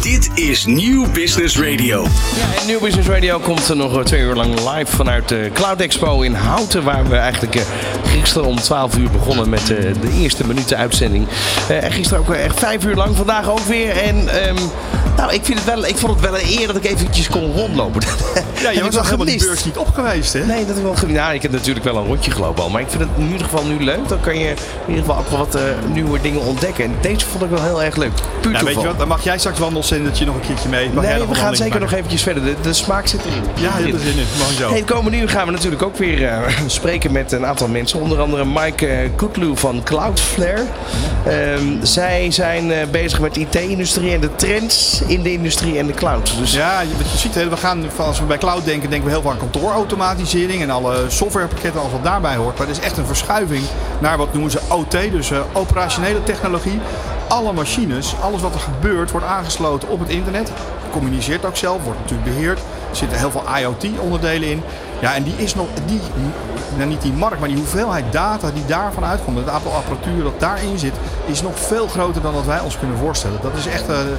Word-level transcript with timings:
Dit 0.00 0.30
is 0.34 0.64
Nieuw 0.64 1.10
Business 1.12 1.58
Radio. 1.58 2.02
Ja, 2.36 2.60
en 2.60 2.66
Nieuw 2.66 2.80
Business 2.80 3.08
Radio 3.08 3.38
komt 3.38 3.68
er 3.68 3.76
nog 3.76 4.04
twee 4.04 4.20
uur 4.20 4.34
lang 4.34 4.54
live 4.54 4.96
vanuit 4.96 5.28
de 5.28 5.50
Cloud 5.52 5.80
Expo 5.80 6.20
in 6.20 6.34
Houten. 6.34 6.84
Waar 6.84 7.08
we 7.08 7.16
eigenlijk 7.16 7.54
eh, 7.54 7.62
gisteren 8.04 8.48
om 8.48 8.56
12 8.56 8.96
uur 8.96 9.10
begonnen 9.10 9.48
met 9.48 9.60
eh, 9.60 9.76
de 10.00 10.12
eerste 10.20 10.46
minuten 10.46 10.76
uitzending. 10.76 11.26
Eh, 11.68 11.84
en 11.84 11.92
gisteren 11.92 12.22
ook 12.22 12.30
echt 12.30 12.58
vijf 12.58 12.84
uur 12.84 12.94
lang, 12.94 13.16
vandaag 13.16 13.50
ook 13.50 13.58
weer. 13.58 13.96
En 13.96 14.28
ehm, 14.28 14.56
nou, 15.16 15.32
ik, 15.32 15.44
vind 15.44 15.58
het 15.58 15.68
wel, 15.68 15.86
ik 15.86 15.96
vond 15.96 16.12
het 16.12 16.30
wel 16.30 16.40
een 16.40 16.58
eer 16.58 16.66
dat 16.66 16.76
ik 16.76 16.84
eventjes 16.84 17.28
kon 17.28 17.52
rondlopen. 17.52 18.02
Ja, 18.60 18.70
je 18.70 18.82
was 18.82 19.04
helemaal 19.04 19.26
die 19.26 19.38
beurs 19.38 19.64
niet 19.64 19.76
op 19.76 19.94
geweest, 19.94 20.32
hè? 20.32 20.46
Nee, 20.46 20.66
dat 20.66 20.76
is 20.76 20.82
wel 20.82 20.94
gemist. 20.94 21.16
Nou, 21.16 21.34
ik 21.34 21.42
heb 21.42 21.50
natuurlijk 21.50 21.84
wel 21.84 21.96
een 21.96 22.06
rondje 22.06 22.30
gelopen 22.30 22.62
al. 22.62 22.70
Maar 22.70 22.80
ik 22.80 22.90
vind 22.90 23.02
het 23.02 23.10
in 23.16 23.30
ieder 23.30 23.44
geval 23.44 23.64
nu 23.64 23.84
leuk. 23.84 24.08
Dan 24.08 24.20
kan 24.20 24.38
je 24.38 24.48
in 24.48 24.56
ieder 24.86 25.04
geval 25.04 25.18
ook 25.18 25.28
wel 25.28 25.38
wat 25.38 25.58
nieuwe 25.92 26.20
dingen 26.20 26.40
ontdekken. 26.40 26.84
En 26.84 26.94
deze 27.00 27.26
vond 27.26 27.44
ik 27.44 27.50
wel 27.50 27.62
heel 27.62 27.82
erg 27.82 27.96
leuk. 27.96 28.10
Puur 28.40 28.52
ja, 28.52 28.64
weet 28.64 28.80
je 28.80 28.86
wat, 28.86 28.98
dan 28.98 29.08
mag 29.08 29.24
jij 29.24 29.38
straks 29.38 29.58
wandelcendertje 29.90 30.24
nog 30.24 30.34
een 30.34 30.40
keertje 30.40 30.68
mee. 30.68 30.90
Mag 30.92 31.04
nee, 31.04 31.18
jij 31.18 31.26
we 31.26 31.34
gaan 31.34 31.56
zeker 31.56 31.80
nog 31.80 31.92
eventjes 31.92 32.22
verder. 32.22 32.44
De, 32.44 32.54
de, 32.62 32.72
smaak 32.72 33.06
zit 33.06 33.24
erin. 33.24 33.42
Ja, 33.54 33.78
je 33.78 33.82
hebt 33.84 33.94
er 33.94 34.00
zin 34.00 34.18
in. 34.18 34.26
Mag 34.38 34.52
zo. 34.52 34.68
Hey, 34.68 34.78
het 34.78 34.90
komende 34.90 35.18
uur 35.18 35.28
gaan 35.28 35.46
we 35.46 35.52
natuurlijk 35.52 35.82
ook 35.82 35.96
weer 35.96 36.20
uh, 36.20 36.38
spreken 36.66 37.12
met 37.12 37.32
een 37.32 37.46
aantal 37.46 37.68
mensen. 37.68 38.00
Onder 38.00 38.20
andere 38.20 38.44
Mike 38.44 38.86
uh, 38.86 39.10
Goodlew 39.16 39.56
van 39.56 39.82
Cloudflare. 39.82 40.64
Um, 41.28 41.78
zij 41.82 42.30
zijn 42.30 42.70
uh, 42.70 42.76
bezig 42.90 43.20
met 43.20 43.34
de 43.34 43.40
IT-industrie 43.40 44.12
en 44.12 44.20
de 44.20 44.34
trends 44.34 45.02
in 45.06 45.22
de 45.22 45.32
industrie 45.32 45.78
en 45.78 45.86
de 45.86 45.94
cloud. 45.94 46.38
Dus... 46.38 46.52
Ja, 46.52 46.82
wat 46.96 47.10
je 47.12 47.18
ziet, 47.18 47.34
we 47.34 47.56
gaan, 47.56 47.84
als 47.96 48.20
we 48.20 48.24
bij 48.24 48.38
cloud 48.38 48.64
denken, 48.64 48.90
denken 48.90 49.08
we 49.08 49.14
heel 49.14 49.22
veel 49.22 49.30
aan 49.30 49.38
kantoorautomatisering 49.38 50.62
en 50.62 50.70
alle 50.70 51.04
softwarepakketten, 51.08 51.80
alles 51.80 51.92
wat 51.92 52.04
daarbij 52.04 52.36
hoort. 52.36 52.58
Maar 52.58 52.66
er 52.66 52.72
is 52.72 52.80
echt 52.80 52.96
een 52.96 53.06
verschuiving 53.06 53.62
naar 53.98 54.16
wat 54.16 54.32
noemen 54.32 54.50
ze 54.50 54.60
OT, 54.68 54.90
dus 54.90 55.30
operationele 55.52 56.22
technologie 56.22 56.80
alle 57.30 57.52
machines, 57.52 58.14
alles 58.20 58.40
wat 58.40 58.54
er 58.54 58.60
gebeurt, 58.60 59.10
wordt 59.10 59.26
aangesloten 59.26 59.88
op 59.88 60.00
het 60.00 60.08
internet. 60.08 60.52
Communiceert 60.90 61.44
ook 61.44 61.56
zelf, 61.56 61.82
wordt 61.82 61.98
natuurlijk 61.98 62.34
beheerd. 62.34 62.58
Er 62.58 62.96
zitten 62.96 63.18
heel 63.18 63.30
veel 63.30 63.44
IoT-onderdelen 63.58 64.48
in. 64.48 64.62
Ja, 65.00 65.14
en 65.14 65.22
die 65.22 65.34
is 65.36 65.54
nog, 65.54 65.66
die, 65.86 66.00
nou 66.76 66.88
niet 66.88 67.02
die 67.02 67.12
markt, 67.12 67.38
maar 67.38 67.48
die 67.48 67.58
hoeveelheid 67.58 68.12
data 68.12 68.50
die 68.50 68.64
daarvan 68.66 69.04
uitkomt, 69.04 69.36
het 69.36 69.48
aantal 69.48 69.72
apparatuur 69.72 70.22
dat 70.22 70.40
daarin 70.40 70.78
zit, 70.78 70.94
is 71.26 71.42
nog 71.42 71.58
veel 71.58 71.88
groter 71.88 72.22
dan 72.22 72.34
dat 72.34 72.44
wij 72.44 72.60
ons 72.60 72.78
kunnen 72.78 72.96
voorstellen. 72.96 73.38
Dat 73.42 73.56
is 73.56 73.66
echt 73.66 73.88
een 73.88 74.16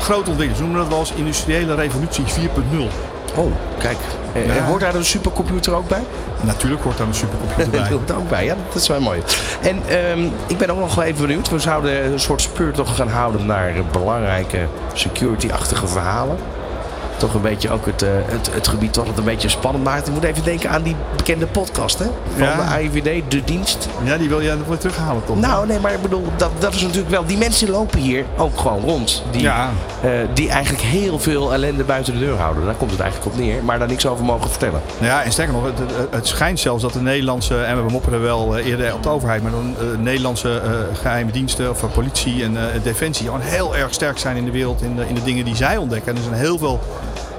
grote 0.00 0.30
ontwikkeling. 0.30 0.56
Ze 0.56 0.62
noemen 0.62 0.80
dat 0.80 0.88
wel 0.88 0.98
als 0.98 1.12
industriële 1.12 1.74
revolutie 1.74 2.24
4.0. 2.24 3.13
Oh, 3.36 3.52
kijk. 3.78 3.96
En 4.32 4.54
ja. 4.54 4.64
hoort 4.64 4.80
daar 4.80 4.94
een 4.94 5.04
supercomputer 5.04 5.74
ook 5.74 5.88
bij? 5.88 6.02
Natuurlijk 6.40 6.82
hoort 6.82 6.98
daar 6.98 7.06
een 7.06 7.14
supercomputer 7.14 7.70
bij. 7.70 7.80
dat 7.88 7.88
hoort 7.88 8.12
ook 8.12 8.28
bij, 8.28 8.44
ja. 8.44 8.56
Dat 8.72 8.82
is 8.82 8.88
wel 8.88 9.00
mooi. 9.00 9.22
En 9.60 10.08
um, 10.18 10.32
ik 10.46 10.58
ben 10.58 10.70
ook 10.70 10.78
nog 10.78 10.94
wel 10.94 11.04
even 11.04 11.20
benieuwd. 11.20 11.48
We 11.48 11.58
zouden 11.58 12.12
een 12.12 12.20
soort 12.20 12.40
speurtocht 12.40 12.96
gaan 12.96 13.08
houden 13.08 13.46
naar 13.46 13.72
belangrijke 13.92 14.66
security-achtige 14.92 15.86
verhalen 15.86 16.36
toch 17.16 17.34
een 17.34 17.40
beetje 17.40 17.70
ook 17.70 17.86
het, 17.86 18.02
uh, 18.02 18.08
het, 18.26 18.50
het 18.54 18.68
gebied 18.68 18.96
wat 18.96 19.06
het 19.06 19.18
een 19.18 19.24
beetje 19.24 19.48
spannend 19.48 19.84
maakt. 19.84 20.06
Je 20.06 20.12
moet 20.12 20.22
even 20.22 20.44
denken 20.44 20.70
aan 20.70 20.82
die 20.82 20.96
bekende 21.16 21.46
podcast 21.46 21.98
hè? 21.98 22.06
van 22.36 22.46
ja. 22.46 22.56
de 22.56 22.62
AIVD, 22.62 23.30
De 23.30 23.44
Dienst. 23.44 23.88
Ja, 24.02 24.16
die 24.16 24.28
wil 24.28 24.40
je 24.40 24.56
weer 24.68 24.78
terughalen 24.78 25.24
toch? 25.24 25.40
Nou, 25.40 25.66
nee, 25.66 25.78
maar 25.78 25.92
ik 25.92 26.02
bedoel, 26.02 26.24
dat, 26.36 26.50
dat 26.58 26.74
is 26.74 26.82
natuurlijk 26.82 27.10
wel... 27.10 27.24
Die 27.24 27.38
mensen 27.38 27.70
lopen 27.70 27.98
hier 27.98 28.24
ook 28.36 28.58
gewoon 28.58 28.82
rond. 28.82 29.22
Die, 29.30 29.42
ja. 29.42 29.70
uh, 30.04 30.10
die 30.34 30.48
eigenlijk 30.50 30.82
heel 30.82 31.18
veel 31.18 31.52
ellende 31.52 31.84
buiten 31.84 32.12
de 32.12 32.18
deur 32.18 32.36
houden. 32.36 32.64
Daar 32.64 32.74
komt 32.74 32.90
het 32.90 33.00
eigenlijk 33.00 33.32
op 33.32 33.40
neer. 33.40 33.64
Maar 33.64 33.78
daar 33.78 33.88
niks 33.88 34.06
over 34.06 34.24
mogen 34.24 34.50
vertellen. 34.50 34.80
Ja, 35.00 35.22
en 35.22 35.32
sterker 35.32 35.54
nog, 35.54 35.64
het, 35.64 35.78
het 36.10 36.26
schijnt 36.26 36.60
zelfs 36.60 36.82
dat 36.82 36.92
de 36.92 37.00
Nederlandse... 37.00 37.62
En 37.62 37.86
we 37.86 37.92
mopperen 37.92 38.22
wel 38.22 38.58
eerder 38.58 38.94
op 38.94 39.02
de 39.02 39.08
overheid. 39.08 39.42
Maar 39.42 39.50
dan 39.50 39.74
de 39.78 39.98
Nederlandse 39.98 40.62
uh, 40.64 40.98
geheime 40.98 41.30
diensten 41.30 41.70
of 41.70 41.92
politie 41.92 42.42
en 42.42 42.56
defensie... 42.82 43.26
gewoon 43.26 43.40
heel 43.40 43.76
erg 43.76 43.94
sterk 43.94 44.18
zijn 44.18 44.36
in 44.36 44.44
de 44.44 44.50
wereld 44.50 44.82
in 44.82 44.96
de, 44.96 45.08
in 45.08 45.14
de 45.14 45.22
dingen 45.22 45.44
die 45.44 45.56
zij 45.56 45.76
ontdekken. 45.76 46.10
En 46.10 46.16
er 46.16 46.24
zijn 46.24 46.40
heel 46.40 46.58
veel 46.58 46.80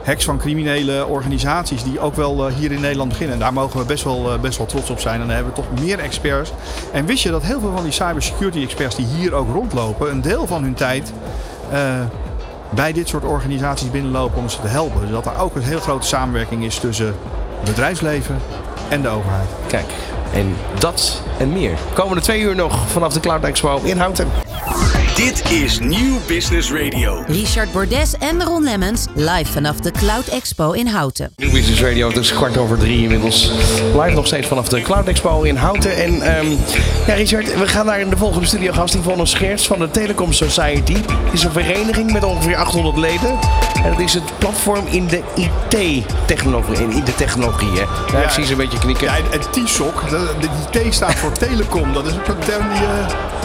hacks 0.05 0.25
van 0.25 0.37
criminele 0.37 1.05
organisaties 1.05 1.83
die 1.83 1.99
ook 1.99 2.15
wel 2.15 2.47
hier 2.47 2.71
in 2.71 2.81
Nederland 2.81 3.09
beginnen. 3.09 3.33
En 3.33 3.41
daar 3.41 3.53
mogen 3.53 3.79
we 3.79 3.85
best 3.85 4.03
wel, 4.03 4.39
best 4.41 4.57
wel 4.57 4.67
trots 4.67 4.89
op 4.89 4.99
zijn. 4.99 5.21
En 5.21 5.27
dan 5.27 5.35
hebben 5.35 5.53
we 5.53 5.61
toch 5.61 5.83
meer 5.83 5.99
experts. 5.99 6.51
En 6.91 7.05
wist 7.05 7.23
je 7.23 7.31
dat 7.31 7.43
heel 7.43 7.59
veel 7.59 7.71
van 7.71 7.83
die 7.83 7.91
cybersecurity 7.91 8.61
experts 8.61 8.95
die 8.95 9.05
hier 9.05 9.33
ook 9.33 9.53
rondlopen, 9.53 10.11
een 10.11 10.21
deel 10.21 10.47
van 10.47 10.63
hun 10.63 10.73
tijd 10.73 11.13
uh, 11.73 11.79
bij 12.69 12.93
dit 12.93 13.07
soort 13.07 13.23
organisaties 13.23 13.91
binnenlopen 13.91 14.37
om 14.37 14.49
ze 14.49 14.61
te 14.61 14.67
helpen. 14.67 15.01
Dus 15.01 15.09
dat 15.09 15.25
er 15.25 15.37
ook 15.39 15.55
een 15.55 15.63
heel 15.63 15.79
grote 15.79 16.07
samenwerking 16.07 16.63
is 16.63 16.79
tussen 16.79 17.15
bedrijfsleven 17.63 18.37
en 18.89 19.01
de 19.01 19.09
overheid. 19.09 19.49
Kijk, 19.67 19.93
en 20.33 20.55
dat 20.79 21.21
en 21.39 21.53
meer. 21.53 21.77
Komende 21.93 22.21
twee 22.21 22.41
uur 22.41 22.55
nog 22.55 22.87
vanaf 22.87 23.13
de 23.13 23.19
Cloud 23.19 23.43
Expo 23.43 23.79
in 23.83 23.97
Houten. 23.97 24.44
Dit 25.15 25.51
is 25.51 25.79
Nieuw 25.79 26.19
Business 26.27 26.71
Radio. 26.71 27.23
Richard 27.27 27.71
Bordes 27.71 28.17
en 28.17 28.43
Ron 28.43 28.63
Lemmens 28.63 29.05
live 29.13 29.51
vanaf 29.51 29.79
de 29.79 29.91
Cloud 29.91 30.27
Expo 30.27 30.71
in 30.71 30.87
Houten. 30.87 31.33
Nieuw 31.35 31.51
Business 31.51 31.81
Radio, 31.81 32.07
het 32.07 32.17
is 32.17 32.33
kwart 32.33 32.57
over 32.57 32.77
drie 32.77 33.01
inmiddels. 33.01 33.51
Live 33.93 34.09
nog 34.09 34.27
steeds 34.27 34.47
vanaf 34.47 34.67
de 34.67 34.81
Cloud 34.81 35.07
Expo 35.07 35.41
in 35.41 35.55
Houten. 35.55 35.95
En 35.95 36.37
um, 36.37 36.57
ja, 37.07 37.13
Richard, 37.13 37.59
we 37.59 37.67
gaan 37.67 37.85
naar 37.85 38.09
de 38.09 38.17
volgende 38.17 38.47
studiogast 38.47 38.93
Yvonne 38.93 39.25
Scherts 39.25 39.67
van 39.67 39.79
de 39.79 39.91
Telecom 39.91 40.33
Society. 40.33 40.95
Het 40.95 41.33
is 41.33 41.43
een 41.43 41.51
vereniging 41.51 42.11
met 42.11 42.23
ongeveer 42.23 42.55
800 42.55 42.97
leden. 42.97 43.39
En 43.85 43.91
het 43.91 43.99
is 43.99 44.13
het 44.13 44.37
platform 44.37 44.85
in 44.87 45.07
de 45.07 45.21
IT-technologie. 45.35 46.87
In 46.89 47.03
de 47.03 47.15
technologie, 47.15 47.69
hè? 47.69 48.11
Daar 48.11 48.21
ja, 48.21 48.29
zie 48.29 48.43
je 48.45 48.51
een 48.51 48.57
beetje 48.57 48.77
knikken. 48.77 49.07
Ja, 49.07 49.15
en 49.31 49.63
TSOC, 49.65 50.09
de, 50.09 50.29
de 50.71 50.83
IT 50.83 50.93
staat 50.93 51.15
voor 51.15 51.31
telecom. 51.31 51.93
Dat 51.93 52.05
is 52.05 52.13
ook 52.13 52.27
een 52.27 52.39
term 52.39 52.69
die... 52.73 52.81
Uh... 52.81 52.89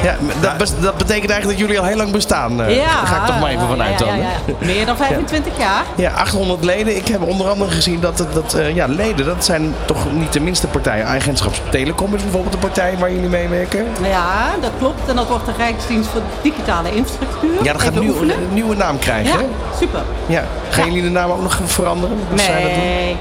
Ja, 0.03 0.17
dat, 0.41 0.75
dat 0.81 0.97
betekent 0.97 1.31
eigenlijk 1.31 1.45
dat 1.45 1.59
jullie 1.59 1.79
al 1.79 1.85
heel 1.85 1.97
lang 1.97 2.11
bestaan. 2.11 2.61
Uh, 2.61 2.77
ja, 2.77 2.85
daar 2.85 3.07
ga 3.07 3.21
ik 3.21 3.27
toch 3.27 3.41
maar 3.41 3.51
even 3.51 3.69
vanuit 3.69 3.99
ja, 3.99 4.07
dan. 4.07 4.19
Ja, 4.19 4.31
Meer 4.59 4.87
dan 4.87 4.97
25 4.97 5.59
jaar. 5.59 5.85
Ja, 5.97 6.11
800 6.11 6.65
leden. 6.65 6.97
Ik 6.97 7.09
heb 7.09 7.23
onder 7.23 7.49
andere 7.49 7.71
gezien 7.71 8.01
dat, 8.01 8.27
dat 8.33 8.55
uh, 8.57 8.75
ja, 8.75 8.87
leden, 8.87 9.27
dat 9.27 9.45
zijn 9.45 9.75
toch 9.85 10.13
niet 10.13 10.33
de 10.33 10.41
minste 10.41 10.67
partijen. 10.67 11.07
Agentschap 11.07 11.55
Telecom 11.71 12.15
is 12.15 12.23
bijvoorbeeld 12.23 12.55
een 12.55 12.61
partij 12.61 12.99
waar 12.99 13.13
jullie 13.13 13.29
meewerken. 13.29 13.87
Ja, 14.03 14.51
dat 14.61 14.71
klopt. 14.79 15.09
En 15.09 15.17
dat 15.17 15.29
wordt 15.29 15.47
de 15.47 15.53
Rijksdienst 15.57 16.09
voor 16.09 16.23
Digitale 16.43 16.95
Infrastructuur. 16.95 17.65
Ja, 17.65 17.73
dat 17.73 17.83
gaat 17.83 17.95
een 17.95 18.01
nieuwe, 18.01 18.35
een 18.35 18.53
nieuwe 18.53 18.77
naam 18.77 18.99
krijgen. 18.99 19.41
Ja, 19.41 19.47
super. 19.79 20.03
Ja. 20.31 20.45
Gaan 20.71 20.85
jullie 20.85 21.03
de 21.03 21.11
naam 21.11 21.31
ook 21.31 21.43
nog 21.43 21.61
veranderen? 21.65 22.19
Nee. 22.31 23.17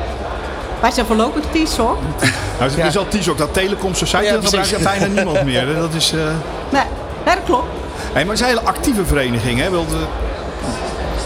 Wij 0.81 0.91
zijn 0.91 1.05
voorlopig 1.05 1.43
TSOC. 1.51 1.97
Nou, 2.59 2.71
het 2.71 2.85
is 2.85 2.97
al 2.97 3.07
TSOC, 3.07 3.37
dat 3.37 3.53
Telecom 3.53 3.93
Society, 3.93 4.25
ja, 4.25 4.33
dat 4.33 4.45
gebruikt 4.45 4.83
bijna 4.83 5.05
niemand 5.05 5.43
meer. 5.43 5.75
Dat 5.75 5.93
is... 5.93 6.13
Uh... 6.13 6.21
Nee, 6.69 6.83
nee, 7.25 7.35
dat 7.35 7.43
klopt. 7.45 7.67
Hey, 8.13 8.25
maar 8.25 8.33
het 8.33 8.33
is 8.33 8.39
een 8.39 8.57
hele 8.57 8.67
actieve 8.67 9.05
vereniging. 9.05 9.59
Hè? 9.59 9.69
Wilt, 9.69 9.89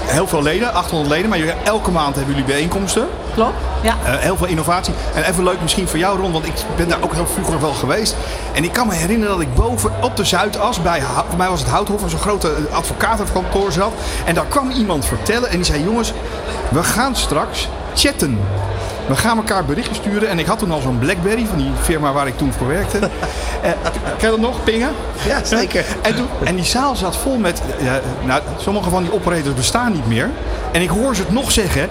heel 0.05 0.27
veel 0.27 0.41
leden, 0.41 0.73
800 0.73 1.09
leden, 1.09 1.29
maar 1.29 1.37
jullie, 1.37 1.53
elke 1.63 1.91
maand 1.91 2.15
hebben 2.15 2.33
jullie 2.33 2.49
bijeenkomsten. 2.49 3.07
Klopt, 3.33 3.53
ja. 3.81 3.95
Uh, 4.05 4.15
heel 4.15 4.37
veel 4.37 4.47
innovatie. 4.47 4.93
En 5.13 5.23
even 5.23 5.43
leuk 5.43 5.61
misschien 5.61 5.87
voor 5.87 5.99
jou, 5.99 6.19
Ron, 6.19 6.31
want 6.31 6.45
ik 6.45 6.53
ben 6.75 6.87
daar 6.87 7.01
ook 7.01 7.13
heel 7.13 7.27
vroeger 7.27 7.61
wel 7.61 7.73
geweest. 7.73 8.15
En 8.53 8.63
ik 8.63 8.73
kan 8.73 8.87
me 8.87 8.93
herinneren 8.93 9.33
dat 9.33 9.43
ik 9.43 9.55
boven 9.55 9.91
op 10.01 10.15
de 10.15 10.23
Zuidas, 10.23 10.81
bij, 10.81 11.01
voor 11.29 11.37
mij 11.37 11.49
was 11.49 11.59
het 11.59 11.69
Houthof, 11.69 12.01
zo'n 12.07 12.19
grote 12.19 12.53
advocatenkantoor 12.71 13.71
zat. 13.71 13.91
En 14.25 14.33
daar 14.33 14.45
kwam 14.45 14.69
iemand 14.71 15.05
vertellen 15.05 15.49
en 15.49 15.55
die 15.55 15.65
zei, 15.65 15.83
jongens, 15.83 16.13
we 16.69 16.83
gaan 16.83 17.15
straks 17.15 17.69
chatten. 17.95 18.39
We 19.07 19.15
gaan 19.15 19.37
elkaar 19.37 19.65
berichten 19.65 19.95
sturen. 19.95 20.29
En 20.29 20.39
ik 20.39 20.45
had 20.45 20.59
toen 20.59 20.71
al 20.71 20.81
zo'n 20.81 20.99
Blackberry 20.99 21.45
van 21.45 21.57
die 21.57 21.71
firma 21.81 22.13
waar 22.13 22.27
ik 22.27 22.37
toen 22.37 22.53
voor 22.53 22.67
werkte. 22.67 22.97
uh, 22.97 23.03
ken 24.17 24.29
je 24.29 24.29
dat 24.29 24.39
nog, 24.39 24.63
pingen? 24.63 24.91
Ja, 25.25 25.43
zeker. 25.43 25.85
En, 26.01 26.15
toen, 26.15 26.27
en 26.43 26.55
die 26.55 26.65
zaal 26.65 26.95
zat 26.95 27.15
vol 27.15 27.37
met... 27.37 27.61
Uh, 27.81 27.93
nou, 28.25 28.41
sommige 28.57 28.89
van 28.89 29.03
die 29.03 29.13
operators 29.13 29.55
bestaan 29.55 29.91
niet 29.91 30.07
meer. 30.07 30.29
En 30.71 30.81
ik 30.81 30.89
hoor 30.89 31.15
ze 31.15 31.21
het 31.21 31.31
nog 31.31 31.51
zeggen. 31.51 31.89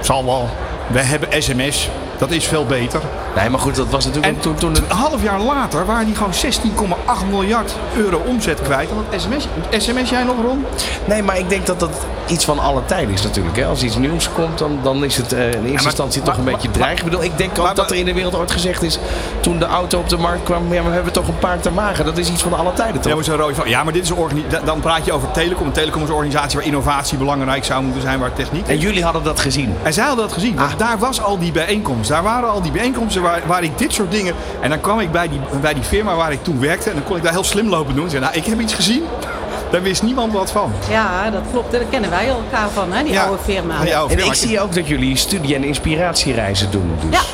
Zal 0.00 0.24
wel. 0.24 0.48
We 0.86 1.00
hebben 1.00 1.42
sms. 1.42 1.90
Dat 2.18 2.30
is 2.30 2.46
veel 2.46 2.66
beter. 2.66 3.00
Nee, 3.36 3.50
maar 3.50 3.60
goed, 3.60 3.76
dat 3.76 3.88
was 3.90 4.04
natuurlijk 4.04 4.34
en 4.34 4.40
toen, 4.40 4.54
toen 4.54 4.72
het... 4.72 4.82
Een 4.90 4.96
half 4.96 5.22
jaar 5.22 5.40
later 5.40 5.86
waren 5.86 6.06
die 6.06 6.14
gewoon 6.14 6.32
16,8 6.32 7.30
miljard 7.30 7.74
euro 7.96 8.22
omzet 8.26 8.62
kwijt. 8.62 8.88
Want 8.94 9.22
sms, 9.22 9.48
sms 9.70 10.10
jij 10.10 10.24
nog, 10.24 10.36
Ron? 10.42 10.64
Nee, 11.04 11.22
maar 11.22 11.38
ik 11.38 11.48
denk 11.48 11.66
dat 11.66 11.80
dat 11.80 11.90
iets 12.26 12.44
van 12.44 12.58
alle 12.58 12.84
tijden 12.84 13.14
is 13.14 13.22
natuurlijk. 13.22 13.56
Hè? 13.56 13.66
Als 13.66 13.82
iets 13.82 13.96
nieuws 13.96 14.32
komt, 14.32 14.58
dan, 14.58 14.78
dan 14.82 15.04
is 15.04 15.16
het 15.16 15.32
uh, 15.32 15.38
in 15.38 15.44
eerste 15.46 15.66
ja, 15.66 15.72
maar, 15.72 15.82
instantie 15.82 16.22
toch 16.22 16.36
een 16.36 16.44
beetje 16.44 16.70
dreig. 16.70 16.98
Ik 16.98 17.04
bedoel, 17.04 17.22
ik 17.22 17.38
denk 17.38 17.58
ook 17.58 17.76
dat 17.76 17.90
er 17.90 17.96
in 17.96 18.04
de 18.04 18.14
wereld 18.14 18.34
ooit 18.34 18.50
gezegd 18.50 18.82
is... 18.82 18.98
toen 19.40 19.58
de 19.58 19.64
auto 19.64 19.98
op 19.98 20.08
de 20.08 20.16
markt 20.16 20.42
kwam, 20.42 20.72
ja, 20.72 20.82
we 20.82 20.90
hebben 20.90 21.12
toch 21.12 21.28
een 21.28 21.38
paar 21.38 21.60
te 21.60 21.70
magen. 21.70 22.04
Dat 22.04 22.18
is 22.18 22.30
iets 22.30 22.42
van 22.42 22.52
alle 22.52 22.72
tijden, 22.72 23.00
toch? 23.00 23.10
Ja, 23.10 23.14
maar, 23.14 23.24
zo 23.24 23.36
rood 23.36 23.54
van, 23.54 23.68
ja, 23.68 23.84
maar 23.84 23.92
dit 23.92 24.02
is 24.02 24.10
een 24.10 24.44
dan 24.64 24.80
praat 24.80 25.04
je 25.04 25.12
over 25.12 25.30
Telecom. 25.30 25.66
Een 25.66 25.72
Telecom 25.72 26.02
is 26.02 26.08
een 26.08 26.14
organisatie 26.14 26.56
waar 26.56 26.66
innovatie 26.66 27.18
belangrijk 27.18 27.64
zou 27.64 27.82
moeten 27.82 28.02
zijn, 28.02 28.18
waar 28.18 28.32
techniek... 28.32 28.68
En 28.68 28.78
jullie 28.78 29.04
hadden 29.04 29.22
dat 29.22 29.40
gezien? 29.40 29.74
En 29.82 29.92
zij 29.92 30.04
hadden 30.04 30.24
dat 30.24 30.34
gezien. 30.34 30.56
Want 30.56 30.72
ah. 30.72 30.78
daar 30.78 30.98
was 30.98 31.22
al 31.22 31.38
die 31.38 31.52
bijeenkomst. 31.52 32.07
Daar 32.08 32.22
waren 32.22 32.50
al 32.50 32.62
die 32.62 32.72
bijeenkomsten 32.72 33.22
waar, 33.22 33.42
waar 33.46 33.62
ik 33.62 33.78
dit 33.78 33.92
soort 33.92 34.10
dingen... 34.10 34.34
En 34.60 34.70
dan 34.70 34.80
kwam 34.80 35.00
ik 35.00 35.12
bij 35.12 35.28
die, 35.28 35.40
bij 35.60 35.74
die 35.74 35.82
firma 35.82 36.14
waar 36.14 36.32
ik 36.32 36.42
toen 36.42 36.60
werkte... 36.60 36.88
en 36.88 36.94
dan 36.94 37.04
kon 37.04 37.16
ik 37.16 37.22
daar 37.22 37.32
heel 37.32 37.44
slim 37.44 37.68
lopen 37.68 37.94
doen. 37.94 38.04
En 38.04 38.10
zei, 38.10 38.22
nou, 38.22 38.34
ik 38.34 38.44
heb 38.44 38.60
iets 38.60 38.74
gezien. 38.74 39.04
Daar 39.70 39.82
wist 39.82 40.02
niemand 40.02 40.32
wat 40.32 40.50
van. 40.50 40.72
Ja, 40.90 41.30
dat 41.30 41.42
klopt. 41.50 41.72
Daar 41.72 41.80
kennen 41.90 42.10
wij 42.10 42.28
elkaar 42.28 42.68
van, 42.68 42.92
hè? 42.92 43.02
die 43.02 43.12
ja, 43.12 43.24
oude 43.24 43.42
firma. 43.42 43.80
Die 43.80 43.96
oude 43.96 44.08
firma. 44.14 44.24
En 44.24 44.30
ik 44.30 44.38
zie 44.38 44.60
ook 44.60 44.74
dat 44.74 44.88
jullie 44.88 45.16
studie- 45.16 45.54
en 45.54 45.64
inspiratiereizen 45.64 46.70
doen. 46.70 46.90
Dus. 47.00 47.20
Ja, 47.20 47.24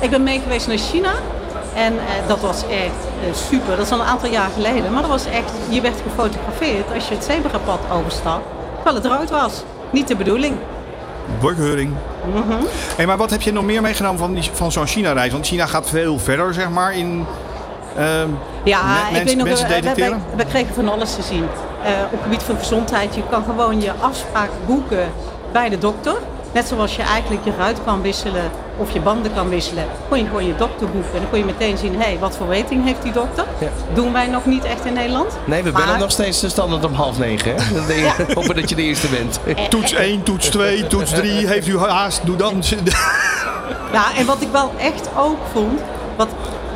ik 0.00 0.10
ben 0.10 0.22
mee 0.22 0.40
geweest 0.40 0.66
naar 0.66 0.76
China. 0.76 1.12
En 1.74 1.92
eh, 1.92 2.28
dat 2.28 2.40
was 2.40 2.62
echt 2.62 3.00
eh, 3.26 3.34
super. 3.50 3.76
Dat 3.76 3.86
is 3.86 3.92
al 3.92 4.00
een 4.00 4.06
aantal 4.06 4.30
jaar 4.30 4.50
geleden. 4.54 4.92
Maar 4.92 5.02
dat 5.02 5.10
was 5.10 5.24
echt, 5.24 5.50
je 5.68 5.80
werd 5.80 5.96
gefotografeerd 6.08 6.94
als 6.94 7.08
je 7.08 7.14
het 7.14 7.24
zebrapad 7.24 7.80
overstak. 7.92 8.40
terwijl 8.74 8.96
het 8.96 9.06
rood 9.06 9.30
was. 9.30 9.62
Niet 9.90 10.08
de 10.08 10.16
bedoeling. 10.16 10.56
Borgheuring. 11.40 11.92
hey, 12.96 13.06
maar 13.06 13.16
wat 13.16 13.30
heb 13.30 13.42
je 13.42 13.52
nog 13.52 13.64
meer 13.64 13.82
meegenomen 13.82 14.18
van, 14.18 14.34
die- 14.34 14.50
van 14.52 14.72
zo'n 14.72 14.86
China-reis? 14.86 15.32
Want 15.32 15.46
China 15.46 15.66
gaat 15.66 15.88
veel 15.88 16.18
verder, 16.18 16.54
zeg 16.54 16.70
maar, 16.70 16.94
in... 16.96 17.26
ehm, 17.96 18.28
Ja, 18.64 18.80
ik 18.80 19.12
mensen- 19.12 19.24
weet 19.24 19.36
nog, 19.36 19.46
mensen 19.46 19.68
we, 19.68 19.80
we, 19.80 19.94
we- 19.94 20.36
we 20.36 20.44
kregen 20.44 20.74
van 20.74 20.88
alles 20.88 21.14
te 21.14 21.22
zien. 21.22 21.44
Eh, 21.84 21.90
op 22.04 22.10
het 22.10 22.20
gebied 22.22 22.42
van 22.42 22.56
gezondheid, 22.56 23.14
je 23.14 23.22
kan 23.30 23.44
gewoon 23.44 23.80
je 23.80 23.90
afspraak 24.00 24.50
boeken 24.66 25.06
bij 25.52 25.68
de 25.68 25.78
dokter. 25.78 26.14
Net 26.52 26.68
zoals 26.68 26.96
je 26.96 27.02
eigenlijk 27.02 27.44
je 27.44 27.52
ruit 27.58 27.78
kan 27.84 28.02
wisselen 28.02 28.50
of 28.76 28.90
je 28.92 29.00
banden 29.00 29.34
kan 29.34 29.48
wisselen, 29.48 29.84
kon 30.08 30.18
je 30.18 30.24
gewoon 30.26 30.46
je 30.46 30.54
dokter 30.56 30.88
boeken. 30.90 31.12
En 31.12 31.18
dan 31.20 31.30
kon 31.30 31.38
je 31.38 31.44
meteen 31.44 31.78
zien, 31.78 31.92
hé, 31.96 32.04
hey, 32.04 32.18
wat 32.18 32.36
voor 32.36 32.46
rating 32.56 32.84
heeft 32.84 33.02
die 33.02 33.12
dokter? 33.12 33.44
Ja. 33.58 33.68
Doen 33.94 34.12
wij 34.12 34.26
nog 34.26 34.46
niet 34.46 34.64
echt 34.64 34.84
in 34.84 34.92
Nederland. 34.92 35.36
Nee, 35.44 35.62
we 35.62 35.70
Maar- 35.70 35.84
bellen 35.84 35.98
nog 35.98 36.10
steeds 36.10 36.40
de 36.40 36.48
standaard 36.48 36.84
om 36.84 36.92
half 36.92 37.18
negen. 37.18 37.54
Hè? 37.56 37.94
Je, 37.94 38.12
Hopen 38.34 38.54
dat 38.54 38.68
je 38.68 38.74
de 38.74 38.82
eerste 38.82 39.06
bent. 39.08 39.40
toets 39.70 39.92
1, 39.92 40.22
toets 40.22 40.48
2, 40.48 40.86
toets 40.86 41.10
3. 41.10 41.46
Heeft 41.48 41.68
u 41.68 41.78
haast? 41.78 42.26
Doe 42.26 42.36
dan. 42.36 42.62
Ja, 43.92 44.04
en 44.16 44.26
wat 44.26 44.40
ik 44.40 44.48
wel 44.52 44.72
echt 44.78 45.08
ook 45.18 45.38
vond, 45.52 45.80
wat 46.16 46.28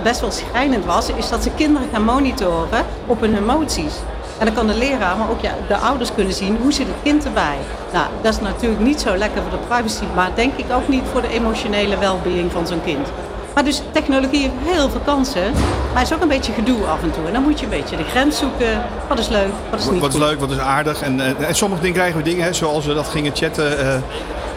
best 0.03 0.21
wel 0.21 0.31
schrijnend 0.31 0.85
was, 0.85 1.11
is 1.17 1.29
dat 1.29 1.43
ze 1.43 1.51
kinderen 1.57 1.89
gaan 1.93 2.05
monitoren 2.05 2.85
op 3.07 3.21
hun 3.21 3.37
emoties. 3.37 3.93
En 4.39 4.45
dan 4.47 4.55
kan 4.55 4.67
de 4.67 4.75
leraar, 4.75 5.17
maar 5.17 5.31
ook 5.31 5.41
ja, 5.41 5.55
de 5.69 5.77
ouders 5.77 6.15
kunnen 6.15 6.35
zien 6.35 6.59
hoe 6.63 6.73
zit 6.73 6.87
het 6.87 6.97
kind 7.03 7.25
erbij. 7.25 7.57
Nou, 7.93 8.07
dat 8.23 8.33
is 8.33 8.41
natuurlijk 8.41 8.81
niet 8.81 9.01
zo 9.01 9.17
lekker 9.17 9.43
voor 9.43 9.51
de 9.51 9.67
privacy, 9.69 10.05
maar 10.15 10.31
denk 10.35 10.53
ik 10.57 10.65
ook 10.73 10.89
niet 10.89 11.03
voor 11.13 11.23
de 11.23 11.29
emotionele 11.29 11.99
welbeing 11.99 12.53
van 12.53 12.67
zo'n 12.67 12.81
kind. 12.85 13.09
Maar 13.55 13.65
dus 13.65 13.83
technologie 13.93 14.41
heeft 14.41 14.77
heel 14.77 14.89
veel 14.91 15.01
kansen, 15.05 15.53
maar 15.95 16.03
is 16.03 16.15
ook 16.15 16.21
een 16.23 16.29
beetje 16.29 16.53
gedoe 16.53 16.85
af 16.87 17.03
en 17.03 17.11
toe. 17.11 17.27
En 17.27 17.33
dan 17.33 17.43
moet 17.43 17.59
je 17.59 17.65
een 17.65 17.71
beetje 17.71 17.97
de 17.97 18.05
grens 18.05 18.39
zoeken. 18.39 18.83
Wat 19.09 19.19
is 19.19 19.29
leuk, 19.29 19.49
wat 19.71 19.81
is 19.81 19.91
niet 19.91 20.01
Wat 20.01 20.13
is 20.15 20.19
leuk, 20.19 20.41
wat 20.41 20.51
is 20.51 20.59
aardig. 20.59 21.03
En, 21.03 21.21
eh, 21.21 21.49
en 21.49 21.55
sommige 21.55 21.81
dingen 21.83 21.97
krijgen 21.97 22.17
we 22.17 22.23
dingen, 22.23 22.45
hè, 22.45 22.53
zoals 22.53 22.87
we 22.87 22.95
dat 22.95 23.07
gingen 23.09 23.33
chatten. 23.35 23.79
eh, 23.79 23.99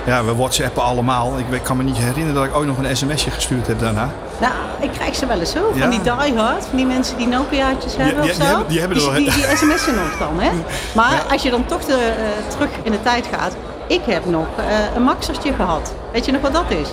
ja, 0.05 0.23
we 0.23 0.35
whatsappen 0.35 0.83
allemaal. 0.83 1.37
Ik, 1.37 1.45
weet- 1.49 1.61
kan 1.61 1.77
me 1.77 1.83
niet 1.83 1.97
herinneren 1.97 2.33
dat 2.33 2.43
ik 2.43 2.55
ook 2.55 2.65
nog 2.65 2.77
een 2.77 2.97
sms'je 2.97 3.31
gestuurd 3.31 3.67
heb 3.67 3.79
daarna. 3.79 4.09
Nou, 4.41 4.53
ik 4.79 4.91
krijg 4.91 5.15
ze 5.15 5.25
wel 5.25 5.39
eens 5.39 5.51
zo. 5.51 5.59
Van 5.77 5.79
Ja. 5.79 5.87
die 5.89 6.01
diehard, 6.01 6.65
van 6.67 6.77
die 6.77 6.85
mensen 6.85 7.17
die 7.17 7.27
Nokia's 7.27 7.73
hebben 7.97 8.05
die- 8.07 8.15
of 8.19 8.25
die 8.25 8.33
zo. 8.33 8.41
hebben- 8.49 8.67
die 8.67 8.79
hebben 8.79 8.97
er 8.97 9.03
wel- 9.03 9.13
die, 9.13 9.23
die, 9.31 9.33
die 9.47 9.55
sms'en 9.57 9.95
nog 9.95 10.17
dan, 10.19 10.39
hè. 10.39 10.49
Maar 10.99 11.23
als 11.31 11.41
je 11.41 11.49
dan 11.49 11.65
toch 11.65 11.85
de, 11.85 11.93
eh, 11.93 12.53
terug 12.55 12.69
in 12.83 12.91
de 12.91 13.01
tijd 13.01 13.27
gaat. 13.37 13.55
Ik 13.87 14.01
heb 14.05 14.25
nog 14.25 14.45
eh, 14.57 14.63
een 14.95 15.03
maxertje 15.03 15.53
gehad. 15.53 15.93
Weet 16.11 16.25
je 16.25 16.31
nog 16.31 16.41
wat 16.41 16.53
dat 16.53 16.63
is? 16.67 16.87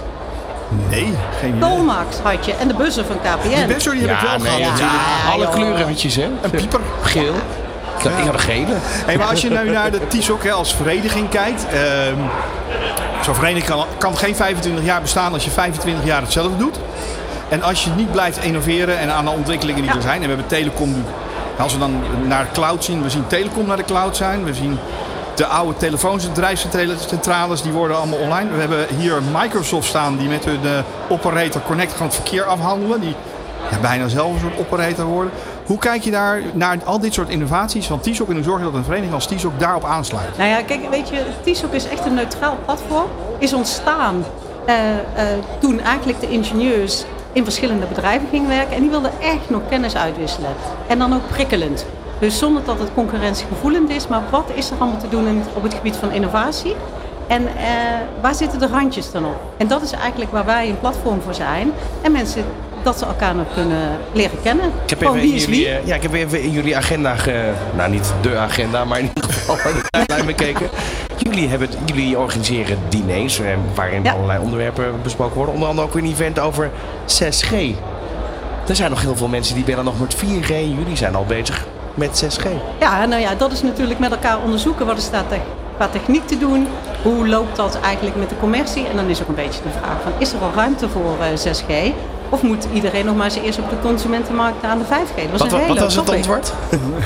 Nee, 0.91 1.15
geen 1.41 1.55
idee. 1.56 1.61
Colmax 1.71 2.17
had 2.23 2.45
je 2.45 2.55
en 2.55 2.69
de 2.69 2.75
buzzer 2.75 3.05
van 3.05 3.17
KPN. 3.21 3.49
Die 3.49 3.67
best, 3.67 3.91
die 3.91 4.00
heb 4.00 4.11
ik 4.11 4.29
wel 4.29 4.41
gehad 4.41 4.61
natuurlijk. 4.61 4.93
Alle 5.33 5.43
joh. 5.45 5.53
kleurenwitjes, 5.55 6.17
hè? 6.17 6.29
Een 6.43 6.50
pieper. 6.50 6.81
Geel. 7.03 7.35
Ik 7.99 8.05
had, 8.05 8.12
ik 8.19 8.25
had 8.25 8.35
een 8.35 8.41
gele. 8.41 8.67
Hey, 9.06 9.17
maar 9.17 9.27
als 9.27 9.41
je 9.41 9.50
nu 9.50 9.71
naar 9.71 9.91
de 9.91 10.06
TISOC 10.09 10.43
hè, 10.43 10.53
als 10.53 10.75
vereniging 10.75 11.29
kijkt. 11.29 11.67
ehm, 11.73 12.15
Zo'n 13.23 13.35
vereniging 13.35 13.67
kan, 13.67 13.85
kan 13.99 14.17
geen 14.17 14.37
25 14.37 14.85
jaar 14.85 15.00
bestaan 15.00 15.33
als 15.33 15.45
je 15.45 15.50
25 15.50 16.05
jaar 16.05 16.21
hetzelfde 16.23 16.56
doet. 16.56 16.77
En 17.49 17.62
als 17.62 17.85
je 17.85 17.91
niet 17.91 18.12
blijft 18.12 18.45
innoveren 18.45 18.99
en 18.99 19.11
aan 19.12 19.25
de 19.25 19.31
ontwikkelingen 19.31 19.83
die 19.83 19.91
Ja. 19.91 19.97
er 19.97 20.03
zijn. 20.03 20.15
En 20.15 20.21
we 20.21 20.29
hebben 20.29 20.47
telecom 20.47 20.89
nu. 20.95 21.03
Als 21.59 21.73
we 21.73 21.79
dan 21.79 22.00
naar 22.27 22.45
de 22.45 22.50
cloud 22.53 22.85
zien, 22.85 23.03
we 23.03 23.11
zien 23.11 23.27
telecom 23.27 23.67
naar 23.67 23.77
de 23.77 23.85
cloud 23.85 24.17
zijn. 24.17 24.45
We 24.45 24.55
zien 24.55 24.79
de 25.35 25.47
oude 25.47 25.77
telefoons 25.77 26.29
bedrijfscentrales, 26.29 27.62
die 27.62 27.73
worden 27.73 27.97
allemaal 27.97 28.19
online. 28.19 28.50
We 28.50 28.61
hebben 28.61 28.87
hier 28.99 29.15
Microsoft 29.33 29.89
staan 29.89 30.17
die 30.17 30.29
met 30.29 30.45
hun 30.45 30.61
operator 31.09 31.62
Connect 31.62 31.93
gewoon 31.93 32.06
het 32.06 32.17
verkeer 32.17 32.45
afhandelen. 32.45 33.00
Die 33.00 33.15
ja, 33.71 33.79
bijna 33.81 34.09
zelf 34.09 34.33
een 34.33 34.41
soort 34.41 34.59
operator 34.59 35.05
worden. 35.05 35.33
Hoe 35.67 35.79
kijk 35.79 36.03
je 36.03 36.11
daar 36.11 36.41
naar 36.53 36.79
al 36.85 36.99
dit 37.00 37.15
soort 37.15 37.29
innovaties 37.29 37.87
van 37.87 38.00
TISOC 38.00 38.29
en 38.29 38.35
hoe 38.35 38.43
zorg 38.45 38.59
je 38.59 38.65
dat 38.65 38.75
een 38.75 38.85
vereniging 38.85 39.15
als 39.15 39.27
TISOC 39.27 39.61
daarop 39.61 39.85
aansluit? 39.85 40.39
Nou 40.39 40.49
ja, 40.50 40.62
kijk, 40.62 40.91
weet 40.91 41.09
je, 41.09 41.23
TISOC 41.45 41.73
is 41.73 41.89
echt 41.89 42.06
een 42.06 42.15
neutraal 42.15 42.56
platform. 42.65 43.06
Is 43.39 43.53
ontstaan 43.53 44.25
eh, 44.67 44.91
eh, 44.91 44.99
toen 45.61 45.81
eigenlijk 45.81 46.21
de 46.21 46.29
ingenieurs 46.29 47.05
in 47.32 47.44
verschillende 47.44 47.86
bedrijven 47.86 48.28
gingen 48.30 48.48
werken. 48.48 48.75
En 48.75 48.80
die 48.80 48.90
wilden 48.90 49.10
echt 49.20 49.50
nog 49.50 49.60
kennis 49.69 49.96
uitwisselen. 49.96 50.50
En 50.86 50.98
dan 50.98 51.14
ook 51.14 51.28
prikkelend. 51.28 51.86
Dus 52.19 52.38
zonder 52.38 52.64
dat 52.64 52.78
het 52.78 52.88
concurrentiegevoelend 52.94 53.90
is. 53.90 54.06
Maar 54.08 54.22
wat 54.30 54.50
is 54.54 54.70
er 54.70 54.76
allemaal 54.78 55.00
te 55.00 55.08
doen 55.08 55.42
op 55.54 55.62
het 55.62 55.75
gebied 55.75 55.96
van 55.96 56.12
innovatie? 56.12 56.75
En 57.26 57.46
eh, 57.46 57.54
waar 58.20 58.34
zitten 58.34 58.58
de 58.58 58.66
randjes 58.66 59.10
dan 59.12 59.25
op? 59.25 59.40
En 59.56 59.66
dat 59.66 59.82
is 59.82 59.92
eigenlijk 59.92 60.30
waar 60.32 60.44
wij 60.44 60.69
een 60.69 60.80
platform 60.80 61.20
voor 61.20 61.34
zijn. 61.34 61.72
En 62.02 62.12
mensen 62.12 62.44
dat 62.82 62.98
ze 62.98 63.06
elkaar 63.06 63.34
nog 63.34 63.46
kunnen 63.54 63.98
leren 64.12 64.42
kennen. 64.42 64.72
Ik 64.84 64.90
heb, 64.90 65.00
even 65.00 65.14
in 65.14 65.20
wie 65.20 65.34
is 65.34 65.44
jullie, 65.44 65.64
wie. 65.64 65.69
eh, 65.75 65.86
ja, 65.86 65.94
ik 65.94 66.02
heb 66.02 66.12
even 66.12 66.42
in 66.42 66.50
jullie 66.50 66.76
agenda, 66.76 67.16
ge, 67.16 67.52
nou 67.76 67.90
niet 67.90 68.12
de 68.20 68.36
agenda, 68.36 68.84
maar 68.84 68.98
in 68.98 69.06
ieder 69.14 69.30
geval 69.32 69.56
de 69.72 69.80
tijdlijn 69.90 70.26
bekeken. 70.26 70.69
Jullie, 71.38 71.50
hebben, 71.58 71.69
jullie 71.87 72.19
organiseren 72.19 72.79
diners 72.88 73.38
eh, 73.40 73.46
waarin 73.75 74.02
Ja. 74.02 74.12
allerlei 74.12 74.38
onderwerpen 74.40 75.02
besproken 75.02 75.37
worden. 75.37 75.55
Onder 75.55 75.69
andere 75.69 75.87
ook 75.87 75.94
een 75.94 76.05
event 76.06 76.38
over 76.38 76.70
6G. 77.06 77.52
Er 78.69 78.76
zijn 78.76 78.90
nog 78.90 79.00
heel 79.00 79.17
veel 79.17 79.29
mensen 79.29 79.55
die 79.55 79.64
bellen 79.64 79.85
nog 79.85 80.00
met 80.00 80.14
4G. 80.17 80.49
Jullie 80.49 80.96
zijn 80.96 81.14
al 81.14 81.25
bezig 81.25 81.67
met 81.94 82.17
6G. 82.25 82.46
Ja, 82.81 83.05
nou 83.06 83.20
ja, 83.23 83.35
dat 83.35 83.52
is 83.52 83.62
natuurlijk 83.62 83.99
met 83.99 84.11
elkaar 84.11 84.38
onderzoeken 84.44 84.87
wat 84.87 84.99
is 84.99 85.11
daar 85.11 85.25
qua 85.76 85.88
techniek 85.88 86.26
te 86.26 86.38
doen. 86.38 86.67
Hoe 87.02 87.29
loopt 87.29 87.56
dat 87.56 87.79
eigenlijk 87.81 88.17
met 88.17 88.29
de 88.29 88.37
commercie? 88.40 88.87
En 88.87 88.96
dan 88.96 89.08
is 89.08 89.23
ook 89.23 89.29
een 89.29 89.35
beetje 89.35 89.62
de 89.62 89.70
vraag 89.81 89.96
van, 90.02 90.12
is 90.19 90.32
er 90.32 90.40
al 90.40 90.50
ruimte 90.55 90.88
voor 90.88 91.17
eh, 91.20 91.52
6G? 91.55 91.93
Of 92.29 92.43
moet 92.43 92.67
iedereen 92.73 93.05
nog 93.05 93.17
maar 93.17 93.25
eens 93.25 93.37
eerst 93.37 93.58
op 93.58 93.70
de 93.70 93.76
consumentenmarkt 93.82 94.64
aan 94.64 94.79
de 94.79 94.85
5G? 94.85 94.88
Dat 95.31 95.31
was 95.31 95.40
Wat, 95.40 95.43
een 95.43 95.50
wa- 95.50 95.58
hele 95.58 95.69
wat 95.75 95.82
was 95.82 95.94
het 95.96 96.11
antwoord? 96.11 96.52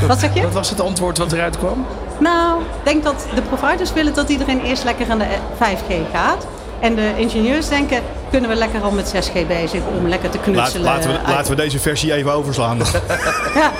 Wat 0.08 0.20
zeg 0.20 0.34
je? 0.34 0.42
Wat 0.50 0.52
was 0.52 0.70
het 0.70 0.80
antwoord 0.80 1.18
wat 1.18 1.32
eruit 1.32 1.58
kwam? 1.58 1.86
Nou, 2.22 2.60
ik 2.60 2.66
denk 2.84 3.04
dat 3.04 3.26
de 3.34 3.42
providers 3.42 3.92
willen 3.92 4.14
dat 4.14 4.28
iedereen 4.28 4.60
eerst 4.60 4.84
lekker 4.84 5.10
aan 5.10 5.18
de 5.18 5.24
eh, 5.24 5.70
5G 5.72 5.92
gaat. 6.12 6.46
En 6.80 6.94
de 6.94 7.12
ingenieurs 7.16 7.68
denken, 7.68 8.02
kunnen 8.30 8.50
we 8.50 8.56
lekker 8.56 8.82
al 8.82 8.90
met 8.90 9.14
6G 9.14 9.46
bezig 9.46 9.80
om 9.98 10.08
lekker 10.08 10.30
te 10.30 10.36
Laat, 10.36 10.44
knutselen. 10.46 10.84
laten, 10.84 11.10
we, 11.10 11.18
laten 11.32 11.50
we 11.50 11.62
deze 11.62 11.78
versie 11.78 12.14
even 12.14 12.32
overslaan. 12.32 12.78
Ja, 13.54 13.70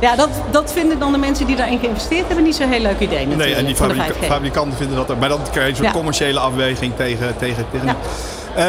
ja 0.00 0.16
dat, 0.16 0.28
dat 0.50 0.72
vinden 0.72 0.98
dan 0.98 1.12
de 1.12 1.18
mensen 1.18 1.46
die 1.46 1.56
daarin 1.56 1.78
geïnvesteerd 1.78 2.26
hebben 2.26 2.44
niet 2.44 2.56
zo'n 2.56 2.68
heel 2.70 2.80
leuk 2.80 3.00
idee 3.00 3.26
natuurlijk. 3.26 3.48
Nee, 3.50 3.54
en 3.54 3.64
die 3.64 3.76
van 3.76 3.88
de 3.88 3.94
fabrika- 3.94 4.20
5G. 4.26 4.28
fabrikanten 4.28 4.76
vinden 4.78 4.96
dat. 5.06 5.18
Maar 5.20 5.28
dan 5.28 5.40
krijg 5.50 5.64
je 5.64 5.70
een 5.70 5.76
soort 5.76 5.88
Ja. 5.88 5.94
commerciële 5.94 6.40
afweging 6.40 6.92
tegen. 6.96 7.36
tegen, 7.38 7.64
tegen 7.70 7.86
Ja. 7.86 7.96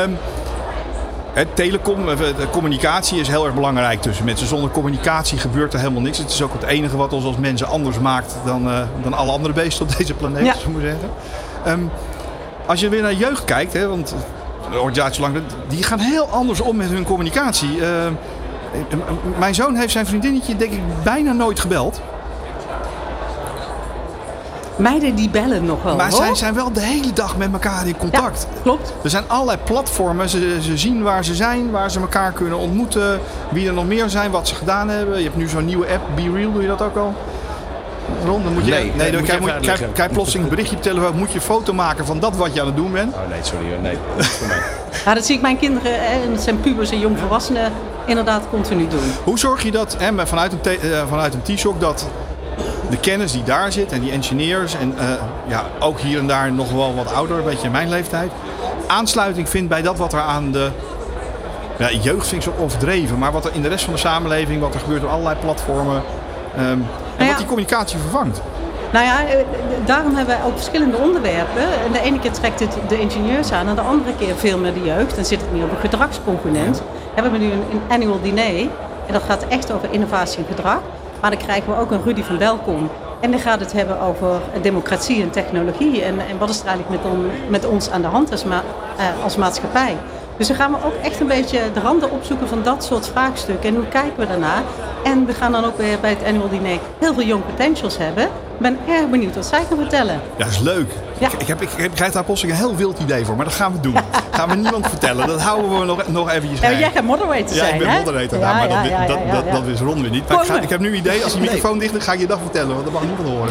Ehm, 0.01 0.11
telecom, 1.54 2.10
eh, 2.10 2.18
de 2.18 2.50
communicatie 2.51 3.19
is 3.19 3.28
heel 3.28 3.45
erg 3.45 3.54
belangrijk 3.54 4.01
tussen 4.01 4.25
mensen. 4.25 4.48
Zonder 4.48 4.69
communicatie 4.69 5.38
gebeurt 5.38 5.74
er 5.74 5.80
helemaal 5.80 6.01
niks. 6.01 6.18
Het 6.18 6.30
is 6.30 6.42
ook 6.42 6.54
het 6.54 6.63
enige 6.63 6.98
wat 6.98 7.13
ons 7.13 7.25
als 7.25 7.38
mensen 7.38 7.68
anders 7.68 8.00
maakt 8.00 8.36
dan, 8.45 8.69
eh, 8.69 8.81
dan 9.04 9.13
alle 9.13 9.31
andere 9.31 9.54
beesten 9.54 9.86
op 9.86 9.98
deze 9.98 10.13
planeet, 10.13 10.45
Ja. 10.45 10.54
zo 10.54 10.69
maar 10.69 10.81
zeggen. 10.81 11.10
Ehm, 11.66 11.80
als 12.66 12.79
je 12.79 12.89
weer 12.89 13.01
naar 13.01 13.13
jeugd 13.13 13.46
kijkt, 13.46 13.74
hè, 13.74 13.88
want 13.88 14.15
de 14.72 14.75
organisatie 14.79 15.22
lang, 15.22 15.36
die 15.67 15.84
gaan 15.84 16.00
heel 16.00 16.27
anders 16.29 16.62
om 16.62 16.75
met 16.75 16.89
hun 16.89 17.03
communicatie. 17.03 17.82
Ehm, 17.86 18.12
eh, 18.74 18.98
mijn 19.39 19.56
zoon 19.56 19.75
heeft 19.75 19.91
zijn 19.91 20.06
vriendinnetje 20.06 20.56
denk 20.56 20.72
ik 20.72 20.82
bijna 21.03 21.32
nooit 21.32 21.60
gebeld. 21.60 22.01
Meiden 24.77 25.15
die 25.15 25.29
bellen 25.29 25.65
nog 25.65 25.84
wel. 25.84 25.96
Maar 25.96 26.10
hoor. 26.10 26.19
zij 26.25 26.36
zijn 26.36 26.53
wel 26.53 26.72
de 26.74 26.81
hele 26.81 27.13
dag 27.13 27.38
met 27.38 27.51
elkaar 27.51 27.88
in 27.88 27.98
contact. 27.98 28.48
Ja, 28.53 28.62
klopt. 28.62 28.93
Er 29.03 29.10
zijn 29.10 29.24
allerlei 29.27 29.57
platformen. 29.63 30.29
Ze, 30.29 30.57
ze 30.62 30.77
zien 30.77 31.03
waar 31.03 31.24
ze 31.25 31.36
zijn, 31.36 31.72
waar 31.72 31.91
ze 31.91 32.00
elkaar 32.00 32.31
kunnen 32.31 32.57
ontmoeten. 32.57 33.19
Wie 33.50 33.67
er 33.67 33.74
nog 33.74 33.88
meer 33.88 34.10
zijn, 34.10 34.31
wat 34.31 34.48
ze 34.48 34.55
gedaan 34.55 34.89
hebben. 34.89 35.17
Je 35.17 35.24
hebt 35.24 35.36
nu 35.36 35.48
zo'n 35.48 35.65
nieuwe 35.65 35.88
app, 35.93 36.01
Be 36.15 36.31
Real, 36.34 36.51
doe 36.51 36.62
je 36.62 36.67
dat 36.67 36.81
ook 36.81 36.98
al? 36.98 37.13
Ron, 38.25 38.43
dan 38.43 38.53
moet 38.53 38.65
je, 38.65 38.72
Nee, 38.72 38.84
nee, 38.84 38.91
nee, 38.96 39.12
dan 39.12 39.19
moet 39.19 39.19
je 39.19 39.25
krijg, 39.25 39.27
even 39.31 39.41
moet- 39.41 39.51
uitleggen. 39.51 39.79
krijg, 39.79 39.93
krijg 39.93 40.12
plotseling 40.12 40.43
een 40.43 40.50
berichtje 40.50 40.75
op 40.75 40.81
telefoon. 40.81 41.17
Moet 41.17 41.29
je 41.29 41.36
een 41.36 41.41
foto 41.41 41.74
maken 41.74 42.05
van 42.05 42.19
dat 42.19 42.36
wat 42.36 42.53
je 42.53 42.60
aan 42.60 42.65
het 42.67 42.75
doen 42.75 42.91
bent. 42.91 43.13
Oh 43.13 43.19
nee, 43.29 43.39
sorry. 43.41 43.67
hoor. 43.69 43.79
Nee, 43.81 43.98
dat 44.15 44.25
is 44.25 44.31
voor 44.31 44.48
mij. 44.48 44.57
Ja, 45.05 45.13
dat 45.13 45.25
zie 45.25 45.36
ik 45.36 45.41
mijn 45.41 45.57
kinderen, 45.57 45.91
hè, 45.93 46.22
en 46.24 46.31
het 46.31 46.41
zijn 46.41 46.60
pubers 46.60 46.91
en 46.91 47.00
jongvolwassenen, 47.00 47.72
inderdaad 48.05 48.43
continu 48.50 48.88
doen. 48.88 49.12
Hoe 49.24 49.39
zorg 49.39 49.63
je 49.63 49.72
dat 49.72 49.96
hè, 50.00 50.12
maar 50.12 50.27
vanuit 50.27 50.51
een, 50.53 50.79
eh, 50.79 51.07
vanuit 51.10 51.34
een 51.34 51.41
T-Shock 51.55 51.79
dat 51.79 52.07
de 52.89 52.98
kennis 52.98 53.32
die 53.32 53.44
daar 53.44 53.72
zit 53.72 53.91
en 53.91 54.01
die 54.01 54.12
engineers 54.12 54.75
en 54.75 54.94
eh, 54.98 55.06
ja, 55.48 55.63
ook 55.79 56.00
hier 56.00 56.20
en 56.20 56.27
daar 56.27 56.51
nog 56.51 56.72
wel 56.72 56.96
wat 56.96 57.13
ouder, 57.13 57.38
een 57.38 57.44
beetje 57.44 57.70
mijn 57.70 57.89
leeftijd, 57.89 58.32
aansluiting 58.88 59.50
vindt 59.50 59.70
bij 59.70 59.82
dat 59.82 59.98
wat 59.98 60.13
er 60.13 60.20
aan 60.20 60.51
de 60.51 60.70
ja, 61.77 61.91
jeugd 61.91 62.27
vind 62.27 62.46
ik 62.46 62.53
zo 62.53 62.63
overdreven, 62.63 63.17
maar 63.17 63.32
wat 63.32 63.46
er 63.46 63.53
in 63.53 63.62
de 63.62 63.67
rest 63.67 63.84
van 63.84 63.94
de 63.94 64.00
samenleving, 64.00 64.62
wat 64.62 64.74
er 64.74 64.79
gebeurt 64.79 65.03
op 65.03 65.10
allerlei 65.10 65.36
platformen 65.36 66.01
ehm, 66.56 66.65
en 67.17 67.25
ja. 67.25 67.27
wat 67.27 67.38
die 67.38 67.46
communicatie 67.46 67.98
vervangt. 68.00 68.41
Nou 68.91 69.06
ja, 69.06 69.25
eh, 69.25 69.38
daarom 69.86 70.15
hebben 70.15 70.38
wij 70.38 70.46
ook 70.46 70.56
verschillende 70.56 70.98
onderwerpen. 70.98 71.63
En 71.86 71.91
de 71.91 72.01
ene 72.01 72.20
keer 72.20 72.32
trekt 72.32 72.60
het 72.60 72.77
de 72.88 73.00
ingenieurs 73.00 73.51
aan 73.51 73.67
en 73.67 73.75
de 73.75 73.82
andere 73.82 74.15
keer 74.20 74.36
veel 74.36 74.58
meer 74.58 74.74
de 74.74 74.84
jeugd. 74.84 75.15
Dan 75.15 75.25
zit 75.25 75.41
het 75.41 75.51
meer 75.51 75.63
op 75.63 75.72
een 75.72 75.77
gedragscomponent. 75.77 76.77
We 76.77 77.22
hebben 77.22 77.39
nu 77.39 77.51
een, 77.51 77.63
een 77.72 77.82
annual 77.88 78.22
diner 78.22 78.60
en 79.08 79.13
dat 79.13 79.24
gaat 79.24 79.48
echt 79.48 79.72
over 79.72 79.91
innovatie 79.91 80.38
en 80.38 80.46
gedrag. 80.56 80.79
Maar 81.27 81.36
dan 81.38 81.46
krijgen 81.46 81.74
we 81.74 81.79
ook 81.79 81.91
een 81.91 82.03
Rudy 82.03 82.24
van 82.24 82.38
Welkom. 82.38 82.89
En 83.19 83.31
dan 83.31 83.39
gaat 83.39 83.60
het 83.60 83.72
hebben 83.74 84.00
over 84.01 84.41
democratie 84.62 85.22
en 85.22 85.29
technologie. 85.29 86.01
En, 86.01 86.19
en 86.19 86.38
wat 86.38 86.50
is 86.50 86.60
er 86.60 86.65
eigenlijk 86.67 87.03
met, 87.03 87.12
met 87.50 87.65
ons 87.65 87.89
aan 87.89 88.01
de 88.01 88.07
hand 88.07 88.31
als, 88.31 88.43
ma- 88.43 88.63
eh, 88.98 89.24
als 89.24 89.36
maatschappij. 89.36 89.98
Dus 90.38 90.48
dan 90.48 90.55
gaan 90.55 90.72
we 90.72 90.77
ook 90.86 90.93
echt 91.03 91.19
een 91.19 91.27
beetje 91.27 91.60
de 91.74 91.79
randen 91.79 92.12
opzoeken 92.12 92.48
van 92.48 92.63
dat 92.63 92.84
soort 92.84 93.07
vraagstukken. 93.07 93.69
En 93.69 93.75
hoe 93.75 93.88
kijken 93.88 94.19
we 94.19 94.27
daarna? 94.27 94.63
En 95.03 95.25
we 95.25 95.34
gaan 95.34 95.51
dan 95.51 95.65
ook 95.65 95.77
weer 95.77 96.00
bij 96.00 96.10
het 96.10 96.24
annual 96.27 96.50
diner 96.50 96.79
heel 97.00 97.13
veel 97.13 97.24
young 97.24 97.46
potentials 97.46 97.98
hebben. 97.98 98.24
Ik 98.24 98.29
ben 98.60 98.77
erg 98.88 99.10
benieuwd 99.10 99.36
wat 99.36 99.46
zij 99.46 99.63
gaan 99.69 99.77
vertellen. 99.77 100.13
Ja, 100.38 100.43
dat 100.43 100.48
is 100.53 100.60
leuk. 100.60 100.89
Ja. 101.19 101.29
Ik, 101.38 101.47
heb, 101.47 101.62
ik, 101.62 101.69
ik 101.71 101.91
krijg 101.93 102.12
daar 102.12 102.24
plotseling 102.24 102.57
een 102.57 102.63
heel 102.65 102.75
wild 102.75 103.00
idee 103.00 103.25
voor, 103.25 103.36
maar 103.36 103.45
dat 103.45 103.53
gaan 103.53 103.71
we 103.74 103.79
doen. 103.79 103.95
gaan 104.38 104.50
we 104.50 104.55
niemand 104.55 104.88
vertellen. 104.88 105.27
Dat 105.27 105.41
houden 105.41 105.79
we 105.79 105.86
nog, 105.86 106.07
nog 106.07 106.29
eventjes 106.29 106.59
Ja, 106.59 106.65
geheim. 106.65 106.79
jij 106.79 106.91
gaat 106.91 107.03
moderator 107.03 107.47
Ja, 107.47 107.53
zijn, 107.53 107.74
ik 107.74 107.79
ben 107.79 107.89
hè? 107.89 107.97
moderator. 107.97 108.39
Ja, 108.39 108.45
nou, 108.55 108.69
maar 108.69 108.69
ja, 108.69 108.81
dat, 108.81 108.91
ja, 108.91 109.07
dat, 109.07 109.17
ja, 109.25 109.31
dat, 109.31 109.43
ja. 109.45 109.51
dat 109.51 109.65
is 109.65 109.79
Ron 109.79 110.01
weer 110.01 110.09
niet. 110.12 110.27
Maar 110.29 110.41
ik, 110.43 110.50
ga, 110.50 110.59
ik 110.59 110.69
heb 110.69 110.79
nu 110.79 110.88
een 110.88 110.95
idee. 110.95 111.24
Als 111.24 111.33
die 111.33 111.41
microfoon 111.47 111.79
dicht 111.79 111.95
is, 111.95 112.03
ga 112.03 112.13
ik 112.13 112.19
je 112.19 112.27
dag 112.27 112.39
vertellen. 112.41 112.74
Want 112.74 112.83
dat 112.83 112.93
mag 112.93 113.01
niemand 113.03 113.27
horen. 113.29 113.50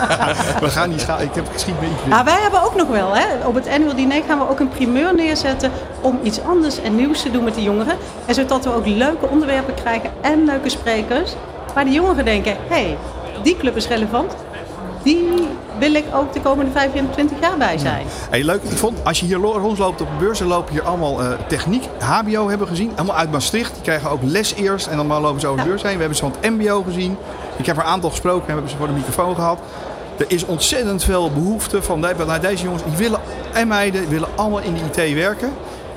we 0.64 0.68
gaan 0.70 0.88
niet 0.90 1.00
scha- 1.00 1.18
Ik 1.18 1.34
heb 1.34 1.46
weer. 1.64 2.08
Maar 2.08 2.24
wij 2.24 2.38
hebben 2.42 2.62
ook 2.62 2.74
nog 2.74 2.88
wel, 2.88 3.14
hè, 3.16 3.46
op 3.46 3.54
het 3.54 3.68
annual 3.68 3.94
diner 3.94 4.22
gaan 4.28 4.38
we 4.38 4.48
ook 4.48 4.60
een 4.60 4.68
primeur 4.68 5.14
neerzetten 5.14 5.70
om 6.00 6.18
iets 6.22 6.40
anders 6.42 6.80
en 6.82 6.96
nieuws 6.96 7.22
te 7.22 7.30
doen 7.30 7.44
met 7.44 7.54
de 7.54 7.62
jongeren. 7.62 7.96
En 8.26 8.34
zodat 8.34 8.64
we 8.64 8.74
ook 8.74 8.86
leuke 8.86 9.26
onderwerpen 9.28 9.74
krijgen 9.74 10.10
en 10.20 10.44
leuke 10.44 10.68
sprekers. 10.68 11.34
Waar 11.74 11.84
de 11.84 11.90
jongeren 11.90 12.24
denken, 12.24 12.52
hé, 12.68 12.74
hey, 12.74 12.96
die 13.42 13.56
club 13.56 13.76
is 13.76 13.88
relevant. 13.88 14.34
Die 15.02 15.28
wil 15.78 15.94
ik 15.94 16.04
ook 16.14 16.32
de 16.32 16.40
komende 16.40 16.70
25 16.70 17.40
jaar 17.40 17.56
bij 17.58 17.78
zijn. 17.78 18.06
Hey, 18.30 18.42
leuk. 18.44 18.62
Ik 18.62 18.76
vond, 18.76 18.98
als 19.04 19.20
je 19.20 19.26
hier 19.26 19.38
lo- 19.38 19.58
rondloopt 19.58 20.00
op 20.00 20.06
de 20.18 20.24
beurs, 20.24 20.38
dan 20.38 20.48
lopen 20.48 20.72
hier 20.72 20.82
allemaal 20.82 21.22
eh, 21.22 21.28
techniek, 21.48 21.84
HBO 21.98 22.48
hebben 22.48 22.66
we 22.66 22.72
gezien. 22.72 22.90
Allemaal 22.96 23.16
uit 23.16 23.30
Maastricht. 23.32 23.72
Die 23.74 23.82
krijgen 23.82 24.10
ook 24.10 24.20
les 24.22 24.54
eerst 24.54 24.86
en 24.86 24.96
dan 24.96 25.06
lopen 25.06 25.40
ze 25.40 25.46
over 25.46 25.58
de 25.58 25.64
Ja. 25.64 25.68
beurs 25.70 25.82
heen. 25.82 25.92
We 25.92 25.98
hebben 25.98 26.16
ze 26.16 26.22
van 26.22 26.32
het 26.40 26.50
MBO 26.50 26.82
gezien. 26.82 27.16
Ik 27.56 27.66
heb 27.66 27.76
er 27.76 27.82
een 27.82 27.88
aantal 27.88 28.10
gesproken 28.10 28.40
en 28.40 28.46
we 28.46 28.52
hebben 28.52 28.70
ze 28.70 28.76
voor 28.76 28.86
de 28.86 28.92
microfoon 28.92 29.34
gehad. 29.34 29.58
Er 30.18 30.24
is 30.28 30.44
ontzettend 30.44 31.04
veel 31.04 31.30
behoefte 31.30 31.82
van 31.82 32.00
deze 32.40 32.62
jongens. 32.62 32.82
Die 32.84 32.96
willen 32.96 33.20
en 33.52 33.68
meiden 33.68 34.08
willen 34.08 34.28
allemaal 34.34 34.60
in 34.60 34.74
de 34.74 35.02
IT 35.04 35.14
werken. 35.14 35.52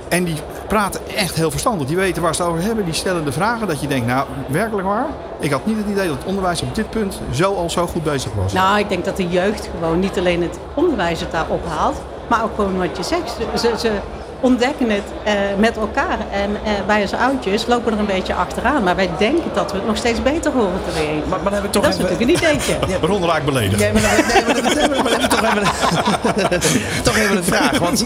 En 0.08 0.24
die 0.24 0.36
praten 0.68 1.02
echt 1.16 1.36
heel 1.36 1.52
verstandig. 1.52 1.88
Die 1.88 1.96
weten 1.96 2.22
waar 2.22 2.36
ze 2.36 2.42
het 2.42 2.52
over 2.52 2.64
hebben. 2.64 2.86
Die 2.86 2.94
stellen 2.94 3.26
de 3.26 3.32
vragen 3.32 3.68
dat 3.68 3.82
je 3.82 3.88
denkt, 3.88 4.08
nou 4.08 4.28
werkelijk 4.48 4.88
waar. 4.88 5.08
Ik 5.40 5.52
had 5.52 5.66
niet 5.66 5.78
het 5.78 5.86
idee 5.86 6.08
dat 6.08 6.18
het 6.18 6.26
onderwijs 6.26 6.62
op 6.62 6.76
dit 6.76 6.90
punt 6.90 7.20
zo 7.32 7.54
al 7.56 7.70
zo 7.70 7.88
goed 7.88 8.04
bezig 8.04 8.34
was. 8.34 8.54
Nou, 8.54 8.80
ik 8.80 8.90
denk 8.90 9.06
dat 9.06 9.18
de 9.18 9.28
jeugd 9.28 9.70
gewoon 9.80 10.00
niet 10.00 10.18
alleen 10.18 10.42
het 10.42 10.60
onderwijs 10.74 11.20
het 11.20 11.32
daar 11.32 11.50
ophaalt, 11.50 11.96
maar 12.28 12.44
ook 12.44 12.56
gewoon 12.56 12.78
wat 12.78 12.98
je 12.98 13.04
zegt. 13.04 13.38
Ze, 13.60 13.74
ze, 13.78 13.92
ontdekken 14.40 14.90
het 14.90 15.04
eh, 15.24 15.34
met 15.58 15.78
elkaar. 15.78 16.18
En 16.32 16.50
eh, 16.64 16.72
wij 16.88 17.02
als 17.02 17.14
oudjes 17.14 17.66
lopen 17.66 17.94
er 17.94 18.00
een 18.00 18.06
beetje 18.06 18.34
achteraan. 18.34 18.84
Maar 18.84 18.96
wij 18.96 19.10
denken 19.18 19.52
dat 19.54 19.72
we 19.72 19.78
het 19.78 19.88
nog 19.88 19.98
steeds 19.98 20.22
beter 20.24 20.52
horen 20.52 20.80
te 20.88 21.00
weten. 21.00 21.30
Maar, 21.30 21.40
maar 21.42 21.44
dan 21.44 21.54
hebben 21.54 21.62
we 21.62 21.70
toch 21.70 21.84
dat 21.84 21.94
is 21.94 22.00
natuurlijk 22.00 22.30
een 22.30 22.36
ideetje. 22.36 22.76
Ron 23.02 23.26
raakt 23.26 23.46
beledigd. 23.46 23.80
Nee, 23.80 23.94
maar 23.94 24.02
dan, 24.02 24.12
nee, 24.12 24.46
maar 24.46 24.54
dan, 24.54 24.64
nee, 24.64 24.90
maar 25.04 25.10
dan 25.10 25.12
heb 25.12 25.22
ik 25.22 25.30
toch 25.30 25.44
even, 25.44 27.04
toch 27.04 27.18
even 27.18 27.38
een 27.38 27.44
vraag. 27.44 27.78
Want 27.78 28.06